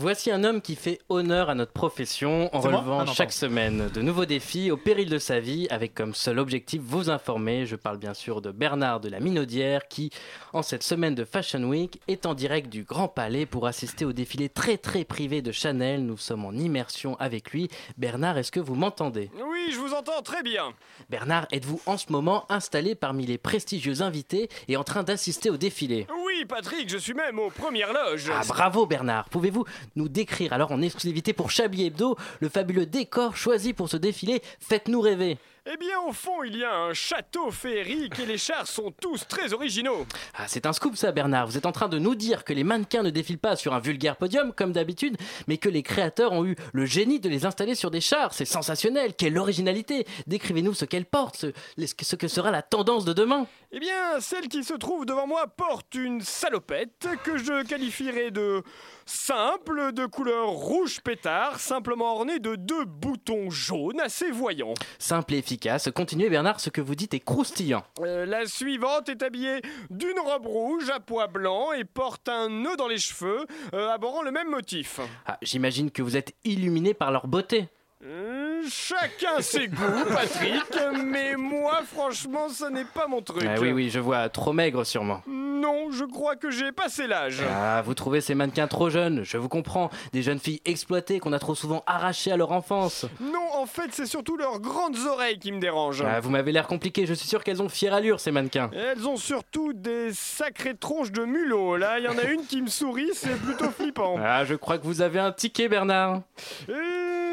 Voici 0.00 0.30
un 0.30 0.44
homme 0.44 0.62
qui 0.62 0.76
fait 0.76 1.00
honneur 1.08 1.50
à 1.50 1.56
notre 1.56 1.72
profession 1.72 2.54
en 2.54 2.60
relevant 2.60 3.00
Ah 3.00 3.04
non, 3.04 3.12
chaque 3.12 3.32
semaine 3.32 3.88
de 3.92 4.00
nouveaux 4.00 4.26
défis 4.26 4.70
au 4.70 4.76
péril 4.76 5.10
de 5.10 5.18
sa 5.18 5.40
vie, 5.40 5.66
avec 5.70 5.92
comme 5.92 6.14
seul 6.14 6.38
objectif 6.38 6.80
vous 6.84 7.10
informer. 7.10 7.66
Je 7.66 7.74
parle 7.74 7.98
bien 7.98 8.14
sûr 8.14 8.40
de 8.40 8.52
Bernard 8.52 9.00
de 9.00 9.08
la 9.08 9.18
Minaudière 9.18 9.88
qui, 9.88 10.10
en 10.52 10.62
cette 10.62 10.84
semaine 10.84 11.16
de 11.16 11.24
Fashion 11.24 11.64
Week, 11.64 12.00
est 12.06 12.26
en 12.26 12.34
direct 12.34 12.68
du 12.68 12.84
Grand 12.84 13.08
Palais 13.08 13.44
pour 13.44 13.66
assister 13.66 14.04
au 14.04 14.12
défilé 14.12 14.48
très 14.48 14.78
très 14.78 15.02
privé 15.04 15.42
de 15.42 15.50
Chanel. 15.50 16.06
Nous 16.06 16.16
sommes 16.16 16.44
en 16.44 16.52
immersion 16.52 17.16
avec 17.18 17.50
lui. 17.50 17.68
Bernard, 17.96 18.38
est-ce 18.38 18.52
que 18.52 18.60
vous 18.60 18.76
m'entendez? 18.76 19.32
Oui, 19.34 19.70
je 19.72 19.78
vous 19.78 19.94
entends 19.94 20.22
très 20.22 20.44
bien. 20.44 20.74
Bernard, 21.10 21.48
êtes-vous 21.50 21.80
en 21.86 21.96
ce 21.96 22.12
moment 22.12 22.44
installé 22.50 22.94
parmi 22.94 23.26
les 23.26 23.36
prestigieux 23.36 24.00
invités 24.00 24.48
et 24.68 24.76
en 24.76 24.84
train 24.84 25.02
d'assister 25.02 25.50
au 25.50 25.56
défilé? 25.56 26.06
Oui, 26.08 26.22
Oui, 26.38 26.44
Patrick, 26.44 26.88
je 26.88 26.98
suis 26.98 27.14
même 27.14 27.40
aux 27.40 27.50
premières 27.50 27.92
loges. 27.92 28.30
Ah 28.32 28.42
bravo 28.46 28.86
Bernard, 28.86 29.28
pouvez-vous 29.28 29.64
nous 29.96 30.08
décrire. 30.08 30.52
Alors 30.52 30.72
en 30.72 30.82
exclusivité 30.82 31.32
pour 31.32 31.50
Chablis 31.50 31.86
Hebdo 31.86 32.16
le 32.40 32.48
fabuleux 32.48 32.86
décor 32.86 33.36
choisi 33.36 33.72
pour 33.72 33.88
ce 33.88 33.96
défilé 33.96 34.42
Faites-nous 34.60 35.00
rêver 35.00 35.38
Eh 35.70 35.76
bien, 35.76 36.00
au 36.00 36.12
fond, 36.12 36.42
il 36.44 36.56
y 36.56 36.64
a 36.64 36.74
un 36.74 36.94
château 36.94 37.50
féerique 37.50 38.18
et 38.20 38.24
les 38.24 38.38
chars 38.38 38.66
sont 38.66 38.90
tous 38.90 39.28
très 39.28 39.52
originaux. 39.52 40.06
Ah, 40.32 40.44
c'est 40.46 40.64
un 40.64 40.72
scoop 40.72 40.96
ça 40.96 41.12
Bernard, 41.12 41.46
vous 41.46 41.58
êtes 41.58 41.66
en 41.66 41.72
train 41.72 41.88
de 41.88 41.98
nous 41.98 42.14
dire 42.14 42.44
que 42.44 42.54
les 42.54 42.64
mannequins 42.64 43.02
ne 43.02 43.10
défilent 43.10 43.38
pas 43.38 43.54
sur 43.54 43.74
un 43.74 43.78
vulgaire 43.78 44.16
podium 44.16 44.54
comme 44.54 44.72
d'habitude, 44.72 45.18
mais 45.46 45.58
que 45.58 45.68
les 45.68 45.82
créateurs 45.82 46.32
ont 46.32 46.46
eu 46.46 46.56
le 46.72 46.86
génie 46.86 47.20
de 47.20 47.28
les 47.28 47.44
installer 47.44 47.74
sur 47.74 47.90
des 47.90 48.00
chars, 48.00 48.32
c'est 48.32 48.46
sensationnel, 48.46 49.12
quelle 49.14 49.36
originalité. 49.36 50.06
Décrivez-nous 50.26 50.72
ce 50.72 50.86
qu'elles 50.86 51.04
portent, 51.04 51.36
ce, 51.36 51.52
ce 52.00 52.16
que 52.16 52.28
sera 52.28 52.50
la 52.50 52.62
tendance 52.62 53.04
de 53.04 53.12
demain. 53.12 53.46
Eh 53.70 53.78
bien, 53.78 54.20
celle 54.20 54.48
qui 54.48 54.64
se 54.64 54.72
trouve 54.72 55.04
devant 55.04 55.26
moi 55.26 55.48
porte 55.48 55.94
une 55.94 56.22
salopette 56.22 57.06
que 57.24 57.36
je 57.36 57.62
qualifierais 57.66 58.30
de 58.30 58.62
simple, 59.04 59.92
de 59.92 60.06
couleur 60.06 60.48
rouge 60.48 61.00
pétard, 61.02 61.60
simplement 61.60 62.14
ornée 62.14 62.38
de 62.38 62.56
deux 62.56 62.86
boutons 62.86 63.50
jaunes 63.50 64.00
assez 64.00 64.30
voyants. 64.30 64.72
Simple 64.98 65.34
et 65.34 65.38
efficace, 65.38 65.57
continuez 65.90 66.28
Bernard, 66.28 66.60
ce 66.60 66.70
que 66.70 66.80
vous 66.80 66.94
dites 66.94 67.14
est 67.14 67.20
croustillant. 67.20 67.84
Euh, 68.00 68.26
la 68.26 68.46
suivante 68.46 69.08
est 69.08 69.22
habillée 69.22 69.60
d'une 69.90 70.18
robe 70.18 70.46
rouge 70.46 70.90
à 70.90 71.00
pois 71.00 71.26
blanc 71.26 71.72
et 71.72 71.84
porte 71.84 72.28
un 72.28 72.48
nœud 72.48 72.76
dans 72.76 72.88
les 72.88 72.98
cheveux, 72.98 73.46
euh, 73.74 73.90
abordant 73.90 74.22
le 74.22 74.30
même 74.30 74.48
motif. 74.48 75.00
Ah, 75.26 75.38
J'imagine 75.42 75.90
que 75.90 76.02
vous 76.02 76.16
êtes 76.16 76.34
illuminé 76.44 76.94
par 76.94 77.10
leur 77.12 77.26
beauté. 77.26 77.68
Euh, 78.04 78.62
chacun 78.70 79.40
ses 79.40 79.66
goûts, 79.66 80.04
Patrick, 80.08 80.62
mais 81.04 81.34
moi, 81.34 81.80
franchement, 81.84 82.48
ça 82.48 82.70
n'est 82.70 82.84
pas 82.84 83.08
mon 83.08 83.22
truc. 83.22 83.42
Ah 83.44 83.56
oui, 83.60 83.72
oui, 83.72 83.90
je 83.90 83.98
vois, 83.98 84.28
trop 84.28 84.52
maigre 84.52 84.84
sûrement. 84.84 85.20
Non, 85.26 85.90
je 85.90 86.04
crois 86.04 86.36
que 86.36 86.48
j'ai 86.48 86.70
passé 86.70 87.08
l'âge. 87.08 87.42
Ah, 87.50 87.82
vous 87.84 87.94
trouvez 87.94 88.20
ces 88.20 88.36
mannequins 88.36 88.68
trop 88.68 88.88
jeunes, 88.88 89.24
je 89.24 89.36
vous 89.36 89.48
comprends. 89.48 89.90
Des 90.12 90.22
jeunes 90.22 90.38
filles 90.38 90.60
exploitées 90.64 91.18
qu'on 91.18 91.32
a 91.32 91.40
trop 91.40 91.56
souvent 91.56 91.82
arrachées 91.88 92.30
à 92.30 92.36
leur 92.36 92.52
enfance. 92.52 93.04
Non, 93.20 93.48
en 93.54 93.66
fait, 93.66 93.90
c'est 93.90 94.06
surtout 94.06 94.36
leurs 94.36 94.60
grandes 94.60 94.98
oreilles 95.10 95.40
qui 95.40 95.50
me 95.50 95.58
dérangent. 95.58 96.04
Ah, 96.06 96.20
vous 96.20 96.30
m'avez 96.30 96.52
l'air 96.52 96.68
compliqué, 96.68 97.04
je 97.04 97.14
suis 97.14 97.26
sûr 97.26 97.42
qu'elles 97.42 97.62
ont 97.62 97.68
fière 97.68 97.94
allure, 97.94 98.20
ces 98.20 98.30
mannequins. 98.30 98.70
Elles 98.72 99.08
ont 99.08 99.16
surtout 99.16 99.72
des 99.72 100.12
sacrées 100.12 100.76
tronches 100.76 101.10
de 101.10 101.24
mulot. 101.24 101.76
Là, 101.76 101.98
il 101.98 102.04
y 102.04 102.08
en 102.08 102.16
a 102.16 102.30
une 102.30 102.46
qui 102.46 102.62
me 102.62 102.68
sourit, 102.68 103.10
c'est 103.14 103.36
plutôt 103.42 103.70
flippant. 103.70 104.14
Ah, 104.22 104.44
je 104.44 104.54
crois 104.54 104.78
que 104.78 104.84
vous 104.84 105.02
avez 105.02 105.18
un 105.18 105.32
ticket, 105.32 105.68
Bernard. 105.68 106.20
Euh, 106.68 107.27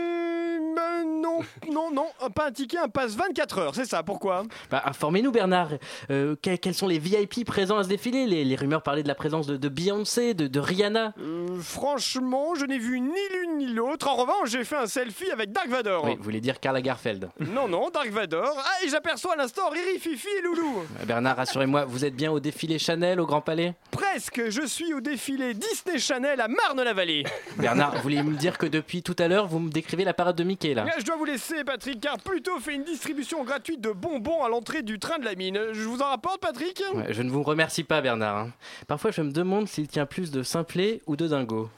non, 1.26 1.40
non, 1.72 1.92
non, 1.92 2.30
pas 2.34 2.48
un 2.48 2.52
ticket, 2.52 2.78
un 2.78 2.88
passe 2.90 3.16
24 3.16 3.58
heures, 3.60 3.76
c'est 3.76 3.86
ça, 3.86 4.04
pourquoi? 4.04 4.44
Bah, 4.70 4.84
informez-nous, 4.86 5.32
Bernard. 5.32 5.70
Euh, 6.12 6.36
que- 6.42 6.56
quels 6.56 6.74
sont 6.74 6.88
les 6.88 7.00
VIP 7.00 7.46
présents 7.46 7.78
à 7.78 7.84
ce 7.84 7.90
défilé? 7.90 8.26
Les, 8.28 8.46
les 8.46 8.56
rumeurs 8.56 8.82
parlaient 8.84 9.04
de 9.04 9.08
la 9.08 9.16
présence 9.16 9.48
de, 9.48 9.58
de 9.58 9.70
Beyoncé, 9.70 10.34
de, 10.34 10.48
de 10.48 10.60
Rihanna. 10.60 11.14
Euh, 11.20 11.60
Franchement, 11.62 12.56
je 12.56 12.66
n'ai 12.66 12.78
vu 12.80 13.00
ni 13.00 13.10
l'une 13.34 13.58
ni 13.58 13.68
l'autre. 13.68 14.08
En 14.08 14.16
revanche, 14.16 14.50
j'ai 14.50 14.64
fait 14.64 14.76
un 14.78 14.88
selfie 14.88 15.30
avec 15.32 15.52
Dark 15.52 15.68
Vador. 15.68 16.04
Oui, 16.06 16.16
vous 16.18 16.24
voulez 16.24 16.42
dire 16.42 16.60
Karl 16.60 16.76
Lagerfeld. 16.76 17.30
Non, 17.40 17.68
non, 17.68 17.90
Dark 17.90 18.10
Vador. 18.10 18.54
Ah, 18.58 18.84
et 18.86 18.90
j'aperçois 18.90 19.34
à 19.34 19.36
l'instant 19.36 19.70
Riri, 19.70 20.00
Fifi 20.00 20.28
et 20.40 20.42
Loulou. 20.42 20.80
Euh, 21.02 21.06
Bernard, 21.06 21.38
rassurez-moi, 21.38 21.86
vous 21.86 22.06
êtes 22.06 22.16
bien 22.16 22.32
au 22.32 22.40
défilé 22.40 22.80
Chanel 22.80 23.20
au 23.20 23.26
Grand 23.26 23.42
Palais? 23.42 23.74
Presque, 23.92 24.50
je 24.50 24.66
suis 24.66 24.94
au 24.94 25.02
défilé 25.02 25.54
Disney 25.54 26.00
Channel 26.00 26.40
à 26.42 26.48
Marne-la-Vallée. 26.48 27.24
Bernard, 27.58 27.96
vous 27.96 28.02
voulez 28.02 28.22
me 28.24 28.36
dire 28.36 28.58
que 28.58 28.66
depuis 28.66 29.02
tout 29.04 29.16
à 29.20 29.28
l'heure, 29.28 29.48
vous 29.48 29.60
me 29.60 29.70
décrivez 29.70 30.04
la 30.04 30.14
parade 30.14 30.36
de 30.36 30.44
Mickey, 30.44 30.74
là? 30.74 30.86
Je 30.98 31.04
dois 31.04 31.15
vous 31.16 31.26
laisser, 31.26 31.64
Patrick, 31.64 32.02
car 32.02 32.18
Pluto 32.18 32.60
fait 32.60 32.76
une 32.76 32.84
distribution 32.84 33.44
gratuite 33.44 33.82
de 33.82 33.92
bonbons 33.92 34.44
à 34.44 34.50
l'entrée 34.50 34.82
du 34.82 35.00
train 35.00 35.20
de 35.20 35.26
la 35.26 35.36
mine. 35.36 35.60
Je 35.72 35.82
vous 35.84 36.02
en 36.02 36.06
rapporte, 36.06 36.40
Patrick? 36.42 36.82
Je 37.10 37.22
ne 37.22 37.30
vous 37.30 37.44
remercie 37.44 37.84
pas, 37.84 38.02
Bernard. 38.02 38.38
Hein. 38.38 38.50
Parfois, 38.88 39.12
je 39.12 39.22
me 39.22 39.32
demande 39.32 39.68
s'il 39.68 39.88
tient 39.88 40.06
plus 40.06 40.32
de 40.32 40.44
simplet 40.44 41.02
ou 41.08 41.16
de 41.16 41.28
dingo. 41.28 41.70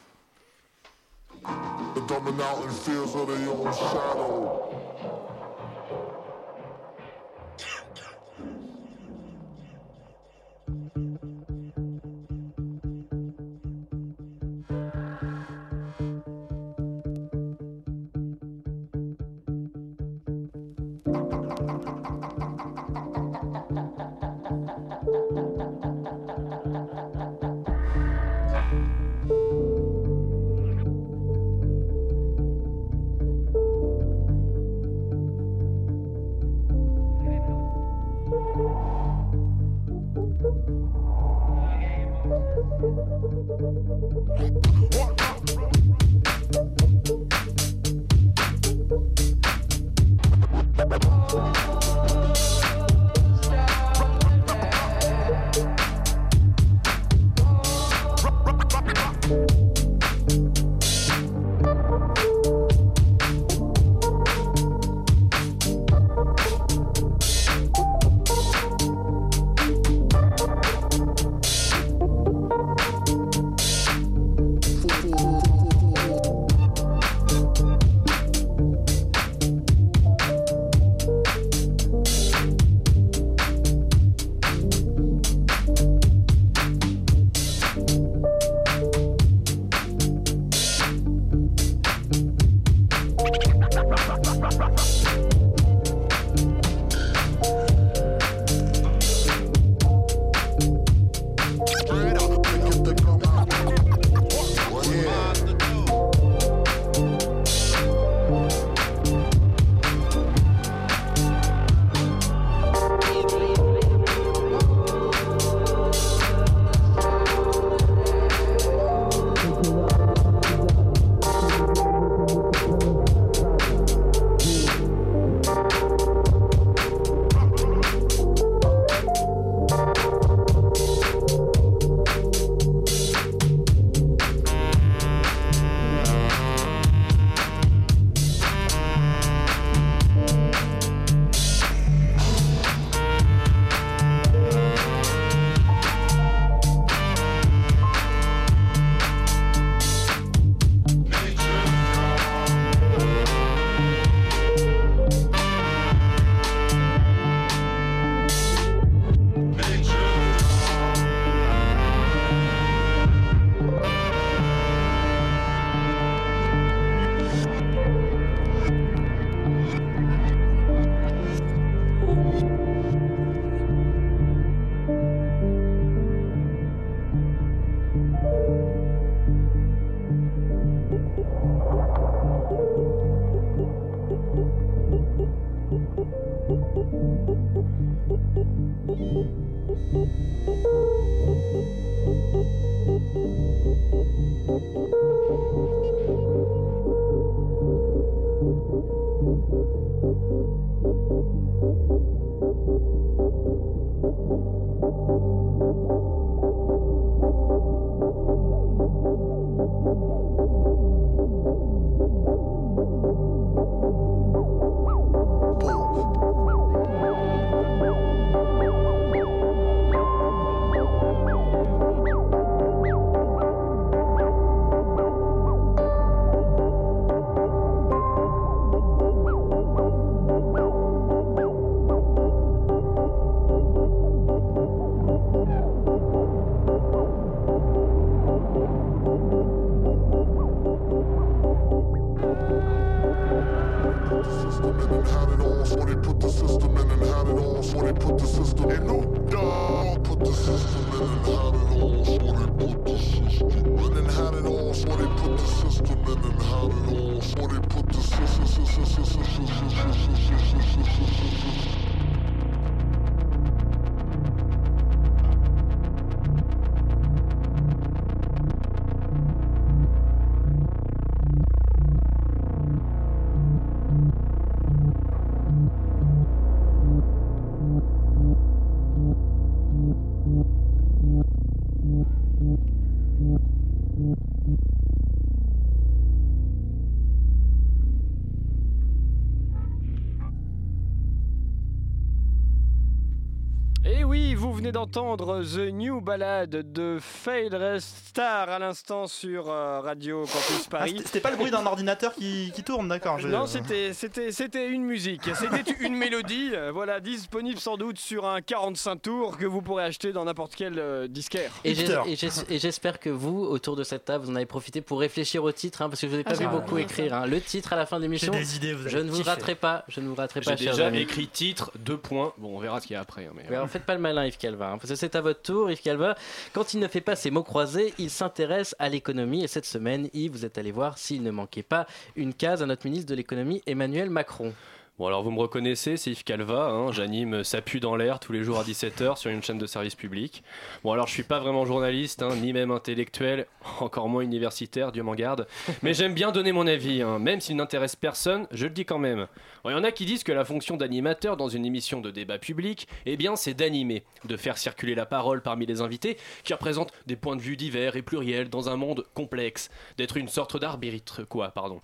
D'entendre 294.91 295.43
The 295.43 295.71
New 295.71 296.01
Ballad 296.01 296.49
de 296.49 296.97
Fade 297.01 297.77
Star 297.79 298.49
à 298.49 298.59
l'instant 298.59 299.05
sur 299.07 299.49
euh, 299.49 299.81
Radio 299.81 300.21
Campus 300.21 300.63
Ah, 300.65 300.69
Paris. 300.69 300.91
c'était- 300.91 301.03
C'était 301.07 301.19
pas 301.19 301.31
le 301.31 301.37
bruit 301.37 301.51
d'un 301.51 301.65
ordinateur 301.65 302.13
qui, 302.13 302.51
qui 302.55 302.63
tourne, 302.63 302.87
d'accord. 302.87 303.19
je- 303.19 303.27
Non, 303.27 303.45
c'était 303.47 303.93
c'était 303.93 304.31
c'était 304.31 304.69
une 304.69 304.83
musique, 304.83 305.21
c'était 305.35 305.71
une 305.81 305.95
mélodie, 305.95 306.51
euh, 306.53 306.71
voilà, 306.71 306.99
disponible 306.99 307.59
sans 307.59 307.75
doute 307.77 307.99
sur 307.99 308.25
un 308.25 308.41
45 308.41 309.01
tours 309.01 309.37
que 309.37 309.45
vous 309.45 309.61
pourrez 309.61 309.83
acheter 309.83 310.13
dans 310.13 310.25
n'importe 310.25 310.55
quel 310.55 310.79
euh, 310.79 311.07
disquaire. 311.07 311.51
Et 311.63 311.75
j'es- 311.75 311.87
et 312.07 312.15
j'es- 312.15 312.29
et 312.49 312.59
j'espère 312.59 312.99
que 312.99 313.09
vous, 313.09 313.43
autour 313.43 313.75
de 313.75 313.83
cette 313.83 314.05
table, 314.05 314.23
vous 314.25 314.31
en 314.31 314.35
avez 314.35 314.45
profité 314.45 314.81
pour 314.81 314.99
réfléchir 314.99 315.43
au 315.43 315.51
titre, 315.51 315.81
hein, 315.81 315.89
parce 315.89 316.01
que 316.01 316.07
je 316.07 316.13
vous 316.13 316.19
ai 316.19 316.23
pas 316.23 316.31
Ah, 316.31 316.35
vu 316.35 316.43
j'ai 316.45 316.49
beaucoup 316.49 316.77
écrire. 316.77 317.13
hein. 317.13 317.25
Le 317.27 317.41
titre 317.41 317.73
à 317.73 317.75
la 317.75 317.85
fin 317.85 317.97
de 317.97 318.03
l'émission. 318.03 318.31
J'ai 318.33 318.39
des 318.39 318.55
idées, 318.55 318.73
vous 318.73 318.81
allez 318.83 318.89
Je 318.91 318.97
ne 318.99 319.11
vous 319.11 319.23
raterai 319.23 319.55
pas. 319.55 319.83
Je 319.89 319.99
ne 319.99 320.07
vous 320.07 320.15
raterai 320.15 320.41
J'ai 320.41 320.51
pas, 320.51 320.57
chers 320.57 320.71
déjà 320.73 320.87
amis. 320.87 320.99
écrit 320.99 321.27
titre, 321.27 321.71
deux 321.77 321.97
points. 321.97 322.33
Bon, 322.37 322.55
on 322.55 322.59
verra 322.59 322.79
ce 322.79 322.87
qu'il 322.87 322.93
y 322.93 322.97
a 322.97 323.01
après. 323.01 323.25
hein, 323.25 323.31
mais, 323.35 323.43
Ouais, 323.49 323.55
alors 323.55 323.69
faites 323.69 323.83
pas 323.85 323.93
le 323.95 323.99
malin 324.01 324.25
Yves 324.25 324.37
Calva, 324.37 324.69
c'est 324.85 325.15
à 325.15 325.21
votre 325.21 325.41
tour 325.41 325.71
Yves 325.71 325.81
Calva. 325.81 326.15
Quand 326.53 326.73
il 326.73 326.79
ne 326.79 326.87
fait 326.87 327.01
pas 327.01 327.15
ses 327.15 327.31
mots 327.31 327.43
croisés, 327.43 327.93
il 327.97 328.09
s'intéresse 328.09 328.75
à 328.79 328.89
l'économie 328.89 329.43
et 329.43 329.47
cette 329.47 329.65
semaine, 329.65 330.09
Yves, 330.13 330.31
vous 330.31 330.45
êtes 330.45 330.57
allé 330.57 330.71
voir 330.71 330.97
s'il 330.97 331.23
ne 331.23 331.31
manquait 331.31 331.63
pas 331.63 331.87
une 332.15 332.33
case 332.33 332.61
à 332.61 332.65
notre 332.65 332.85
ministre 332.85 333.09
de 333.09 333.15
l'économie 333.15 333.61
Emmanuel 333.65 334.09
Macron. 334.09 334.53
Bon, 334.99 335.05
alors 335.05 335.21
vous 335.21 335.29
me 335.29 335.37
reconnaissez, 335.39 335.95
c'est 335.95 336.09
Yves 336.09 336.23
Calva. 336.23 336.69
hein, 336.69 336.91
J'anime 336.91 337.43
Ça 337.43 337.61
pue 337.61 337.79
dans 337.79 337.95
l'air 337.95 338.19
tous 338.19 338.33
les 338.33 338.43
jours 338.43 338.57
à 338.57 338.63
17h 338.63 339.15
sur 339.17 339.29
une 339.29 339.43
chaîne 339.43 339.59
de 339.59 339.67
service 339.67 339.93
public. 339.93 340.43
Bon, 340.83 340.91
alors 340.91 341.05
je 341.05 341.13
suis 341.13 341.21
pas 341.21 341.37
vraiment 341.39 341.65
journaliste, 341.65 342.23
hein, 342.23 342.35
ni 342.41 342.51
même 342.51 342.71
intellectuel, 342.71 343.45
encore 343.79 344.09
moins 344.09 344.23
universitaire, 344.23 344.91
Dieu 344.91 345.03
m'en 345.03 345.13
garde. 345.13 345.45
Mais 345.83 345.93
j'aime 345.93 346.15
bien 346.15 346.31
donner 346.31 346.51
mon 346.51 346.65
avis, 346.65 347.03
hein, 347.03 347.19
même 347.19 347.41
s'il 347.41 347.57
n'intéresse 347.57 347.95
personne, 347.95 348.47
je 348.49 348.65
le 348.65 348.71
dis 348.71 348.85
quand 348.85 348.97
même. 348.97 349.27
Il 349.65 349.71
y 349.71 349.75
en 349.75 349.83
a 349.83 349.91
qui 349.91 350.05
disent 350.05 350.23
que 350.23 350.31
la 350.31 350.45
fonction 350.45 350.77
d'animateur 350.77 351.37
dans 351.37 351.47
une 351.49 351.65
émission 351.67 352.01
de 352.01 352.09
débat 352.09 352.39
public, 352.39 352.87
eh 353.05 353.17
bien, 353.17 353.35
c'est 353.35 353.53
d'animer, 353.53 354.03
de 354.25 354.35
faire 354.35 354.57
circuler 354.57 354.95
la 354.95 355.05
parole 355.05 355.43
parmi 355.43 355.67
les 355.67 355.81
invités 355.81 356.17
qui 356.43 356.53
représentent 356.53 356.93
des 357.05 357.17
points 357.17 357.35
de 357.35 357.41
vue 357.43 357.55
divers 357.55 357.97
et 357.97 358.01
pluriels 358.01 358.49
dans 358.49 358.67
un 358.67 358.77
monde 358.77 359.05
complexe, 359.13 359.69
d'être 359.99 360.17
une 360.17 360.27
sorte 360.27 360.59
d'arbitre, 360.59 361.21
quoi, 361.21 361.49
pardon. 361.49 361.81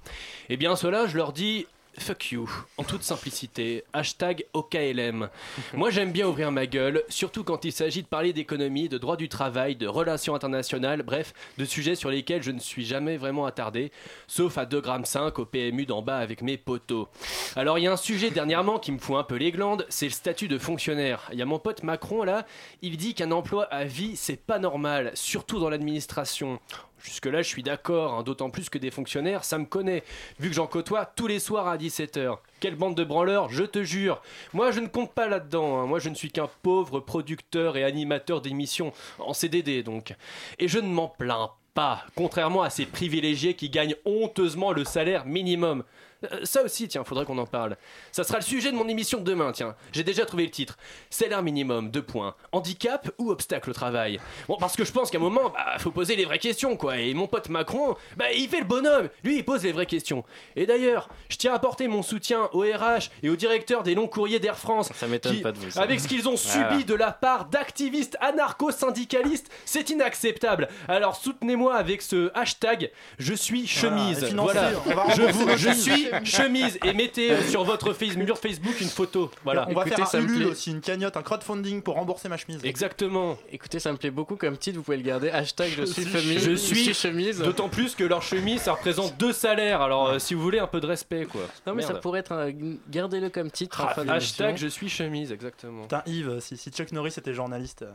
Eh 0.49 0.57
bien, 0.57 0.75
cela, 0.75 1.05
je 1.05 1.15
leur 1.15 1.31
dis. 1.31 1.67
Fuck 1.99 2.31
you, 2.31 2.49
en 2.77 2.83
toute 2.83 3.03
simplicité, 3.03 3.83
hashtag 3.93 4.45
OKLM. 4.53 5.29
Moi 5.73 5.91
j'aime 5.91 6.11
bien 6.11 6.27
ouvrir 6.27 6.51
ma 6.51 6.65
gueule, 6.65 7.03
surtout 7.07 7.43
quand 7.43 7.65
il 7.65 7.71
s'agit 7.71 8.01
de 8.01 8.07
parler 8.07 8.33
d'économie, 8.33 8.89
de 8.89 8.97
droit 8.97 9.15
du 9.15 9.29
travail, 9.29 9.75
de 9.75 9.87
relations 9.87 10.33
internationales, 10.33 11.03
bref, 11.03 11.33
de 11.59 11.65
sujets 11.65 11.93
sur 11.95 12.09
lesquels 12.09 12.41
je 12.41 12.49
ne 12.49 12.59
suis 12.59 12.83
jamais 12.83 13.15
vraiment 13.17 13.45
attardé, 13.45 13.91
sauf 14.27 14.57
à 14.57 14.65
2,5 14.65 15.35
g 15.35 15.41
au 15.41 15.45
PMU 15.45 15.85
d'en 15.85 16.01
bas 16.01 16.17
avec 16.17 16.41
mes 16.41 16.57
potos. 16.57 17.07
Alors 17.55 17.77
il 17.77 17.83
y 17.83 17.87
a 17.87 17.93
un 17.93 17.97
sujet 17.97 18.31
dernièrement 18.31 18.79
qui 18.79 18.91
me 18.91 18.97
fout 18.97 19.17
un 19.17 19.23
peu 19.23 19.35
les 19.35 19.51
glandes, 19.51 19.85
c'est 19.89 20.07
le 20.07 20.11
statut 20.11 20.47
de 20.47 20.57
fonctionnaire. 20.57 21.29
Il 21.31 21.37
y 21.37 21.43
a 21.43 21.45
mon 21.45 21.59
pote 21.59 21.83
Macron 21.83 22.23
là, 22.23 22.47
il 22.81 22.97
dit 22.97 23.13
qu'un 23.13 23.31
emploi 23.31 23.65
à 23.65 23.85
vie 23.85 24.15
c'est 24.15 24.43
pas 24.43 24.57
normal, 24.57 25.11
surtout 25.13 25.59
dans 25.59 25.69
l'administration. 25.69 26.59
Jusque-là, 27.03 27.41
je 27.41 27.47
suis 27.47 27.63
d'accord, 27.63 28.13
hein, 28.13 28.23
d'autant 28.23 28.49
plus 28.49 28.69
que 28.69 28.77
des 28.77 28.89
fonctionnaires, 28.89 29.43
ça 29.43 29.57
me 29.57 29.65
connaît, 29.65 30.03
vu 30.39 30.49
que 30.49 30.55
j'en 30.55 30.67
côtoie 30.67 31.05
tous 31.05 31.27
les 31.27 31.39
soirs 31.39 31.67
à 31.67 31.77
17h. 31.77 32.37
Quelle 32.61 32.75
bande 32.75 32.95
de 32.95 33.03
branleurs, 33.03 33.49
je 33.49 33.63
te 33.63 33.83
jure. 33.83 34.21
Moi, 34.53 34.71
je 34.71 34.79
ne 34.79 34.87
compte 34.87 35.11
pas 35.13 35.27
là-dedans. 35.27 35.79
hein. 35.79 35.85
Moi, 35.85 35.99
je 35.99 36.07
ne 36.09 36.15
suis 36.15 36.31
qu'un 36.31 36.49
pauvre 36.61 37.01
producteur 37.01 37.75
et 37.75 37.83
animateur 37.83 38.39
d'émissions, 38.39 38.93
en 39.19 39.33
CDD 39.33 39.83
donc. 39.83 40.15
Et 40.59 40.67
je 40.69 40.79
ne 40.79 40.87
m'en 40.87 41.09
plains 41.09 41.51
pas, 41.73 42.05
contrairement 42.15 42.61
à 42.61 42.69
ces 42.69 42.85
privilégiés 42.85 43.55
qui 43.55 43.69
gagnent 43.69 43.95
honteusement 44.05 44.71
le 44.71 44.85
salaire 44.85 45.25
minimum. 45.25 45.83
Euh, 46.31 46.39
Ça 46.43 46.63
aussi, 46.63 46.87
tiens, 46.87 47.03
faudrait 47.03 47.25
qu'on 47.25 47.37
en 47.37 47.45
parle. 47.45 47.75
Ça 48.11 48.23
sera 48.23 48.39
le 48.39 48.43
sujet 48.43 48.71
de 48.71 48.77
mon 48.77 48.87
émission 48.87 49.19
de 49.19 49.23
demain, 49.23 49.51
tiens. 49.51 49.75
J'ai 49.91 50.03
déjà 50.03 50.25
trouvé 50.25 50.43
le 50.45 50.51
titre. 50.51 50.77
Salaire 51.09 51.41
minimum, 51.43 51.89
deux 51.91 52.01
points. 52.01 52.35
Handicap 52.51 53.11
ou 53.17 53.31
obstacle 53.31 53.69
au 53.69 53.73
travail? 53.73 54.19
Bon, 54.47 54.57
parce 54.59 54.75
que 54.75 54.85
je 54.85 54.91
pense 54.91 55.09
qu'à 55.11 55.17
un 55.17 55.21
moment, 55.21 55.49
bah, 55.49 55.77
faut 55.79 55.91
poser 55.91 56.15
les 56.15 56.25
vraies 56.25 56.39
questions, 56.39 56.75
quoi. 56.77 56.97
Et 56.97 57.13
mon 57.13 57.27
pote 57.27 57.49
Macron, 57.49 57.95
bah, 58.17 58.31
il 58.33 58.47
fait 58.49 58.59
le 58.59 58.65
bonhomme. 58.65 59.09
Lui, 59.23 59.37
il 59.37 59.45
pose 59.45 59.63
les 59.63 59.71
vraies 59.71 59.85
questions. 59.85 60.23
Et 60.55 60.65
d'ailleurs, 60.65 61.09
je 61.29 61.37
tiens 61.37 61.53
à 61.53 61.55
apporter 61.55 61.87
mon 61.87 62.01
soutien 62.03 62.49
au 62.53 62.61
RH 62.61 63.09
et 63.23 63.29
au 63.29 63.35
directeur 63.35 63.83
des 63.83 63.95
longs 63.95 64.07
courriers 64.07 64.39
d'Air 64.39 64.57
France. 64.57 64.89
Ça 64.95 65.07
m'étonne 65.07 65.41
pas 65.41 65.51
de 65.51 65.57
vous, 65.59 65.71
ça. 65.71 65.81
Avec 65.81 65.99
ce 65.99 66.07
qu'ils 66.07 66.27
ont 66.29 66.35
Voilà. 66.35 66.69
subi 66.71 66.85
de 66.85 66.93
la 66.95 67.11
part 67.11 67.45
d'activistes 67.45 68.17
anarcho-syndicalistes, 68.21 69.49
c'est 69.65 69.89
inacceptable. 69.89 70.67
Alors 70.87 71.15
soutenez-moi 71.15 71.75
avec 71.75 72.01
ce 72.01 72.31
hashtag 72.33 72.91
je 73.19 73.33
suis 73.33 73.67
chemise. 73.67 74.23
voilà. 74.35 74.71
on 74.85 74.89
va 74.93 75.05
Je, 75.15 75.21
vous- 75.23 75.57
je 75.57 75.69
suis 75.71 76.07
chemise 76.23 76.77
et 76.83 76.93
mettez 76.93 77.31
euh, 77.31 77.41
sur 77.43 77.63
votre 77.63 77.93
face- 77.93 78.15
mur 78.15 78.37
Facebook 78.37 78.79
une 78.81 78.87
photo. 78.89 79.31
Voilà. 79.43 79.65
On 79.69 79.73
va 79.73 79.81
Écoutez, 79.81 79.95
faire 79.95 80.07
ça 80.07 80.17
un 80.17 80.21
me 80.21 80.25
Ulule 80.27 80.41
plaît. 80.43 80.51
aussi, 80.51 80.71
une 80.71 80.81
cagnotte, 80.81 81.17
un 81.17 81.21
crowdfunding 81.21 81.81
pour 81.81 81.95
rembourser 81.95 82.29
ma 82.29 82.37
chemise. 82.37 82.59
Exactement. 82.63 83.37
Écoutez, 83.51 83.79
ça 83.79 83.91
me 83.91 83.97
plaît 83.97 84.11
beaucoup 84.11 84.35
comme 84.35 84.57
titre, 84.57 84.77
vous 84.77 84.83
pouvez 84.83 84.97
le 84.97 85.03
garder. 85.03 85.29
Hashtag 85.29 85.71
je 85.77 85.83
suis 85.85 86.05
chemise. 86.05 86.43
Je 86.43 86.53
suis 86.55 86.93
chemise. 86.93 87.39
D'autant 87.39 87.69
plus 87.69 87.95
que 87.95 88.03
leur 88.03 88.21
chemise, 88.21 88.61
ça 88.61 88.73
représente 88.73 89.17
deux 89.17 89.33
salaires. 89.33 89.81
Alors, 89.81 90.07
euh, 90.09 90.19
si 90.19 90.33
vous 90.33 90.41
voulez 90.41 90.59
un 90.59 90.67
peu 90.67 90.79
de 90.79 90.87
respect, 90.87 91.25
quoi. 91.25 91.41
Non 91.67 91.73
mais 91.73 91.83
ça 91.83 91.95
pourrait 91.95 92.19
être 92.21 92.31
un... 92.31 92.51
Gardez-le 92.89 93.29
comme 93.29 93.49
titre 93.51 93.81
en 93.81 93.87
Ah, 93.89 93.93
fin 93.93 94.07
hashtag 94.07 94.57
je 94.57 94.67
suis 94.67 94.89
chemise, 94.89 95.31
exactement. 95.31 95.83
Putain, 95.83 96.03
Yves, 96.05 96.39
si, 96.39 96.57
si 96.57 96.69
Chuck 96.71 96.91
Norris 96.91 97.13
était 97.17 97.33
journaliste. 97.33 97.81
euh, 97.83 97.91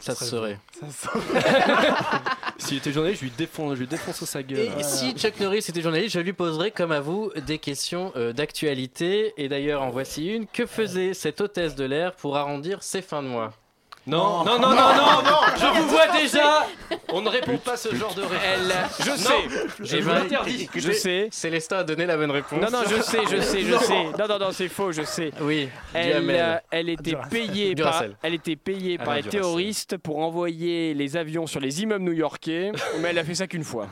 Ça 0.00 0.14
se 0.14 0.24
saurait. 0.30 0.58
Ça 0.80 0.86
se 0.90 1.08
saurait. 1.08 1.42
S'il 2.58 2.78
était 2.78 2.92
journaliste, 2.92 3.20
je 3.20 3.26
lui 3.26 3.32
défonce, 3.36 3.74
je 3.74 3.80
lui 3.80 3.86
défonce 3.86 4.24
sa 4.24 4.42
gueule. 4.42 4.70
Et 4.78 4.82
si 4.82 5.12
Chuck 5.12 5.38
Norris 5.40 5.58
était 5.68 5.82
journaliste, 5.82 6.14
je 6.14 6.20
lui 6.20 6.32
poserais, 6.32 6.70
comme 6.70 6.92
à 6.92 7.00
vous, 7.00 7.30
des 7.46 7.58
questions 7.58 8.12
euh, 8.16 8.32
d'actualité. 8.32 9.34
Et 9.36 9.48
d'ailleurs, 9.48 9.82
en 9.82 9.90
voici 9.90 10.28
une. 10.28 10.46
Que 10.46 10.66
faisait 10.66 11.14
cette 11.14 11.40
hôtesse 11.40 11.74
de 11.74 11.84
l'air 11.84 12.14
pour 12.14 12.36
arrondir 12.36 12.82
ses 12.82 13.02
fins 13.02 13.22
de 13.22 13.28
mois? 13.28 13.52
Non, 14.06 14.44
non, 14.44 14.58
non, 14.60 14.68
non, 14.70 14.94
non, 14.94 15.22
non, 15.24 15.40
je 15.60 15.80
vous 15.80 15.88
vois 15.88 16.06
déjà. 16.16 16.66
On 17.08 17.20
ne 17.22 17.28
répond 17.28 17.56
pas 17.58 17.76
ce 17.76 17.92
genre 17.92 18.14
de 18.14 18.22
réponse. 18.22 19.00
je 19.04 19.10
sais, 19.16 19.78
je 19.80 19.96
vous 19.98 20.10
l'interdis. 20.10 20.68
je 20.74 20.92
sais. 20.92 21.28
Célestin 21.32 21.78
a 21.78 21.84
donné 21.84 22.06
la 22.06 22.16
bonne 22.16 22.30
réponse. 22.30 22.60
Non, 22.60 22.70
non, 22.70 22.84
je 22.88 23.02
sais, 23.02 23.18
je 23.28 23.40
sais, 23.40 23.62
je 23.62 23.76
sais. 23.78 24.04
Non, 24.16 24.28
non, 24.28 24.38
non, 24.38 24.48
c'est 24.52 24.68
faux, 24.68 24.92
je 24.92 25.02
sais. 25.02 25.32
Oui, 25.40 25.68
Elle, 25.92 26.24
euh, 26.30 26.56
elle 26.70 26.88
était 26.88 27.16
payée 27.30 27.74
par, 27.74 27.90
Duracell. 27.92 28.16
elle 28.22 28.34
était 28.34 28.54
payée 28.54 28.96
par 28.96 29.14
les 29.16 29.24
terroristes 29.24 29.96
pour 29.96 30.18
envoyer 30.18 30.94
les 30.94 31.16
avions 31.16 31.48
sur 31.48 31.58
les 31.58 31.82
immeubles 31.82 32.04
new-yorkais, 32.04 32.70
mais 33.00 33.08
elle 33.10 33.18
a 33.18 33.24
fait 33.24 33.34
ça 33.34 33.48
qu'une 33.48 33.64
fois. 33.64 33.88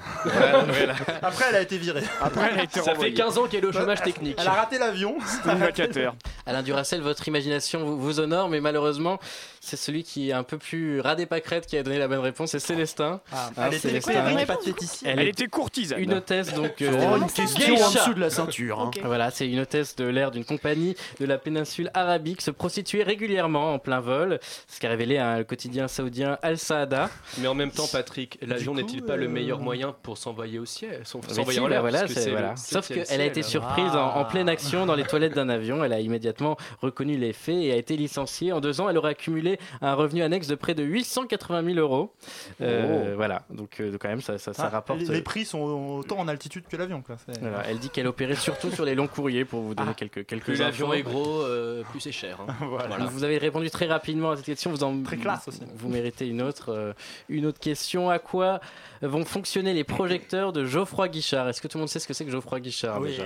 Après, 1.23 1.47
elle 1.49 1.57
a 1.57 1.61
été 1.63 1.77
virée. 1.77 2.05
Après, 2.21 2.51
elle 2.53 2.61
a 2.61 2.63
été 2.65 2.79
Ça 2.79 2.85
fait 2.85 2.91
renvoyée. 2.93 3.15
15 3.15 3.39
ans 3.39 3.47
qu'elle 3.49 3.65
est 3.65 3.69
au 3.69 3.73
chômage 3.73 4.03
technique. 4.03 4.37
Elle 4.41 4.47
a 4.47 4.53
raté 4.53 4.79
l'avion. 4.79 5.17
Un 5.45 5.57
vacateur. 5.57 6.15
Alain 6.47 6.63
Duracel, 6.63 7.01
votre 7.01 7.27
imagination 7.27 7.85
vous 7.97 8.21
honore, 8.21 8.49
mais 8.49 8.61
malheureusement, 8.61 9.19
c'est 9.65 9.77
celui 9.77 10.03
qui 10.05 10.31
est 10.31 10.33
un 10.33 10.43
peu 10.43 10.59
plus 10.59 11.01
radé 11.01 11.27
pâquerette 11.27 11.67
qui 11.67 11.77
a 11.77 11.83
donné 11.83 11.99
la 11.99 12.09
bonne 12.09 12.19
réponse, 12.21 12.51
c'est 12.51 12.59
Célestin. 12.59 13.21
Ah, 13.33 13.51
Hein, 13.57 13.63
elle 13.69 13.75
était 13.75 13.89
Célestin. 13.89 14.13
quoi, 14.45 14.47
pas 14.47 14.59
ici. 14.81 15.05
Elle 15.07 15.21
était 15.29 15.47
courtisane. 15.47 15.99
Une 16.01 16.15
hôtesse, 16.15 16.53
donc. 16.55 16.81
euh, 16.83 16.91
Oh, 17.13 17.17
une 17.17 17.27
question 17.31 17.75
en 17.77 17.91
dessous 17.91 18.15
de 18.15 18.21
la 18.21 18.31
ceinture. 18.31 18.81
hein. 18.81 18.91
Voilà, 19.05 19.31
c'est 19.31 19.49
une 19.49 19.61
hôtesse 19.61 19.97
de 19.97 20.05
l'air 20.05 20.31
d'une 20.31 20.45
compagnie 20.45 20.95
de 21.21 21.27
la 21.27 21.39
péninsule 21.39 21.91
arabique 21.95 22.41
se 22.41 22.51
prostituait 22.51 23.03
régulièrement 23.03 23.75
en 23.75 23.79
plein 23.79 24.01
vol, 24.01 24.39
ce 24.69 24.81
qu'a 24.81 24.89
révélé 24.89 25.19
un 25.19 25.39
le 25.39 25.45
quotidien 25.45 25.89
saoudien 25.89 26.39
Al 26.43 26.59
Saada. 26.59 27.11
Mais 27.39 27.47
en 27.49 27.55
même 27.55 27.71
temps, 27.71 27.87
Patrick, 27.91 28.39
l'avion 28.43 28.75
n'est-il 28.75 29.03
pas 29.03 29.17
le 29.17 29.27
euh, 29.27 29.29
meilleur 29.29 29.59
moyen 29.61 29.95
pour 30.03 30.19
s'envoyer 30.19 30.59
au 30.59 30.65
ciel 30.65 31.01
S'envoyer 31.05 31.61
en 31.61 31.65
bah 31.65 31.69
l'air 31.71 31.81
voilà, 31.81 32.07
c'est 32.09 32.27
le 32.27 32.31
voilà. 32.33 32.57
Sauf 32.57 32.89
qu'elle 32.89 33.21
a 33.21 33.25
été 33.25 33.43
surprise 33.43 33.91
en, 33.95 34.17
en 34.17 34.25
pleine 34.25 34.49
action 34.49 34.87
dans 34.87 34.95
les 34.95 35.05
toilettes 35.05 35.35
d'un 35.35 35.49
avion. 35.49 35.85
Elle 35.85 35.93
a 35.93 36.01
immédiatement 36.01 36.57
reconnu 36.81 37.17
les 37.17 37.33
faits 37.33 37.55
et 37.57 37.73
a 37.73 37.77
été 37.77 37.97
licenciée. 37.97 38.53
En 38.53 38.61
deux 38.61 38.81
ans, 38.81 38.89
elle 38.89 38.99
aurait 38.99 39.11
accumulé 39.13 39.54
un 39.83 39.95
revenu 39.95 40.23
annexe 40.23 40.47
de 40.47 40.55
près 40.55 40.75
de 40.75 40.83
880 40.83 41.63
000 41.65 41.79
euros. 41.79 42.13
Euh, 42.61 43.11
Euh, 43.11 43.15
Voilà, 43.17 43.43
donc 43.51 43.81
euh, 43.81 43.97
quand 43.99 44.09
même, 44.09 44.21
ça, 44.21 44.39
ça, 44.39 44.53
ça 44.53 44.65
Ah, 44.67 44.69
rapporte. 44.69 45.01
les, 45.01 45.07
les 45.07 45.23
prix 45.23 45.45
sont 45.45 45.61
autant 45.61 46.19
en 46.19 46.29
altitude 46.29 46.65
que 46.69 46.77
l'avion. 46.77 47.03
quoi. 47.03 47.17
C'est- 47.27 47.39
Voilà, 47.41 47.63
elle 47.69 47.79
dit 47.79 47.91
qu'elle 47.91 48.07
opérait 48.07 48.35
surtout 48.35 48.71
sur 48.71 48.85
les 48.85 48.95
longs 48.95 49.07
courriers 49.07 49.45
pour 49.45 49.61
vous 49.61 49.75
donner 49.75 49.91
Ah. 49.93 49.95
quelques 49.97 50.27
quelques 50.27 50.45
Plus 50.45 50.59
l'avion 50.61 50.93
est 50.93 51.03
gros, 51.03 51.41
euh, 51.43 51.83
plus 51.91 52.01
c'est 52.01 52.13
cher. 52.13 52.39
hein. 52.41 52.55
Voilà. 52.69 52.97
Vous 53.07 53.25
avez 53.25 53.39
répondu 53.39 53.71
très 53.71 53.87
rapidement 53.87 54.33
à 54.33 54.37
cette 54.37 54.47
question. 54.47 54.71
Vous 54.71 54.85
en 54.85 55.03
Très 55.03 55.17
classe 55.17 55.49
aussi. 55.49 55.61
Vous 55.77 55.89
méritez 55.89 56.27
une 56.27 56.43
autre, 56.43 56.71
euh, 56.73 56.93
une 57.29 57.47
autre 57.47 57.61
question. 57.61 58.11
À 58.11 58.19
quoi 58.19 58.61
vont 59.03 59.25
fonctionner 59.25 59.75
les 59.75 59.85
projecteurs 59.85 60.53
de 60.53 60.65
Geoffroy 60.65 61.09
Guichard? 61.09 61.49
Est-ce 61.49 61.61
que 61.61 61.69
tout 61.69 61.79
le 61.79 61.81
monde 61.83 61.89
sait 61.89 61.99
ce 62.01 62.07
que 62.09 62.15
c'est 62.15 62.25
que 62.25 62.31
Geoffroy 62.31 62.61
Guichard 62.61 63.01
Oui. 63.01 63.09
déjà? 63.11 63.25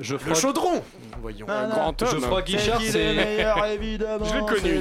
Geoffroy- 0.00 0.28
Le 0.30 0.34
chaudron 0.34 0.82
Voyons. 1.20 1.46
Ah, 1.48 1.66
grand 1.70 2.02
homme. 2.02 2.08
Geoffroy 2.10 2.42
Guichard, 2.42 2.80
c'est- 2.80 2.98
est 2.98 3.14
meilleur, 3.14 3.64
évidemment, 3.66 4.24
Je 4.24 4.34
l'ai 4.34 4.40
connu. 4.40 4.80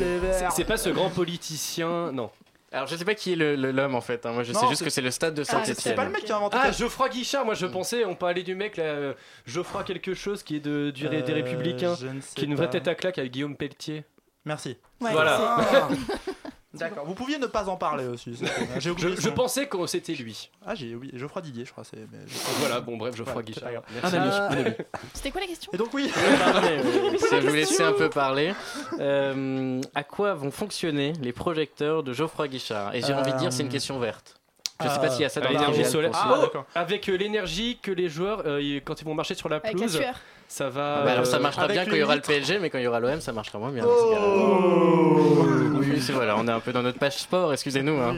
C'est 0.52 0.66
pas 0.66 0.78
ce 0.78 0.87
grand 0.92 1.10
politicien, 1.10 2.12
non. 2.12 2.30
Alors 2.72 2.86
je 2.88 2.98
sais 2.98 3.06
pas 3.06 3.16
qui 3.16 3.32
est 3.32 3.36
l'homme 3.36 3.96
en 3.96 4.02
fait. 4.02 4.26
hein. 4.26 4.34
Moi 4.34 4.44
je 4.44 4.52
Non, 4.52 4.60
sais 4.60 4.68
juste 4.68 4.84
que 4.84 4.90
c'est 4.90 5.02
le 5.02 5.10
stade 5.12 5.34
de 5.34 5.42
Ah, 5.44 5.46
c'est- 5.64 5.74
Saint-Etienne. 5.74 5.96
pas 5.96 6.04
le 6.04 6.12
mec 6.12 6.26
qui 6.26 6.32
a 6.34 6.36
inventé 6.36 6.58
Ah, 6.60 6.72
Geoffroy 6.72 7.08
Guichard, 7.10 7.46
moi 7.46 7.54
je 7.54 7.66
pensais, 7.66 8.04
on 8.04 8.14
parlait 8.16 8.44
du 8.44 8.56
mec 8.56 8.76
là, 8.76 8.84
euh, 8.84 9.14
Geoffroy 9.46 9.84
quelque 9.84 10.14
chose 10.14 10.44
qui 10.44 10.58
est 10.58 10.60
de, 10.60 10.92
du, 10.92 11.08
des 11.08 11.22
Euh, 11.22 11.34
Républicains, 11.34 11.96
je 12.00 12.08
ne 12.08 12.20
sais 12.20 12.36
qui 12.36 12.42
est 12.42 12.48
une 12.48 12.56
vraie 12.56 12.70
tête 12.70 12.88
à 12.90 12.96
claque 12.96 13.18
avec 13.20 13.32
Guillaume 13.32 13.56
Pelletier. 13.56 14.04
Merci. 14.44 14.78
Ouais, 15.02 15.12
Voilà. 15.14 15.88
D'accord. 16.78 17.06
Vous 17.06 17.14
pouviez 17.14 17.38
ne 17.38 17.46
pas 17.48 17.68
en 17.70 17.76
parler 17.78 18.06
aussi. 18.06 18.38
Je, 18.80 18.92
je 18.98 19.30
pensais 19.30 19.68
que 19.68 19.86
c'était 19.88 20.14
lui. 20.14 20.50
Ah, 20.66 20.76
j'ai 20.76 20.94
oublié. 20.96 21.18
Geoffroy 21.18 21.42
Didier, 21.42 21.66
je 21.66 21.72
crois. 21.72 21.84
c'est- 21.84 21.98
mais 22.12 22.20
je- 22.28 22.36
Voilà, 22.60 22.80
bon 22.82 22.98
bref, 22.98 23.16
Geoffroy 23.16 23.44
Guichard. 23.44 23.70
Un 24.04 24.08
ami, 24.14 24.30
un 24.30 24.48
ami. 24.50 24.72
C'était 25.14 25.32
quoi 25.32 25.42
la 25.42 25.48
question? 25.48 25.72
Et 25.74 25.78
donc 25.78 25.94
oui. 25.94 26.12
Pardonnez, 26.40 26.80
euh, 26.80 27.18
je 27.42 27.48
vous 27.48 27.56
laisser 27.56 27.84
un 27.84 27.94
peu 27.94 28.10
parler. 28.10 28.54
Euh, 29.00 29.82
à 29.96 30.04
quoi 30.04 30.34
vont 30.34 30.52
fonctionner 30.52 31.14
les 31.22 31.34
projecteurs 31.34 32.04
de 32.04 32.14
Geoffroy 32.14 32.48
Guichard? 32.48 32.96
Et 32.96 33.02
j'ai 33.02 33.14
envie 33.14 33.34
de 33.34 33.38
dire 33.38 33.52
c'est 33.54 33.64
une 33.64 33.70
question 33.70 34.00
verte. 34.00 34.36
Je 34.84 34.88
sais 34.90 35.00
pas 35.00 35.06
Euh, 35.08 35.10
s'il 35.10 35.22
y 35.22 35.26
a 35.26 35.30
ça 35.30 35.42
dans 35.42 35.50
l'énergie 35.50 35.84
solaire. 35.86 36.12
Ah, 36.14 36.40
oh, 36.54 36.58
avec 36.76 37.10
euh, 37.10 37.18
l'énergie 37.18 37.80
que 37.82 37.92
les 37.92 38.10
joueurs, 38.10 38.44
euh, 38.46 38.80
quand 38.86 39.02
ils 39.02 39.06
vont 39.06 39.16
marcher 39.16 39.34
sur 39.34 39.50
la 39.50 39.56
Avec 39.56 39.72
la 39.74 39.78
pelouse, 39.80 39.96
sueur. 39.96 40.14
Ça 40.48 40.70
va. 40.70 41.04
Bah 41.04 41.12
alors 41.12 41.26
ça 41.26 41.38
euh, 41.38 41.40
marchera 41.42 41.68
bien 41.68 41.86
quand 41.86 41.92
il 41.92 42.00
y 42.00 42.04
aura 42.04 42.16
le. 42.16 42.22
PSG, 42.22 42.60
mais 42.60 42.70
quand 42.70 42.78
il 42.78 42.84
y 42.84 42.88
aura 42.88 43.00
l'OM, 43.00 43.20
ça 43.22 43.32
marchera 43.34 43.60
moins 43.60 43.72
bien. 43.72 43.84
Oh. 43.86 45.46
Oui, 45.80 46.02
c'est 46.02 46.14
voilà, 46.14 46.36
on 46.38 46.48
est 46.48 46.52
un 46.52 46.60
peu 46.60 46.72
dans 46.72 46.84
notre 46.84 47.00
page 47.00 47.18
sport, 47.18 47.54
excusez-nous. 47.54 47.98
hein. 47.98 48.16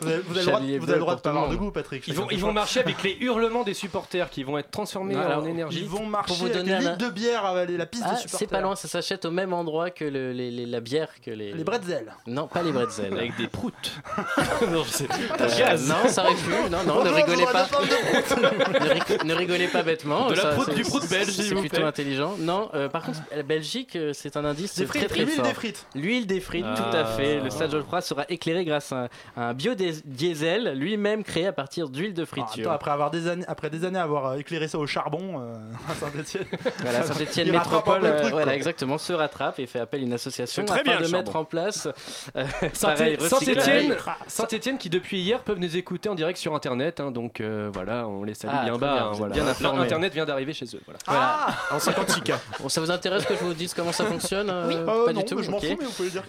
Vous 0.00 0.06
avez, 0.08 0.18
vous 0.20 0.30
avez 0.38 0.40
le 0.40 0.46
droit, 0.46 0.60
vous 0.60 0.66
avez 0.66 0.92
le 0.92 0.98
droit 1.00 1.14
de 1.16 1.20
pour 1.20 1.22
pas 1.22 1.30
avoir 1.30 1.48
de 1.50 1.56
goût, 1.56 1.70
Patrick. 1.72 2.06
Ils 2.06 2.14
vont, 2.14 2.28
ils 2.30 2.44
marcher 2.52 2.80
avec 2.80 3.02
les 3.02 3.16
hurlements 3.20 3.64
des 3.64 3.74
supporters 3.74 4.30
qui 4.30 4.44
vont 4.44 4.56
être 4.58 4.70
transformés 4.70 5.16
en 5.16 5.44
énergie. 5.44 5.80
Ils 5.80 5.88
vont 5.88 5.98
Pour 5.98 6.06
marcher 6.06 6.34
vous 6.34 6.44
avec 6.46 6.56
donner 6.58 6.68
des 6.78 6.86
un- 6.86 6.92
litres 6.92 6.98
de 7.06 7.10
bière 7.10 7.44
à 7.44 7.64
la 7.64 7.86
piste 7.86 8.04
Ah, 8.06 8.12
de 8.12 8.16
c'est 8.16 8.22
supporters. 8.28 8.48
pas 8.48 8.60
loin, 8.60 8.76
ça 8.76 8.86
s'achète 8.88 9.24
au 9.24 9.30
même 9.30 9.52
endroit 9.52 9.90
que 9.90 10.04
le- 10.04 10.32
les- 10.32 10.50
les- 10.50 10.66
la 10.66 10.80
bière 10.80 11.08
que 11.24 11.30
les. 11.32 11.52
Les 11.52 11.64
bretzels. 11.64 12.14
Non, 12.26 12.46
pas 12.46 12.62
les 12.62 12.70
bretzels. 12.72 13.12
Avec 13.12 13.36
des 13.36 13.48
proutes. 13.48 13.92
non, 14.70 14.84
je 14.84 14.90
sais. 14.90 15.08
Euh, 15.40 15.48
Gaz. 15.58 15.88
non, 15.88 16.08
ça 16.08 16.22
aurait 16.24 16.34
pu. 16.34 16.50
Non, 16.70 16.78
non, 16.86 17.04
ne 17.04 17.10
rigolez 17.10 17.44
pas. 17.46 17.64
de- 17.64 18.78
ne, 18.84 18.90
rig- 18.94 19.24
ne 19.24 19.34
rigolez 19.34 19.68
pas 19.68 19.82
bêtement. 19.82 20.28
De 20.28 20.34
la 20.34 20.46
proute 20.46 20.66
c'est- 20.68 20.74
du 20.74 20.82
prout 20.82 21.08
belge, 21.08 21.28
C'est 21.30 21.54
vous 21.54 21.60
plutôt 21.60 21.84
intelligent. 21.84 22.36
Non, 22.38 22.68
euh, 22.74 22.88
par 22.88 23.02
contre, 23.02 23.18
la 23.34 23.42
Belgique, 23.42 23.96
euh, 23.96 24.12
c'est 24.12 24.36
un 24.36 24.44
indice 24.44 24.76
Des 24.76 24.86
très 24.86 25.00
frites, 25.00 25.10
très 25.10 25.24
l'huile 25.24 25.34
fort. 25.34 25.44
des 25.46 25.54
frites. 25.54 25.86
L'huile 25.94 26.26
des 26.26 26.40
frites, 26.40 26.64
Ah. 26.68 26.74
tout 26.76 26.96
à 26.96 27.04
fait. 27.04 27.40
Le 27.40 27.50
stade 27.50 27.70
Geoffroy 27.72 28.00
sera 28.00 28.24
éclairé 28.28 28.64
grâce 28.64 28.92
à 28.92 29.08
un, 29.36 29.48
à 29.48 29.54
un 29.90 30.00
biodiesel 30.04 30.72
lui-même 30.78 31.22
créé 31.24 31.46
à 31.46 31.52
partir 31.52 31.88
d'huile 31.88 32.14
de 32.14 32.22
Ah, 32.22 32.24
attends, 32.32 32.46
friture. 32.46 32.72
après 32.72 32.90
avoir 32.90 33.10
des 33.10 33.28
années, 33.28 33.44
après 33.48 33.70
des 33.70 33.84
années 33.84 33.98
à 33.98 34.02
avoir 34.02 34.26
euh, 34.26 34.36
éclairé 34.38 34.68
ça 34.68 34.78
au 34.78 34.86
charbon 34.86 35.40
euh, 35.40 35.54
à 35.90 35.94
Saint-Etienne. 35.94 36.44
Voilà, 36.80 37.52
Métropole, 37.52 38.04
euh, 38.04 38.18
truc, 38.20 38.30
voilà, 38.32 38.46
quoi. 38.46 38.54
exactement, 38.54 38.98
se 38.98 39.12
rattrape 39.12 39.58
et 39.58 39.66
fait 39.66 39.80
appel 39.80 40.00
à 40.00 40.04
une 40.04 40.12
association 40.12 40.64
très 40.64 40.80
afin 40.80 40.90
bien, 40.90 40.98
de 40.98 41.02
le 41.04 41.08
mettre 41.10 41.36
en 41.36 41.44
place 41.44 41.88
euh. 42.36 42.44
Saint-Etienne, 42.72 43.96
Saint-Etienne 44.26 44.78
qui 44.78 44.90
depuis 44.90 45.20
hier 45.20 45.40
peuvent 45.40 45.58
nous 45.58 45.76
écouter 45.76 46.08
en 46.08 46.14
direct 46.14 46.38
sur 46.38 46.54
internet, 46.54 47.00
hein, 47.00 47.10
donc 47.10 47.40
euh, 47.40 47.70
voilà, 47.72 48.06
on 48.06 48.24
les 48.24 48.34
salue 48.34 48.52
Ah, 48.54 48.64
bien 48.64 48.76
bas. 48.78 48.94
bien, 48.94 49.06
hein, 49.06 49.12
voilà. 49.14 49.34
bien 49.34 49.46
internet 49.80 50.12
vient 50.14 50.24
d'arriver 50.26 50.52
chez 50.52 50.66
eux. 50.74 50.80
Voilà. 50.86 51.46
En 51.70 51.78
56K. 51.78 52.34
Bon, 52.60 52.68
ça 52.68 52.80
vous 52.80 52.90
intéresse 52.90 53.24
que 53.24 53.34
je 53.34 53.44
vous 53.44 53.54
dise 53.54 53.74
comment 53.74 53.92
ça 53.92 54.04
fonctionne 54.04 54.50
euh, 54.50 54.66
Oui. 54.68 54.76
Pas 54.84 54.92
Euh, 54.94 55.12
du 55.12 55.14
non, 55.50 55.58
tout. 55.58 55.72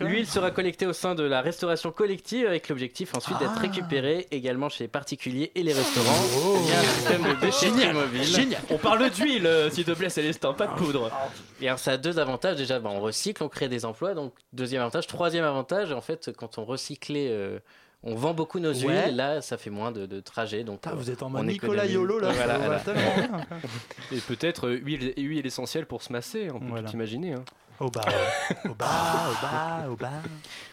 L'huile 0.01 0.27
sera 0.27 0.51
collectée 0.51 0.85
au 0.85 0.93
sein 0.93 1.15
de 1.15 1.23
la 1.23 1.41
restauration 1.41 1.91
collective 1.91 2.45
avec 2.47 2.69
l'objectif 2.69 3.15
ensuite 3.15 3.37
d'être 3.39 3.48
Ah. 3.55 3.59
récupérée 3.59 4.27
également 4.31 4.69
chez 4.69 4.83
les 4.85 4.87
particuliers 4.87 5.51
et 5.55 5.63
les 5.63 5.73
restaurants 5.73 6.59
via 6.65 6.79
un 6.79 6.83
système 6.83 7.23
de 7.23 7.39
déchetterie 7.41 7.93
mobile. 7.93 8.23
Génial. 8.23 8.61
On 8.69 8.77
parle 8.77 9.09
d'huile, 9.09 9.45
euh, 9.47 9.69
s'il 9.69 9.85
te 9.85 9.91
plaît, 9.91 10.09
Célestin, 10.09 10.53
pas 10.53 10.67
de 10.67 10.73
poudre. 10.75 11.11
Et 11.61 11.67
alors 11.67 11.79
ça 11.79 11.91
a 11.93 11.97
deux 11.97 12.19
avantages. 12.19 12.57
Déjà, 12.57 12.79
bah, 12.79 12.89
on 12.93 12.99
recycle, 12.99 13.43
on 13.43 13.49
crée 13.49 13.67
des 13.69 13.85
emplois. 13.85 14.13
Donc 14.13 14.33
deuxième 14.53 14.81
avantage. 14.81 15.07
Troisième 15.07 15.45
avantage, 15.45 15.91
en 15.91 16.01
fait, 16.01 16.31
quand 16.37 16.57
on 16.57 16.65
recyclait, 16.65 17.27
euh, 17.29 17.59
on 18.03 18.15
vend 18.15 18.33
beaucoup 18.33 18.59
nos 18.59 18.73
huiles. 18.73 18.87
Ouais. 18.87 19.09
Et 19.09 19.11
là, 19.11 19.41
ça 19.41 19.57
fait 19.57 19.69
moins 19.69 19.91
de, 19.91 20.05
de 20.05 20.19
trajets. 20.21 20.63
Donc 20.63 20.81
Putain, 20.81 20.91
euh, 20.91 20.97
vous 20.97 21.09
êtes 21.11 21.21
en 21.23 21.27
on 21.27 21.29
mode 21.31 21.45
Nicolas 21.47 21.85
économise. 21.85 21.93
Yolo 21.93 22.19
là. 22.19 22.31
Voilà, 22.31 22.53
ça 22.53 22.57
va 22.59 22.65
voilà. 22.65 22.79
tellement 22.79 23.15
bien. 23.15 23.47
Et 24.13 24.21
peut-être 24.21 24.67
euh, 24.67 24.75
huile, 24.77 25.13
huile 25.17 25.45
essentielle 25.45 25.85
pour 25.85 26.01
se 26.01 26.11
masser, 26.13 26.49
on 26.53 26.59
peut 26.59 26.65
Voilà. 26.69 26.87
tout 26.87 26.93
imaginer. 26.95 27.33
hein. 27.33 27.43
Au 27.79 27.89
bas, 27.89 28.01
au 28.65 28.73
bas, 28.73 29.29
au 29.29 29.41
bas, 29.41 29.89
au 29.91 29.95
bas. 29.95 30.11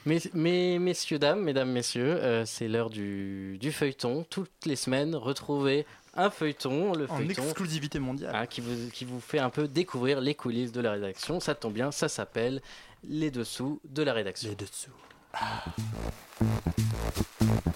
Mais, 0.07 0.21
mais 0.35 0.79
messieurs, 0.81 1.19
dames, 1.21 1.41
mesdames, 1.41 1.71
messieurs, 1.71 2.17
euh, 2.21 2.45
c'est 2.45 2.67
l'heure 2.67 2.91
du, 2.91 3.59
du 3.61 3.71
feuilleton. 3.71 4.27
Toutes 4.29 4.51
les 4.65 4.75
semaines, 4.75 5.15
retrouvez 5.15 5.87
un 6.15 6.31
feuilleton, 6.31 6.95
le 6.95 7.05
En 7.09 7.17
feuilleton 7.17 7.45
exclusivité 7.45 8.01
mondiale. 8.01 8.35
hein, 8.35 8.47
qui, 8.47 8.61
vous, 8.61 8.91
qui 8.91 9.05
vous 9.05 9.21
fait 9.21 9.39
un 9.39 9.51
peu 9.51 9.69
découvrir 9.69 10.21
les 10.21 10.35
coulisses 10.35 10.73
de 10.73 10.81
la 10.81 10.93
rédaction. 10.93 11.39
Ça 11.39 11.55
tombe 11.55 11.75
bien, 11.75 11.93
ça 11.93 12.09
s'appelle 12.09 12.61
Les 13.05 13.31
Dessous 13.31 13.81
de 13.89 14.03
la 14.03 14.13
rédaction. 14.13 14.49
Les 14.49 14.57
dessous. 14.57 14.91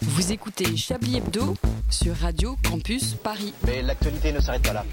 Vous 0.03 0.33
écoutez 0.33 0.77
Chablis 0.77 1.19
Hebdo 1.19 1.55
sur 1.89 2.17
Radio 2.17 2.57
Campus 2.69 3.15
Paris. 3.15 3.55
Mais 3.65 3.83
l'actualité 3.83 4.33
ne 4.33 4.41
s'arrête 4.41 4.63
pas 4.63 4.73
là. 4.73 4.85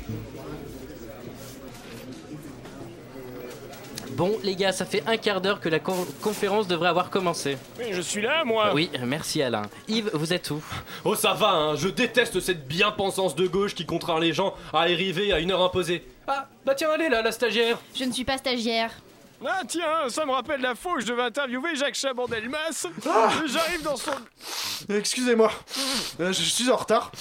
Bon, 4.11 4.37
les 4.43 4.55
gars, 4.55 4.71
ça 4.71 4.85
fait 4.85 5.03
un 5.05 5.17
quart 5.17 5.41
d'heure 5.41 5.59
que 5.59 5.69
la 5.69 5.79
con- 5.79 6.07
conférence 6.21 6.67
devrait 6.67 6.89
avoir 6.89 7.09
commencé. 7.09 7.57
Mais 7.77 7.93
je 7.93 8.01
suis 8.01 8.21
là, 8.21 8.43
moi 8.45 8.71
Oui, 8.73 8.89
merci 9.05 9.41
Alain. 9.41 9.63
Yves, 9.87 10.09
vous 10.13 10.33
êtes 10.33 10.49
où? 10.49 10.61
Oh 11.05 11.15
ça 11.15 11.33
va, 11.33 11.49
hein, 11.49 11.75
je 11.75 11.87
déteste 11.87 12.39
cette 12.39 12.67
bien-pensance 12.67 13.35
de 13.35 13.45
gauche 13.47 13.75
qui 13.75 13.85
contraint 13.85 14.19
les 14.19 14.33
gens 14.33 14.53
à 14.73 14.79
arriver 14.81 15.31
à 15.33 15.39
une 15.39 15.51
heure 15.51 15.61
imposée. 15.61 16.03
Ah, 16.27 16.47
bah 16.65 16.73
tiens, 16.75 16.89
allez 16.91 17.09
là, 17.09 17.21
la 17.21 17.31
stagiaire 17.31 17.77
Je 17.95 18.03
ne 18.05 18.11
suis 18.11 18.25
pas 18.25 18.37
stagiaire. 18.37 18.91
Ah 19.45 19.61
tiens, 19.67 20.09
ça 20.09 20.25
me 20.25 20.31
rappelle 20.31 20.61
la 20.61 20.73
fois 20.73 20.93
où 20.93 20.99
je 20.99 21.05
devais 21.05 21.21
interviewer 21.21 21.75
Jacques 21.75 21.93
Chaban-Delmas. 21.95 22.87
Ah 23.07 23.29
J'arrive 23.45 23.83
dans 23.83 23.95
son... 23.95 24.11
Excusez-moi, 24.89 25.51
Euh, 26.19 26.27
je 26.33 26.41
suis 26.41 26.69
en 26.71 26.75
retard. 26.75 27.11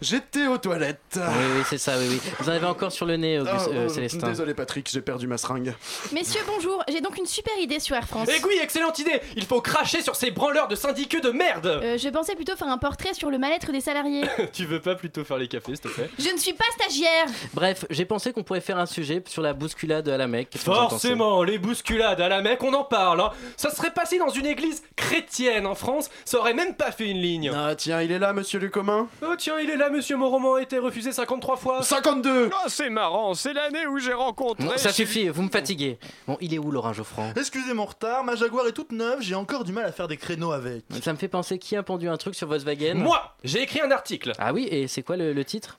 J'étais 0.00 0.46
aux 0.46 0.56
toilettes. 0.58 1.00
Oui, 1.16 1.22
oui, 1.56 1.62
c'est 1.68 1.78
ça, 1.78 1.98
oui, 1.98 2.06
oui. 2.10 2.20
Vous 2.40 2.48
en 2.48 2.52
avez 2.52 2.66
encore 2.66 2.92
sur 2.92 3.04
le 3.04 3.16
nez, 3.16 3.38
Auguste, 3.38 3.54
Ah, 3.68 3.70
euh, 3.70 3.86
euh, 3.86 3.88
Célestin. 3.88 4.26
Désolé 4.28 4.54
Patrick, 4.54 4.88
j'ai 4.90 5.00
perdu 5.02 5.26
ma 5.26 5.36
seringue. 5.36 5.74
Messieurs, 6.12 6.40
bonjour. 6.46 6.82
J'ai 6.88 7.00
donc 7.02 7.16
une 7.18 7.26
super 7.26 7.56
idée 7.58 7.78
sur 7.80 7.94
Air 7.96 8.06
France. 8.06 8.28
Eh 8.34 8.42
oui, 8.46 8.54
excellente 8.62 8.98
idée 8.98 9.20
Il 9.36 9.44
faut 9.44 9.60
cracher 9.60 10.00
sur 10.02 10.16
ces 10.16 10.30
branleurs 10.30 10.68
de 10.68 10.76
syndicats 10.76 11.20
de 11.20 11.30
merde 11.30 11.66
Euh, 11.66 11.98
je 11.98 12.08
pensais 12.08 12.34
plutôt 12.36 12.56
faire 12.56 12.68
un 12.68 12.78
portrait 12.78 13.12
sur 13.14 13.30
le 13.30 13.36
mal-être 13.38 13.70
des 13.72 13.80
salariés. 13.82 14.24
Tu 14.54 14.64
veux 14.64 14.80
pas 14.80 14.94
plutôt 14.94 15.24
faire 15.24 15.36
les 15.38 15.48
cafés, 15.48 15.72
s'il 15.76 15.80
te 15.80 15.88
plaît? 15.88 16.10
Je 16.18 16.30
ne 16.30 16.38
suis 16.38 16.54
pas 16.54 16.64
stagiaire. 16.80 17.26
Bref, 17.52 17.84
j'ai 17.90 18.06
pensé 18.06 18.32
qu'on 18.32 18.42
pourrait 18.42 18.60
faire 18.62 18.78
un 18.78 18.86
sujet 18.86 19.22
sur 19.28 19.42
la 19.42 19.52
bousculade 19.52 20.08
à 20.08 20.16
la 20.16 20.26
Mecque. 20.26 20.56
Forcément, 20.56 21.42
les 21.42 21.58
bousculades 21.66 22.20
à 22.20 22.28
la 22.28 22.42
Mecque, 22.42 22.62
on 22.62 22.72
en 22.74 22.84
parle. 22.84 23.20
hein. 23.20 23.30
Ça 23.56 23.70
serait 23.70 23.90
passé 23.90 24.18
dans 24.18 24.28
une 24.28 24.46
église 24.46 24.82
chrétienne 24.94 25.66
en 25.66 25.74
France, 25.74 26.08
ça 26.24 26.38
aurait 26.38 26.54
même 26.54 26.74
pas 26.74 26.92
fait 26.92 27.08
une 27.10 27.20
ligne. 27.20 27.50
Ah 27.54 27.74
tiens, 27.76 28.00
il 28.00 28.12
est 28.12 28.18
là, 28.18 28.32
monsieur 28.32 28.58
le 28.60 28.68
commun. 28.68 29.08
Oh 29.22 29.34
tiens, 29.36 29.58
il 29.60 29.68
est 29.68 29.76
là, 29.76 29.90
monsieur, 29.90 30.16
mon 30.16 30.30
roman 30.30 30.54
a 30.54 30.62
été 30.62 30.78
refusé 30.78 31.10
53 31.12 31.56
fois. 31.56 31.82
52 31.82 32.50
Oh, 32.52 32.68
c'est 32.68 32.90
marrant, 32.90 33.34
c'est 33.34 33.52
l'année 33.52 33.86
où 33.86 33.98
j'ai 33.98 34.12
rencontré... 34.12 34.64
Bon, 34.64 34.72
ça 34.76 34.92
suffit, 34.92 35.28
vous 35.28 35.42
me 35.42 35.50
fatiguez. 35.50 35.98
Bon, 36.28 36.36
il 36.40 36.54
est 36.54 36.58
où 36.58 36.70
Laurent 36.70 36.92
Geoffrand 36.92 37.32
Excusez 37.36 37.74
mon 37.74 37.84
retard, 37.86 38.22
ma 38.24 38.36
Jaguar 38.36 38.66
est 38.68 38.72
toute 38.72 38.92
neuve, 38.92 39.18
j'ai 39.20 39.34
encore 39.34 39.64
du 39.64 39.72
mal 39.72 39.84
à 39.86 39.92
faire 39.92 40.06
des 40.08 40.16
créneaux 40.16 40.52
avec. 40.52 40.84
Ça 41.02 41.12
me 41.12 41.18
fait 41.18 41.28
penser 41.28 41.58
qui 41.58 41.74
a 41.76 41.82
pendu 41.82 42.08
un 42.08 42.16
truc 42.16 42.34
sur 42.34 42.46
Volkswagen? 42.48 42.94
Moi, 42.94 43.34
j'ai 43.44 43.62
écrit 43.62 43.80
un 43.80 43.90
article. 43.90 44.32
Ah 44.38 44.52
oui, 44.52 44.68
et 44.70 44.86
c'est 44.88 45.02
quoi 45.02 45.16
le, 45.16 45.32
le 45.32 45.44
titre? 45.44 45.78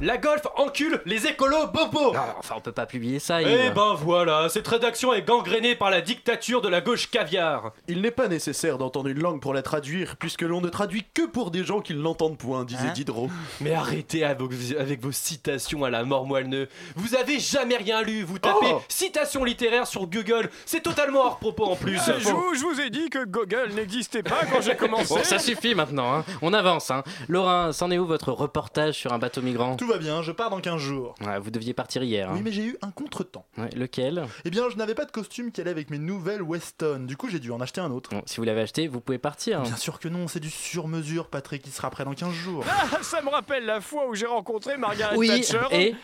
La 0.00 0.16
Golf 0.18 0.42
encule 0.56 1.00
les 1.06 1.26
écolos 1.26 1.66
bobos. 1.68 2.12
Ah, 2.14 2.36
Enfin, 2.38 2.54
on 2.58 2.60
peut 2.60 2.72
pas 2.72 2.86
publier 2.86 3.18
ça. 3.18 3.40
Eh 3.42 3.70
ben 3.70 3.94
voilà, 3.94 4.48
cette 4.48 4.66
rédaction 4.68 4.99
est 5.08 5.22
gangrénée 5.22 5.74
par 5.74 5.90
la 5.90 6.00
dictature 6.02 6.60
de 6.60 6.68
la 6.68 6.80
gauche 6.80 7.10
caviar. 7.10 7.72
Il 7.88 8.00
n'est 8.02 8.10
pas 8.10 8.28
nécessaire 8.28 8.76
d'entendre 8.78 9.08
une 9.08 9.18
langue 9.20 9.40
pour 9.40 9.54
la 9.54 9.62
traduire, 9.62 10.16
puisque 10.16 10.42
l'on 10.42 10.60
ne 10.60 10.68
traduit 10.68 11.04
que 11.14 11.26
pour 11.26 11.50
des 11.50 11.64
gens 11.64 11.80
qui 11.80 11.94
ne 11.94 12.00
l'entendent 12.02 12.36
point, 12.38 12.64
disait 12.64 12.88
Hein 12.88 12.92
Diderot. 12.92 13.30
Mais 13.60 13.72
arrêtez 13.72 14.24
avec, 14.24 14.40
avec 14.78 15.00
vos 15.02 15.12
citations 15.12 15.84
à 15.84 15.90
la 15.90 16.04
mort 16.04 16.26
moelleux. 16.26 16.68
Vous 16.96 17.14
avez 17.14 17.38
jamais 17.40 17.76
rien 17.76 18.02
lu, 18.02 18.22
vous 18.22 18.38
tapez 18.38 18.56
Oh 18.72 18.82
citation 18.88 19.42
littéraire 19.44 19.86
sur 19.86 20.06
Google, 20.06 20.50
c'est 20.66 20.82
totalement 20.82 21.20
hors 21.24 21.38
propos 21.38 21.64
en 21.64 21.76
plus. 21.76 21.98
Ah, 22.06 22.12
je, 22.18 22.28
vous, 22.28 22.54
je 22.54 22.60
vous 22.64 22.80
ai 22.80 22.90
dit 22.90 23.08
que 23.08 23.24
Google 23.24 23.70
n'existait 23.74 24.22
pas 24.22 24.40
quand 24.52 24.60
j'ai 24.60 24.76
commencé. 24.76 25.14
Bon, 25.14 25.24
ça 25.24 25.38
suffit 25.38 25.74
maintenant, 25.74 26.14
hein. 26.14 26.24
on 26.42 26.52
avance. 26.52 26.90
Hein. 26.90 27.02
Laurent, 27.28 27.72
c'en 27.72 27.90
est 27.90 27.98
où 27.98 28.06
votre 28.06 28.32
reportage 28.32 28.94
sur 28.96 29.12
un 29.12 29.18
bateau 29.18 29.40
migrant? 29.42 29.76
Tout 29.76 29.86
va 29.86 29.98
bien, 29.98 30.22
je 30.22 30.32
pars 30.32 30.50
dans 30.50 30.60
15 30.60 30.78
jours. 30.80 31.14
Ouais, 31.24 31.38
Vous 31.38 31.50
deviez 31.50 31.72
partir 31.74 32.02
hier. 32.02 32.28
hein. 32.28 32.34
Oui, 32.34 32.42
mais 32.44 32.52
j'ai 32.52 32.64
eu 32.64 32.76
un 32.82 32.90
contretemps. 32.90 33.46
Ouais, 33.58 33.70
lequel? 33.76 34.24
Eh 34.44 34.50
bien, 34.50 34.64
je 34.70 34.76
n'avais 34.76 34.89
n'avais 34.90 34.94
pas 34.94 35.04
de 35.06 35.10
costume 35.12 35.52
qui 35.52 35.60
allait 35.60 35.70
avec 35.70 35.90
mes 35.90 35.98
nouvelles 35.98 36.42
Weston. 36.42 37.00
Du 37.06 37.16
coup, 37.16 37.28
j'ai 37.28 37.38
dû 37.38 37.50
en 37.52 37.60
acheter 37.60 37.80
un 37.80 37.90
autre. 37.90 38.10
Bon, 38.10 38.22
si 38.26 38.36
vous 38.38 38.44
l'avez 38.44 38.62
acheté, 38.62 38.88
vous 38.88 39.00
pouvez 39.00 39.18
partir. 39.18 39.62
Bien 39.62 39.76
sûr 39.76 39.98
que 40.00 40.08
non, 40.08 40.28
c'est 40.28 40.40
du 40.40 40.50
sur-mesure, 40.50 41.28
Patrick, 41.28 41.62
qui 41.62 41.70
sera 41.70 41.90
prêt 41.90 42.04
dans 42.04 42.14
15 42.14 42.32
jours. 42.32 42.64
Ah, 42.68 42.98
ça 43.02 43.22
me 43.22 43.28
rappelle 43.28 43.64
la 43.66 43.80
fois 43.80 44.08
où 44.08 44.14
j'ai 44.14 44.26
rencontré 44.26 44.76
Margaret 44.76 45.16
Oui, 45.16 45.28
Thatcher. 45.28 45.60
et 45.72 45.94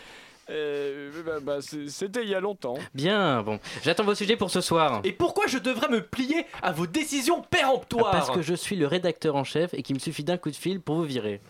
Euh, 0.49 1.11
bah, 1.25 1.39
bah, 1.41 1.57
C'était 1.87 2.23
il 2.23 2.29
y 2.29 2.35
a 2.35 2.39
longtemps. 2.39 2.77
Bien, 2.93 3.43
bon. 3.43 3.59
J'attends 3.83 4.05
vos 4.05 4.15
sujets 4.15 4.37
pour 4.37 4.49
ce 4.49 4.61
soir. 4.61 5.01
Et 5.03 5.11
pourquoi 5.11 5.47
je 5.47 5.57
devrais 5.57 5.89
me 5.89 6.01
plier 6.01 6.45
à 6.61 6.71
vos 6.71 6.87
décisions 6.87 7.41
péremptoires 7.41 8.11
Parce 8.11 8.31
que 8.31 8.41
je 8.41 8.53
suis 8.53 8.75
le 8.77 8.87
rédacteur 8.87 9.35
en 9.35 9.43
chef 9.43 9.73
et 9.73 9.83
qu'il 9.83 9.95
me 9.95 9.99
suffit 9.99 10.23
d'un 10.23 10.37
coup 10.37 10.49
de 10.49 10.55
fil 10.55 10.79
pour 10.79 10.95
vous 10.95 11.03
virer. 11.03 11.41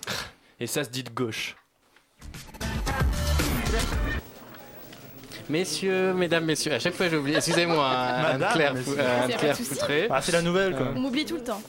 Et 0.60 0.66
ça 0.66 0.84
se 0.84 0.90
dit 0.90 1.04
de 1.04 1.12
gauche. 1.12 1.56
Messieurs, 5.50 6.14
mesdames, 6.14 6.44
messieurs, 6.46 6.74
à 6.74 6.80
chaque 6.80 6.94
fois 6.94 7.08
j'oublie. 7.10 7.36
Excusez-moi, 7.36 7.86
hein, 7.90 8.22
Madame, 8.22 8.44
Anne-Claire 8.44 8.74
messieurs. 8.74 8.96
Euh, 9.00 9.24
Anne-Claire. 9.24 9.58
Foutré. 9.58 10.08
Ah, 10.10 10.22
c'est 10.22 10.32
la 10.34 10.42
nouvelle, 10.42 10.76
quoi. 10.76 10.88
On 10.96 11.00
m'oublie 11.00 11.26
tout 11.26 11.36
le 11.36 11.44
temps. 11.44 11.62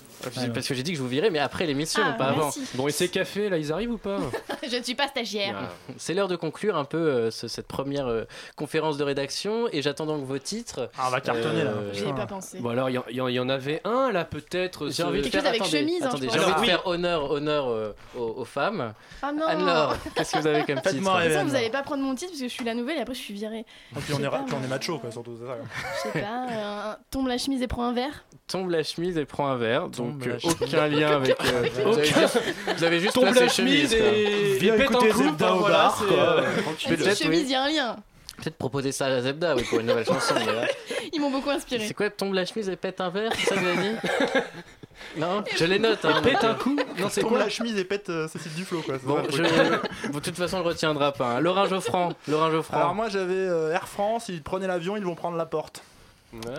Parce 0.52 0.66
que 0.68 0.74
j'ai 0.74 0.82
dit 0.82 0.92
que 0.92 0.98
je 0.98 1.02
vous 1.02 1.08
virais, 1.08 1.30
mais 1.30 1.38
après 1.38 1.66
l'émission, 1.66 2.02
Ah, 2.04 2.12
pas 2.12 2.26
avant. 2.26 2.50
Bon, 2.74 2.88
et 2.88 2.90
ces 2.92 3.08
cafés, 3.08 3.48
là, 3.48 3.58
ils 3.58 3.72
arrivent 3.72 3.92
ou 3.92 3.98
pas 3.98 4.18
Je 4.70 4.76
ne 4.76 4.82
suis 4.82 4.94
pas 4.94 5.06
stagiaire. 5.08 5.56
C'est 5.96 6.14
l'heure 6.14 6.28
de 6.28 6.36
conclure 6.36 6.76
un 6.76 6.84
peu 6.84 6.98
euh, 6.98 7.30
ce- 7.30 7.48
cette 7.48 7.66
première 7.68 8.06
euh, 8.06 8.24
conférence 8.56 8.96
de 8.98 9.04
rédaction 9.04 9.68
et 9.72 9.80
j'attends 9.82 10.06
donc 10.06 10.24
vos 10.24 10.38
titres. 10.38 10.90
Ah, 10.98 11.04
on 11.06 11.10
va 11.10 11.20
cartonner, 11.20 11.64
là. 11.64 11.72
J'y 11.92 12.04
ai 12.04 12.12
pas 12.12 12.26
pensé. 12.26 12.58
Bon, 12.60 12.70
alors, 12.70 12.90
il 12.90 12.94
y 12.94 13.20
en- 13.20 13.28
y, 13.28 13.34
y 13.34 13.50
avait 13.50 13.80
un, 13.84 14.10
là, 14.12 14.24
peut-être. 14.24 14.90
J'ai 14.90 15.02
envie 15.04 15.18
de 15.18 15.22
Quelque 15.24 15.32
faire, 15.32 15.40
chose 15.42 15.48
avec 15.48 15.60
attendez, 15.62 15.78
chemise, 15.78 16.02
hein, 16.02 16.06
attendez, 16.08 16.28
j'ai 16.32 16.38
envie 16.38 16.46
de 16.46 16.52
Alors, 16.52 16.64
faire 16.64 16.86
honneur, 16.86 17.30
honneur 17.30 17.68
euh, 17.68 17.92
aux, 18.16 18.34
aux 18.38 18.44
femmes. 18.44 18.92
Ah 19.22 19.32
non 19.32 19.46
Anne-Laure, 19.46 19.96
qu'est-ce 20.14 20.32
que 20.32 20.38
vous 20.40 20.46
avez 20.46 20.64
comme 20.64 20.76
titre 20.76 20.92
De 20.92 20.98
toute 20.98 21.04
façon, 21.06 21.20
vous 21.28 21.36
Anne-Laure. 21.38 21.56
allez 21.56 21.70
pas 21.70 21.82
prendre 21.82 22.02
mon 22.02 22.14
titre 22.14 22.32
parce 22.32 22.42
que 22.42 22.48
je 22.48 22.52
suis 22.52 22.64
la 22.64 22.74
nouvelle 22.74 22.98
et 22.98 23.00
après 23.00 23.14
je 23.14 23.20
suis 23.20 23.34
virée. 23.34 23.60
Et 23.60 24.00
puis 24.00 24.14
on 24.14 24.18
est, 24.22 24.68
macho, 24.68 24.98
quoi, 24.98 25.10
surtout. 25.10 25.36
c'est 25.40 25.46
ça, 25.46 25.54
quoi. 25.54 25.66
Je 25.96 26.10
sais 26.12 26.20
pas, 26.24 26.46
euh, 26.50 26.94
tombe 27.10 27.28
la 27.28 27.38
chemise 27.38 27.62
et 27.62 27.66
prends 27.66 27.84
un 27.84 27.92
verre. 27.92 28.24
Tombe 28.48 28.70
la 28.70 28.82
chemise 28.82 29.16
et 29.18 29.24
prend 29.24 29.48
un 29.48 29.56
verre. 29.56 29.88
Donc 30.12 30.26
la 30.26 30.32
euh, 30.34 30.38
chemise. 30.38 30.56
aucun 30.62 30.86
lien 30.88 31.16
avec. 31.16 31.36
euh, 31.44 31.68
vous, 31.84 31.94
avez 31.98 32.04
juste, 32.04 32.40
vous 32.76 32.84
avez 32.84 33.00
juste 33.00 33.14
Tombe 33.14 33.24
placé 33.24 33.40
la 33.40 33.48
chemise. 33.48 33.92
et, 33.94 34.58
Viens 34.60 34.76
pète 34.76 34.80
un 34.88 34.92
écouter 34.92 35.08
coup. 35.10 35.18
Zebda 35.22 35.46
enfin, 35.46 35.54
au 35.54 35.58
voilà, 35.60 35.76
bar, 35.76 35.98
c'est, 35.98 36.14
quoi. 36.14 36.16
euh, 36.24 36.42
Peut-être, 36.88 37.18
chemise, 37.18 37.38
oui. 37.40 37.44
il 37.46 37.50
y 37.50 37.54
a 37.54 37.62
un 37.62 37.68
lien. 37.70 37.96
Peut-être 38.38 38.56
proposer 38.56 38.92
ça 38.92 39.06
à 39.06 39.08
la 39.08 39.22
Zebda 39.22 39.56
oui, 39.56 39.64
pour 39.64 39.80
une 39.80 39.86
nouvelle 39.86 40.04
chanson. 40.06 40.34
Ils 41.12 41.20
m'ont 41.20 41.30
beaucoup 41.30 41.50
inspiré. 41.50 41.86
C'est 41.88 41.94
quoi 41.94 42.08
Tombe 42.10 42.34
la 42.34 42.44
chemise 42.44 42.68
et 42.68 42.76
pète 42.76 43.00
un 43.00 43.10
verre 43.10 43.32
C'est 43.34 43.46
ça 43.48 43.54
que 43.56 43.60
vous 43.60 43.66
avez 43.66 43.88
dit 43.90 43.96
Non 45.16 45.42
Je 45.56 45.64
les 45.64 45.78
note. 45.78 46.04
hein, 46.04 46.20
Pète 46.22 46.34
donc, 46.34 46.44
un 46.44 46.48
euh, 46.50 46.54
coup 46.54 46.76
Non, 46.98 47.08
c'est 47.10 47.20
Tombe 47.22 47.30
quoi 47.30 47.38
la 47.40 47.48
chemise 47.48 47.76
et 47.78 47.84
pète 47.84 48.10
euh, 48.10 48.28
Cécile 48.28 48.52
Duflo, 48.54 48.80
quoi. 48.82 48.94
c'est 49.00 49.06
Bon, 49.06 49.16
ça, 49.16 49.22
le 49.22 49.30
je... 49.32 49.42
truc. 49.42 49.90
bon, 50.12 50.18
de 50.18 50.24
toute 50.24 50.36
façon, 50.36 50.56
on 50.58 50.60
le 50.60 50.66
retiendra 50.66 51.12
pas. 51.12 51.36
hein. 51.36 51.40
Laurent 51.40 51.66
Geoffrand. 51.66 52.12
Laurent 52.28 52.50
Geoffrand. 52.50 52.76
Alors 52.76 52.94
moi 52.94 53.08
j'avais 53.08 53.34
euh, 53.34 53.72
Air 53.72 53.88
France, 53.88 54.26
ils 54.28 54.42
prenaient 54.42 54.66
l'avion, 54.68 54.96
ils 54.96 55.04
vont 55.04 55.14
prendre 55.16 55.36
la 55.36 55.46
porte. 55.46 55.82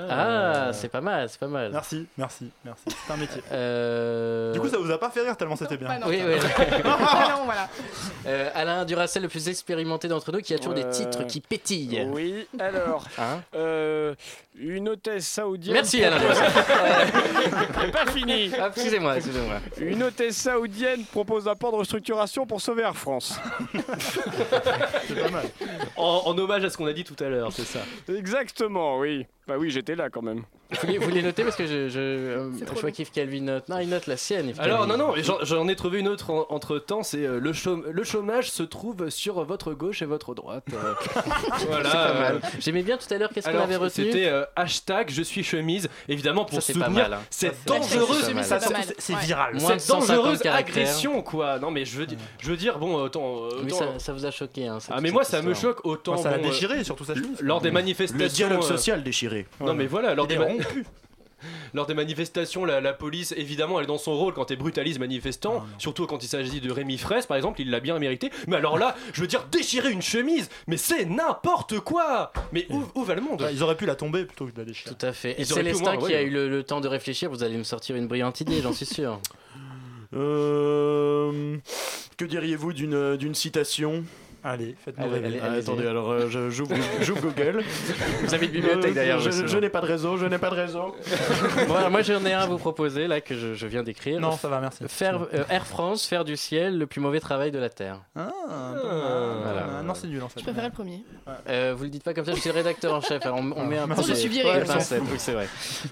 Ah, 0.10 0.72
c'est 0.74 0.90
pas 0.90 1.02
mal, 1.02 1.30
c'est 1.30 1.40
pas 1.40 1.48
mal. 1.48 1.72
Merci, 1.72 2.08
merci, 2.18 2.50
merci. 2.66 2.84
C'est 2.88 3.14
un 3.14 3.18
métier. 3.18 3.42
Euh... 3.52 4.52
Du 4.54 4.60
coup, 4.60 4.68
ça 4.68 4.78
vous 4.78 4.90
a 4.90 4.98
pas 5.00 5.10
fait 5.12 5.22
rire 5.22 5.38
tellement 5.38 5.56
c'était 5.56 5.78
bien. 5.78 5.88
Bah 5.88 6.00
non. 6.00 6.08
Oui, 6.08 6.20
oui. 6.26 6.36
Ah 6.86 7.36
non, 7.38 7.46
voilà. 7.46 7.68
Euh, 8.28 8.50
Alain 8.54 8.84
Duracel, 8.84 9.24
le 9.24 9.30
plus 9.30 9.48
expérimenté 9.48 10.10
d'entre 10.10 10.32
nous, 10.34 10.40
qui 10.42 10.54
a 10.54 10.58
toujours 10.58 10.74
des 10.74 10.88
titres 10.90 11.24
qui 11.26 11.40
pétillent. 11.40 12.06
Oui, 12.12 12.48
alors, 12.60 13.06
Hein 13.18 13.42
euh, 13.56 14.14
une 14.60 14.90
hôtesse 14.90 15.26
saoudienne. 15.26 15.76
Merci 15.76 16.04
Alain 16.04 16.20
Duracell. 16.20 16.52
Pas 17.94 18.12
fini. 18.12 18.52
Ah, 18.60 18.68
excusez-moi, 18.76 19.16
excusez-moi. 19.18 19.56
Une 19.80 20.04
hôtesse 20.04 20.36
saoudienne 20.36 21.06
propose 21.06 21.48
un 21.48 21.56
plan 21.56 21.72
de 21.72 21.78
restructuration 21.78 22.46
pour 22.46 22.60
sauver 22.60 22.84
Air 22.84 22.98
France. 22.98 23.40
C'est 25.08 25.16
pas 25.22 25.30
mal. 25.30 25.46
en, 25.96 26.22
en 26.26 26.38
hommage 26.38 26.64
à 26.66 26.70
ce 26.70 26.78
qu'on 26.78 26.88
a 26.88 26.94
dit 26.94 27.06
tout 27.06 27.16
à 27.24 27.30
l'heure, 27.30 27.52
c'est 27.54 27.64
ça. 27.66 27.80
Exactement, 28.14 29.00
oui. 29.00 29.26
Bah 29.48 29.56
oui, 29.60 29.70
j'étais 29.70 29.96
là 29.96 30.10
quand 30.10 30.22
même. 30.22 30.44
Vous 30.82 30.88
les, 30.88 30.98
vous 31.00 31.10
les 31.10 31.24
notez 31.24 31.44
parce 31.44 31.56
que 31.56 31.66
je, 31.66 31.90
je, 31.90 32.00
euh, 32.00 32.50
je 32.76 32.80
vois 32.82 32.92
qu'Yves 32.92 33.10
Calvi 33.12 33.42
note. 33.42 33.68
Non, 33.70 33.80
il 33.80 33.90
note 33.90 34.06
la 34.06 34.18
sienne. 34.18 34.50
Yves 34.50 34.62
Alors, 34.62 34.86
non, 34.86 34.98
non, 34.98 35.14
j'en- 35.42 35.68
ai 35.68 35.76
trouvé 35.76 35.98
une 36.00 36.08
autre 36.08 36.30
en- 36.30 36.46
entre 36.50 36.78
temps, 36.78 37.02
c'est 37.02 37.26
euh, 37.26 37.40
le, 37.40 37.54
chôme- 37.54 37.86
le 37.90 38.04
chômage 38.04 38.52
se 38.52 38.62
trouve 38.62 39.10
sur 39.10 39.44
votre 39.44 39.74
gauche 39.74 40.04
et 40.04 40.06
votre 40.06 40.36
droite. 40.36 40.64
euh, 40.74 40.94
voilà. 41.68 42.08
Euh, 42.34 42.40
J'aimais 42.60 42.84
bien 42.84 42.98
tout 42.98 43.12
à 43.12 43.18
l'heure, 43.18 43.32
qu'est-ce 43.34 43.50
qu'on 43.50 43.58
avait 43.60 43.76
retenu 43.78 44.06
c'était 44.12 44.28
euh, 44.28 44.46
hashtag 44.56 45.10
je 45.10 45.24
suis 45.24 45.44
chemise, 45.44 45.90
évidemment 46.08 46.46
pour 46.46 46.62
Ça, 46.62 46.62
c'est 46.62 46.74
pas 46.80 46.86
soutenir 46.86 47.10
mal, 47.10 47.14
hein. 47.14 47.22
cette 47.32 47.56
Ça, 47.56 47.60
dangereuse, 47.66 48.32
c'est 49.00 49.14
Ouais. 49.16 49.20
viral. 49.22 49.56
Moins 49.56 49.70
cette 49.72 49.82
150 49.82 50.08
dangereuse 50.18 50.42
agression, 50.46 51.22
quoi. 51.24 51.58
Non, 51.58 51.72
mais 51.72 51.84
je 51.86 51.98
veux, 51.98 52.06
dire- 52.06 52.18
je 52.40 52.50
veux 52.52 52.58
dire, 52.58 52.78
bon, 52.78 52.94
autant. 52.96 53.46
euh, 53.46 53.50
Oui, 53.64 53.72
autant- 53.74 53.94
ça, 53.98 54.00
ça 54.00 54.14
vous 54.14 54.26
a 54.26 54.32
choqué. 54.32 54.68
Hein, 54.68 54.78
ah, 54.92 55.02
mais 55.02 55.10
moi, 55.10 55.24
ça 55.24 55.42
me 55.42 55.54
choque 55.56 55.84
autant. 55.84 56.16
Ça 56.18 56.30
euh, 56.34 56.38
déchiré, 56.38 56.84
surtout 56.84 57.06
sa 57.06 57.16
chemise. 57.16 57.42
lors 57.42 57.60
des 57.60 57.72
manifestations. 57.72 58.20
Le 58.24 58.30
dialogue 58.30 58.64
social 58.64 59.02
déchiré. 59.04 59.48
Non, 59.62 59.74
mais 59.74 59.88
voilà, 59.88 60.14
lors 60.14 60.28
des, 60.28 60.38
lors 61.74 61.86
des 61.86 61.94
manifestations, 61.94 62.66
la, 62.66 62.82
la 62.82 62.94
police, 62.94 63.34
évidemment, 63.38 63.80
elle 63.80 63.86
est 63.86 63.88
dans 63.88 63.98
son 63.98 64.14
rôle 64.14 64.34
quand 64.34 64.52
elle 64.52 64.58
brutalise 64.58 65.00
manifestants, 65.00 65.66
surtout 65.78 66.06
quand 66.06 66.22
il 66.24 66.28
s'agit 66.28 66.60
de 66.60 66.72
Rémi 66.72 66.98
Fraisse, 66.98 67.26
par 67.28 67.38
exemple, 67.38 67.62
il 67.62 67.70
l'a 67.70 67.80
bien 67.80 67.98
mérité. 68.00 68.30
Mais 68.48 68.58
alors 68.58 68.78
là, 68.78 68.96
je 69.14 69.22
veux 69.22 69.28
dire, 69.28 69.46
déchirer 69.52 69.92
une 69.92 70.02
chemise, 70.02 70.50
mais 70.68 70.78
c'est 70.78 71.06
n'importe 71.06 71.80
quoi 71.80 72.34
Mais 72.52 72.66
où, 72.70 72.84
où 72.96 73.04
va 73.04 73.16
le 73.16 73.22
monde? 73.22 73.48
Ils 73.54 73.64
auraient 73.64 73.78
pu 73.78 73.86
la 73.86 73.96
tomber 73.96 74.26
plutôt 74.26 74.48
que 74.48 74.52
de 74.52 74.58
la 74.60 74.66
déchirer. 74.66 74.94
Tout 74.94 75.06
à 75.06 75.14
fait. 75.14 75.32
Et 75.32 75.42
Ils 75.42 75.46
Célestin 75.46 75.94
moins, 75.96 75.98
qui 75.98 76.06
ouais. 76.14 76.16
a 76.16 76.22
eu 76.24 76.30
le, 76.30 76.50
le 76.50 76.64
temps 76.64 76.82
de 76.82 76.88
réfléchir, 76.88 77.30
vous 77.30 77.44
allez 77.44 77.56
nous 77.58 77.64
sortir 77.64 77.96
une 77.96 78.08
brillante 78.08 78.42
idée, 78.42 78.62
j'en 78.62 78.74
suis 78.74 78.86
sûr. 78.86 79.20
Euh, 80.16 81.58
que 82.18 82.26
diriez-vous 82.26 82.74
d'une 82.74 83.16
d'une 83.16 83.36
citation? 83.36 84.04
Allez, 84.44 84.76
faites-nous 84.84 85.04
Allez, 85.04 85.14
rêver. 85.16 85.40
allez, 85.42 85.56
Ah. 85.58 85.60
Attendez, 85.60 85.86
alors 85.88 86.12
euh, 86.12 86.28
je- 86.30 86.50
j'ouvre 86.50 86.74
j'ouvre 87.02 87.22
Google. 87.22 87.62
Vous 88.24 88.34
avez 88.34 88.46
une 88.46 88.52
bibliothèque 88.54 88.92
Euh, 88.92 88.94
derrière 88.94 89.20
je, 89.20 89.58
n'ai 89.58 89.70
pas 89.70 89.82
de 89.82 89.86
réseau, 89.86 90.18
je 90.18 90.26
n'ai 90.26 90.38
pas 90.38 90.50
de 90.50 90.56
réseau. 90.56 90.96
Moi 91.92 92.02
j'en 92.04 92.24
ai 92.26 92.34
un 92.34 92.40
à 92.42 92.46
vous 92.46 92.58
proposer 92.58 93.08
là 93.08 93.20
que 93.22 93.36
je, 93.36 93.54
je 93.54 93.68
viens 93.68 93.84
d'écrire. 93.84 94.20
Non, 94.20 94.32
ça 94.32 94.48
va, 94.48 94.60
merci. 94.62 94.84
Faire, 94.88 95.22
euh, 95.34 95.44
Air 95.50 95.66
France, 95.68 96.06
faire 96.06 96.24
du 96.24 96.38
ciel 96.38 96.78
le 96.78 96.88
plus 96.88 97.02
mauvais 97.02 97.20
travail 97.20 97.52
de 97.52 97.60
la 97.60 97.70
Terre. 97.70 98.02
Ah. 98.16 98.30
Voilà. 99.44 99.66
Ah, 99.80 99.84
Non, 99.84 99.94
c'est 99.94 100.08
nul 100.08 100.22
en 100.24 100.30
fait. 100.30 100.40
Je 100.40 100.46
préférais 100.46 100.68
le 100.68 100.74
premier. 100.74 101.04
Euh, 101.50 101.74
vous 101.78 101.84
le 101.84 101.90
dites 101.90 102.04
pas 102.04 102.14
comme 102.14 102.26
ça, 102.26 102.34
je 102.34 102.40
suis 102.40 102.50
le 102.50 102.56
rédacteur 102.56 102.94
en 102.94 103.02
chef. 103.02 103.26
alors 103.26 103.38
on, 103.40 103.52
on 103.56 103.66
met 103.66 103.78
un 103.78 103.88
peu 103.88 104.02
Je 104.04 104.14
suis 104.14 104.30
viré, 104.30 104.64
pincettes, 104.64 105.02
Oui, 105.12 105.18
c'est 105.18 105.34
vrai. 105.34 105.48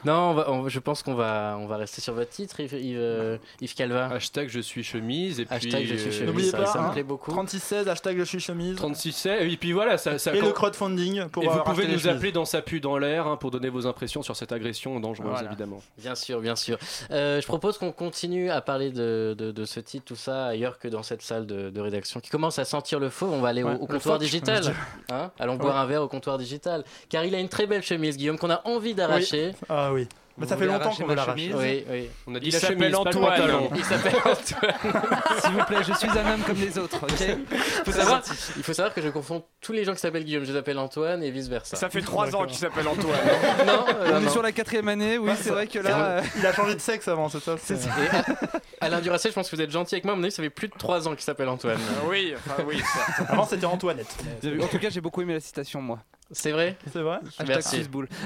Non, 0.06 0.14
on 0.32 0.34
va- 0.34 0.52
on- 0.52 0.70
je 0.70 0.80
pense 0.80 1.04
qu'on 1.04 1.16
va, 1.16 1.58
on 1.60 1.68
va 1.68 1.78
rester 1.78 2.02
sur 2.02 2.14
votre 2.14 2.30
titre, 2.30 2.60
Yves, 2.60 2.74
Yves, 2.74 3.40
Yves 3.62 3.76
Calva. 3.76 4.06
Hashtag 4.08 4.50
je 4.50 4.60
suis 4.60 4.84
chemise, 4.84 5.40
et 5.40 5.46
puis. 5.46 5.56
Hashtag 5.56 5.86
je 5.86 5.96
suis 5.96 6.12
chemise. 6.12 6.28
N'oubliez 6.28 6.50
ça, 6.52 6.58
pas, 6.60 6.66
ça 6.66 6.80
me 6.82 6.86
hein, 6.88 6.90
plaît 6.92 7.04
beaucoup. 7.04 7.32
3616, 7.32 7.88
hashtag 7.88 8.18
je 8.18 8.24
suis 8.24 8.37
chemise. 8.40 8.76
36 8.76 9.26
et 9.28 9.58
puis 9.58 9.72
voilà, 9.72 9.98
ça. 9.98 10.18
ça 10.20 10.36
Et 10.36 10.40
quand- 10.40 10.46
le 10.48 10.52
crowdfunding 10.54 11.28
pour 11.30 11.44
et 11.44 11.48
vous 11.48 11.60
pouvez 11.64 11.84
nous 11.86 11.92
chemises. 12.00 12.08
appeler 12.08 12.32
dans 12.32 12.46
sa 12.46 12.62
pu 12.62 12.80
dans 12.80 12.98
l'air 12.98 13.28
hein, 13.28 13.38
pour 13.38 13.52
donner 13.52 13.70
vos 13.70 13.88
impressions 13.88 14.22
sur 14.22 14.36
cette 14.36 14.52
agression 14.52 15.00
dangereuse, 15.00 15.30
Voilà. 15.32 15.48
évidemment. 15.50 15.82
Bien 15.98 16.16
sûr, 16.16 16.40
bien 16.42 16.56
sûr. 16.56 16.78
Euh, 17.12 17.42
je 17.42 17.46
propose 17.48 17.78
qu'on 17.78 17.92
continue 17.92 18.50
à 18.50 18.62
parler 18.62 18.92
de, 18.92 19.36
de- 19.38 19.52
de 19.52 19.66
ce 19.66 19.80
titre, 19.80 20.06
tout 20.06 20.16
ça, 20.16 20.46
ailleurs 20.48 20.80
que 20.80 20.88
dans 20.88 21.04
cette 21.04 21.22
salle 21.22 21.46
de, 21.46 21.70
de 21.70 21.82
rédaction 21.82 22.20
qui 22.20 22.30
commence 22.30 22.60
à 22.60 22.66
sentir 22.66 23.00
le 23.00 23.10
faux. 23.10 23.28
On 23.32 23.42
va 23.42 23.50
aller 23.50 23.64
au- 23.64 23.68
Ouais, 23.68 23.76
au, 23.76 23.82
le 23.82 23.88
comptoir 23.88 24.20
digital. 24.20 24.64
Hein 25.10 25.32
Allons 25.40 25.56
boire 25.56 25.78
un 25.78 25.86
verre 25.86 26.02
au 26.04 26.08
comptoir 26.08 26.38
digital. 26.38 26.84
Car 27.10 27.26
il 27.26 27.34
a 27.36 27.40
une 27.40 27.50
très 27.50 27.68
belle 27.68 27.84
chemise, 27.84 28.18
Guillaume, 28.18 28.38
qu'on 28.38 28.50
a 28.50 28.62
envie 28.66 28.94
d'arracher. 28.94 29.54
Ah 29.70 29.92
oui. 29.94 30.08
Mais 30.40 30.46
ça 30.48 30.56
fait 30.56 30.66
longtemps 30.68 30.92
qu'on 30.92 31.06
veut 31.08 31.16
l'arracher. 31.16 31.50
chemise 31.50 31.56
Oui, 31.58 31.84
oui. 31.90 32.10
On 32.28 32.36
a 32.36 32.40
dit 32.40 32.48
Il 32.50 32.54
la 32.54 32.60
s'appelle 32.60 32.78
chemise, 32.78 32.92
pas 32.92 33.04
le 33.12 33.18
Antoine. 33.18 33.32
pantalon. 33.38 33.70
Il 33.76 33.84
s'appelle 33.84 34.16
Antoine. 34.18 35.40
S'il 35.42 35.52
vous 35.52 35.66
plaît, 35.66 35.78
je 35.88 35.94
suis 35.94 36.10
un 36.10 36.34
homme 36.34 36.42
comme 36.46 36.58
les 36.58 36.78
autres, 36.78 37.00
ok 37.04 37.38
Il 37.52 37.58
faut 37.86 37.92
savoir, 37.92 38.22
il 38.58 38.64
faut 38.64 38.74
savoir 38.74 38.94
que 38.94 39.02
je 39.02 39.10
confonds 39.10 39.44
tous 39.62 39.72
les 39.74 39.84
gens 39.84 39.94
qui 39.94 40.00
s'appellent 40.00 40.24
Guillaume. 40.26 40.44
Je 40.46 40.52
les 40.52 40.58
appelle 40.58 40.78
Antoine 40.78 41.24
et 41.24 41.32
vice 41.32 41.48
versa. 41.48 41.76
Ça 41.76 41.90
fait 41.90 42.02
trois 42.02 42.36
ans 42.36 42.46
qu'il 42.46 42.58
s'appelle 42.58 42.88
Antoine. 42.88 43.18
Non, 43.66 43.86
euh, 43.90 44.20
On 44.22 44.26
est 44.26 44.30
sur 44.30 44.42
la 44.44 44.52
quatrième 44.52 44.88
année, 44.88 45.18
oui, 45.18 45.32
c'est 45.42 45.50
vrai 45.50 45.66
que 45.68 45.80
là. 45.80 45.98
euh, 46.20 46.22
Il 46.38 46.46
a 46.46 46.54
changé 46.54 46.76
de 46.76 46.80
sexe 46.80 47.08
avant, 47.08 47.30
c'est 47.30 47.40
ça 47.44 47.56
Et 47.56 48.16
à- 48.16 48.86
Alain 48.86 49.02
Duracel, 49.02 49.32
je 49.32 49.36
pense 49.36 49.50
que 49.50 49.56
vous 49.56 49.62
êtes 49.62 49.72
gentil 49.72 49.96
avec 49.96 50.06
moi. 50.06 50.14
À 50.14 50.18
mon 50.18 50.24
avis, 50.24 50.32
ça 50.32 50.44
fait 50.44 50.50
plus 50.52 50.68
de 50.68 50.74
3 50.78 51.08
ans 51.08 51.12
qu'il 51.16 51.24
s'appelle 51.24 51.50
Antoine. 51.50 51.80
oui, 52.10 52.34
enfin 52.36 52.64
oui. 52.68 52.80
ça. 52.80 53.24
Avant 53.30 53.46
c'était 53.46 53.66
Antoinette. 53.66 54.16
En 54.62 54.68
tout 54.68 54.78
cas, 54.80 54.90
j'ai 54.90 55.02
beaucoup 55.02 55.22
aimé 55.24 55.34
la 55.34 55.40
citation, 55.40 55.82
moi. 55.82 56.00
C'est 56.32 56.52
vrai 56.52 56.78
C'est 56.92 57.02
vrai 57.02 57.20
Hashtag. 57.40 57.62
Fistbull. 57.64 58.08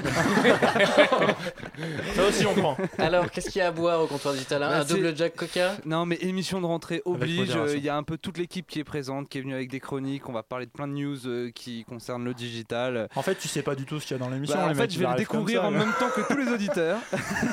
Ça 2.14 2.26
aussi 2.28 2.46
on 2.46 2.54
prend. 2.54 2.76
Alors, 2.98 3.30
qu'est-ce 3.30 3.50
qu'il 3.50 3.60
y 3.60 3.62
a 3.62 3.68
à 3.68 3.70
boire 3.70 4.00
au 4.02 4.06
comptoir 4.06 4.34
digital 4.34 4.62
hein 4.62 4.68
Bah, 4.70 4.80
Un 4.80 4.84
double 4.84 5.16
Jack 5.16 5.36
Coca 5.36 5.76
Non, 5.84 6.04
mais 6.06 6.16
émission 6.20 6.60
de 6.60 6.66
rentrée 6.66 7.02
oblige. 7.04 7.56
euh, 7.56 7.74
Il 7.76 7.82
y 7.84 7.88
a 7.88 7.96
un 7.96 8.02
peu 8.02 8.18
toute 8.18 8.38
l'équipe 8.38 8.66
qui 8.66 8.80
est 8.80 8.84
présente, 8.84 9.28
qui 9.28 9.38
est 9.38 9.40
venue 9.40 9.54
avec 9.54 9.70
des 9.70 9.80
chroniques. 9.80 10.28
On 10.28 10.32
va 10.32 10.42
parler 10.42 10.66
de 10.66 10.70
plein 10.70 10.88
de 10.88 10.92
news 10.94 11.26
euh, 11.26 11.50
qui 11.54 11.84
concernent 11.84 12.24
le 12.24 12.34
digital. 12.34 13.08
En 13.14 13.22
fait, 13.22 13.36
tu 13.36 13.48
sais 13.48 13.62
pas 13.62 13.74
du 13.74 13.84
tout 13.84 14.00
ce 14.00 14.06
qu'il 14.06 14.16
y 14.16 14.20
a 14.20 14.22
dans 14.22 14.30
l'émission. 14.30 14.56
Bah, 14.56 14.64
en 14.64 14.68
les 14.68 14.74
fait, 14.74 14.92
je 14.92 14.98
vais 14.98 15.06
le 15.06 15.14
découvrir 15.14 15.60
ça, 15.62 15.66
en 15.68 15.70
même 15.70 15.92
temps 15.98 16.08
que 16.14 16.20
tous 16.26 16.36
les 16.38 16.48
auditeurs. 16.52 16.98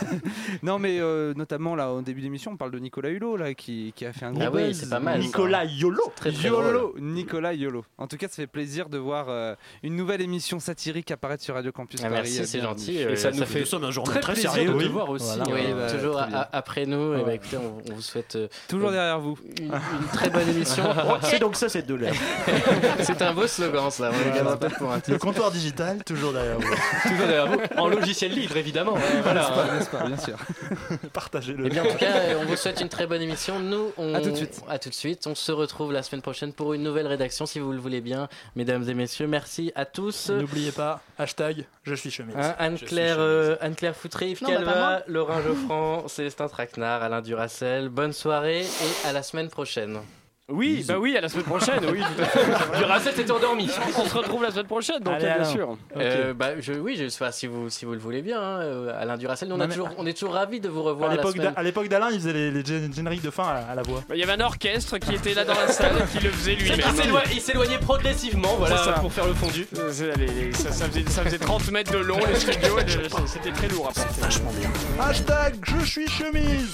non, 0.63 0.79
mais 0.79 0.99
euh, 0.99 1.33
notamment 1.35 1.75
là, 1.75 1.91
au 1.91 2.01
début 2.01 2.21
d'émission, 2.21 2.51
on 2.51 2.57
parle 2.57 2.71
de 2.71 2.79
Nicolas 2.79 3.09
Hulot 3.09 3.37
là, 3.37 3.53
qui, 3.53 3.93
qui 3.95 4.05
a 4.05 4.13
fait 4.13 4.25
un 4.25 4.31
gros 4.33 4.43
Ah 4.45 4.51
oui, 4.51 4.67
buzz. 4.67 4.79
c'est 4.79 4.89
pas 4.89 4.99
mal. 4.99 5.19
Nicolas 5.19 5.65
Yolo. 5.65 6.11
Très 6.15 6.31
très 6.31 6.49
drôle. 6.49 6.65
Yolo, 6.65 6.95
Nicolas 6.99 7.53
Yolo. 7.53 7.85
En 7.97 8.07
tout 8.07 8.17
cas, 8.17 8.27
ça 8.27 8.35
fait 8.35 8.47
plaisir 8.47 8.89
de 8.89 8.97
voir 8.97 9.27
euh, 9.29 9.53
une 9.83 9.95
nouvelle 9.95 10.21
émission 10.21 10.38
émission 10.39 10.59
satirique 10.61 11.11
apparaître 11.11 11.43
sur 11.43 11.53
Radio 11.55 11.73
Campus 11.73 11.99
Ah, 12.01 12.03
Paris. 12.09 12.13
merci, 12.23 12.39
euh, 12.39 12.45
c'est 12.45 12.61
gentil. 12.61 13.03
euh, 13.03 13.11
Et 13.11 13.15
ça 13.17 13.31
nous 13.31 13.43
fait 13.45 13.59
nous 13.59 13.65
sommes 13.65 13.83
un 13.83 13.91
journal 13.91 14.21
très 14.21 14.35
sérieux. 14.35 14.71
de 14.73 14.87
voir 14.87 15.09
aussi. 15.09 15.25
Voilà. 15.25 15.43
Oui, 15.53 15.61
Oui, 15.67 15.73
bah, 15.75 15.91
toujours 15.91 16.21
après 16.53 16.85
nous. 16.85 17.13
Et 17.13 17.17
Ouais. 17.17 17.23
bah, 17.25 17.33
écoutez, 17.35 17.57
on, 17.57 17.81
on 17.91 17.95
vous 17.95 18.01
souhaite 18.01 18.37
euh, 18.37 18.47
Toujours 18.69 18.91
derrière 18.91 19.19
vous. 19.19 19.37
une, 19.59 19.65
une 19.65 20.07
très 20.13 20.29
bonne 20.29 20.47
émission. 20.47 20.85
C'est 21.23 21.39
donc 21.39 21.57
ça, 21.57 21.67
cette 21.67 21.87
douleur. 21.87 22.13
C'est 23.01 23.21
un 23.21 23.33
beau 23.33 23.47
slogan, 23.47 23.91
ça. 23.91 24.11
On 24.13 24.17
le 24.63 24.69
pour 24.77 24.91
un 24.93 24.99
comptoir 25.17 25.51
digital, 25.51 26.01
toujours 26.05 26.31
derrière 26.31 26.57
vous. 26.57 26.63
Toujours 27.09 27.27
derrière 27.27 27.47
vous. 27.47 27.59
En 27.77 27.89
logiciel 27.89 28.31
libre, 28.31 28.55
évidemment. 28.55 28.95
Euh, 28.95 29.21
voilà. 29.23 29.51
N'est-ce 29.77 29.89
pas, 29.89 30.05
bien 30.07 30.17
sûr. 30.17 30.37
Partagez-le. 31.11 31.65
Eh 31.65 31.69
bien, 31.69 31.83
en 31.83 31.87
tout 31.91 31.97
cas, 31.97 32.15
euh, 32.15 32.39
on 32.41 32.45
vous 32.45 32.55
souhaite 32.55 32.79
une 32.79 32.87
très 32.89 33.07
bonne 33.07 33.21
émission. 33.21 33.59
Nous, 33.59 33.91
on... 33.97 34.15
À 34.15 34.21
tout 34.21 34.31
de 34.31 34.35
suite. 34.35 34.61
À 34.69 34.79
tout 34.79 34.87
de 34.89 34.93
suite. 34.93 35.27
On 35.27 35.35
se 35.35 35.51
retrouve 35.51 35.91
la 35.91 36.01
semaine 36.01 36.21
prochaine 36.21 36.53
pour 36.53 36.73
une 36.73 36.83
nouvelle 36.83 37.07
rédaction, 37.07 37.45
si 37.45 37.59
vous 37.59 37.73
le 37.73 37.79
voulez 37.79 37.99
bien. 37.99 38.29
Mesdames 38.55 38.87
et 38.87 38.93
messieurs, 38.93 39.27
merci 39.27 39.71
à 39.75 39.85
tous. 39.85 40.28
N'oubliez 40.37 40.71
pas, 40.71 41.01
hashtag 41.17 41.65
je 41.83 41.95
suis 41.95 42.11
chemise. 42.11 42.35
Hein, 42.37 42.55
Anne-Claire 42.59 43.17
euh, 43.19 43.55
Anne-Claire 43.61 43.95
Foutré, 43.95 44.31
Yves 44.31 44.43
Non, 44.43 44.49
bah, 44.49 44.55
Calva, 44.55 44.75
moi. 44.75 45.01
Laurent 45.07 45.41
Geoffrand, 45.41 46.07
Célestin 46.07 46.47
Traquenard, 46.47 47.03
Alain 47.03 47.21
Duracel. 47.21 47.89
Bonne 47.89 48.13
soirée 48.13 48.61
et 48.61 49.07
à 49.07 49.13
la 49.13 49.23
semaine 49.23 49.49
prochaine. 49.49 49.99
Oui, 50.51 50.83
bah 50.87 50.95
oui, 50.99 51.15
à 51.17 51.21
la 51.21 51.29
semaine 51.29 51.45
prochaine, 51.45 51.79
oui, 51.91 51.99
tout 51.99 52.21
à 52.21 52.25
fait. 52.25 52.77
Duracell 52.79 53.13
s'est 53.13 53.31
endormi. 53.31 53.69
On 53.97 54.05
se 54.05 54.15
retrouve 54.17 54.43
la 54.43 54.51
semaine 54.51 54.65
prochaine, 54.65 54.99
donc 55.01 55.13
Allez, 55.15 55.25
bien 55.25 55.43
sûr. 55.45 55.77
Euh, 55.97 56.33
bah, 56.33 56.59
je, 56.59 56.73
oui, 56.73 56.95
je, 56.97 57.05
enfin, 57.05 57.31
si, 57.31 57.47
vous, 57.47 57.69
si 57.69 57.85
vous 57.85 57.93
le 57.93 57.99
voulez 57.99 58.21
bien, 58.21 58.41
hein, 58.41 58.59
euh, 58.61 58.99
Alain 59.01 59.17
Duracel, 59.17 59.47
nous, 59.49 59.55
on, 59.55 59.57
Non, 59.59 59.63
a 59.65 59.67
mais- 59.67 59.73
toujours, 59.73 59.89
on 59.97 60.05
est 60.05 60.13
toujours 60.13 60.33
ravis 60.33 60.59
de 60.59 60.69
vous 60.69 60.81
revoir 60.83 61.11
À 61.55 61.63
l'époque 61.63 61.87
d'Alain, 61.87 62.09
il 62.11 62.19
faisait 62.19 62.33
les, 62.33 62.51
les 62.51 62.63
gén- 62.63 62.93
génériques 62.93 63.21
de 63.21 63.29
fin 63.29 63.43
à, 63.43 63.71
à 63.71 63.75
la 63.75 63.81
voix. 63.83 64.03
Bah, 64.09 64.15
Il 64.15 64.19
y 64.19 64.23
avait 64.23 64.33
un 64.33 64.45
orchestre 64.45 64.97
qui 64.97 65.13
était 65.15 65.33
là 65.33 65.45
dans 65.45 65.53
la 65.53 65.67
salle 65.67 65.95
et 65.97 66.17
qui 66.17 66.23
le 66.23 66.31
faisait 66.31 66.55
lui-même. 66.55 66.79
il 67.31 67.41
s'éloignait 67.41 67.77
progressivement, 67.79 68.55
voilà, 68.57 68.77
ça. 68.77 68.91
pour 68.93 69.13
faire 69.13 69.27
le 69.27 69.33
fondu. 69.33 69.67
Euh, 69.77 69.91
Ça, 70.53 70.71
ça 70.71 70.85
faisait, 70.85 71.03
ça 71.09 71.23
faisait 71.23 71.37
30 71.37 71.71
mètres 71.71 71.91
de 71.91 71.97
long, 71.99 72.17
les 72.27 72.39
studios, 72.39 72.77
c'était 73.27 73.51
très 73.51 73.67
lourd 73.67 73.89
à 73.89 73.93
porter. 73.93 74.21
Hashtag 74.99 75.55
je 75.63 75.85
suis 75.85 76.07
chemise 76.07 76.73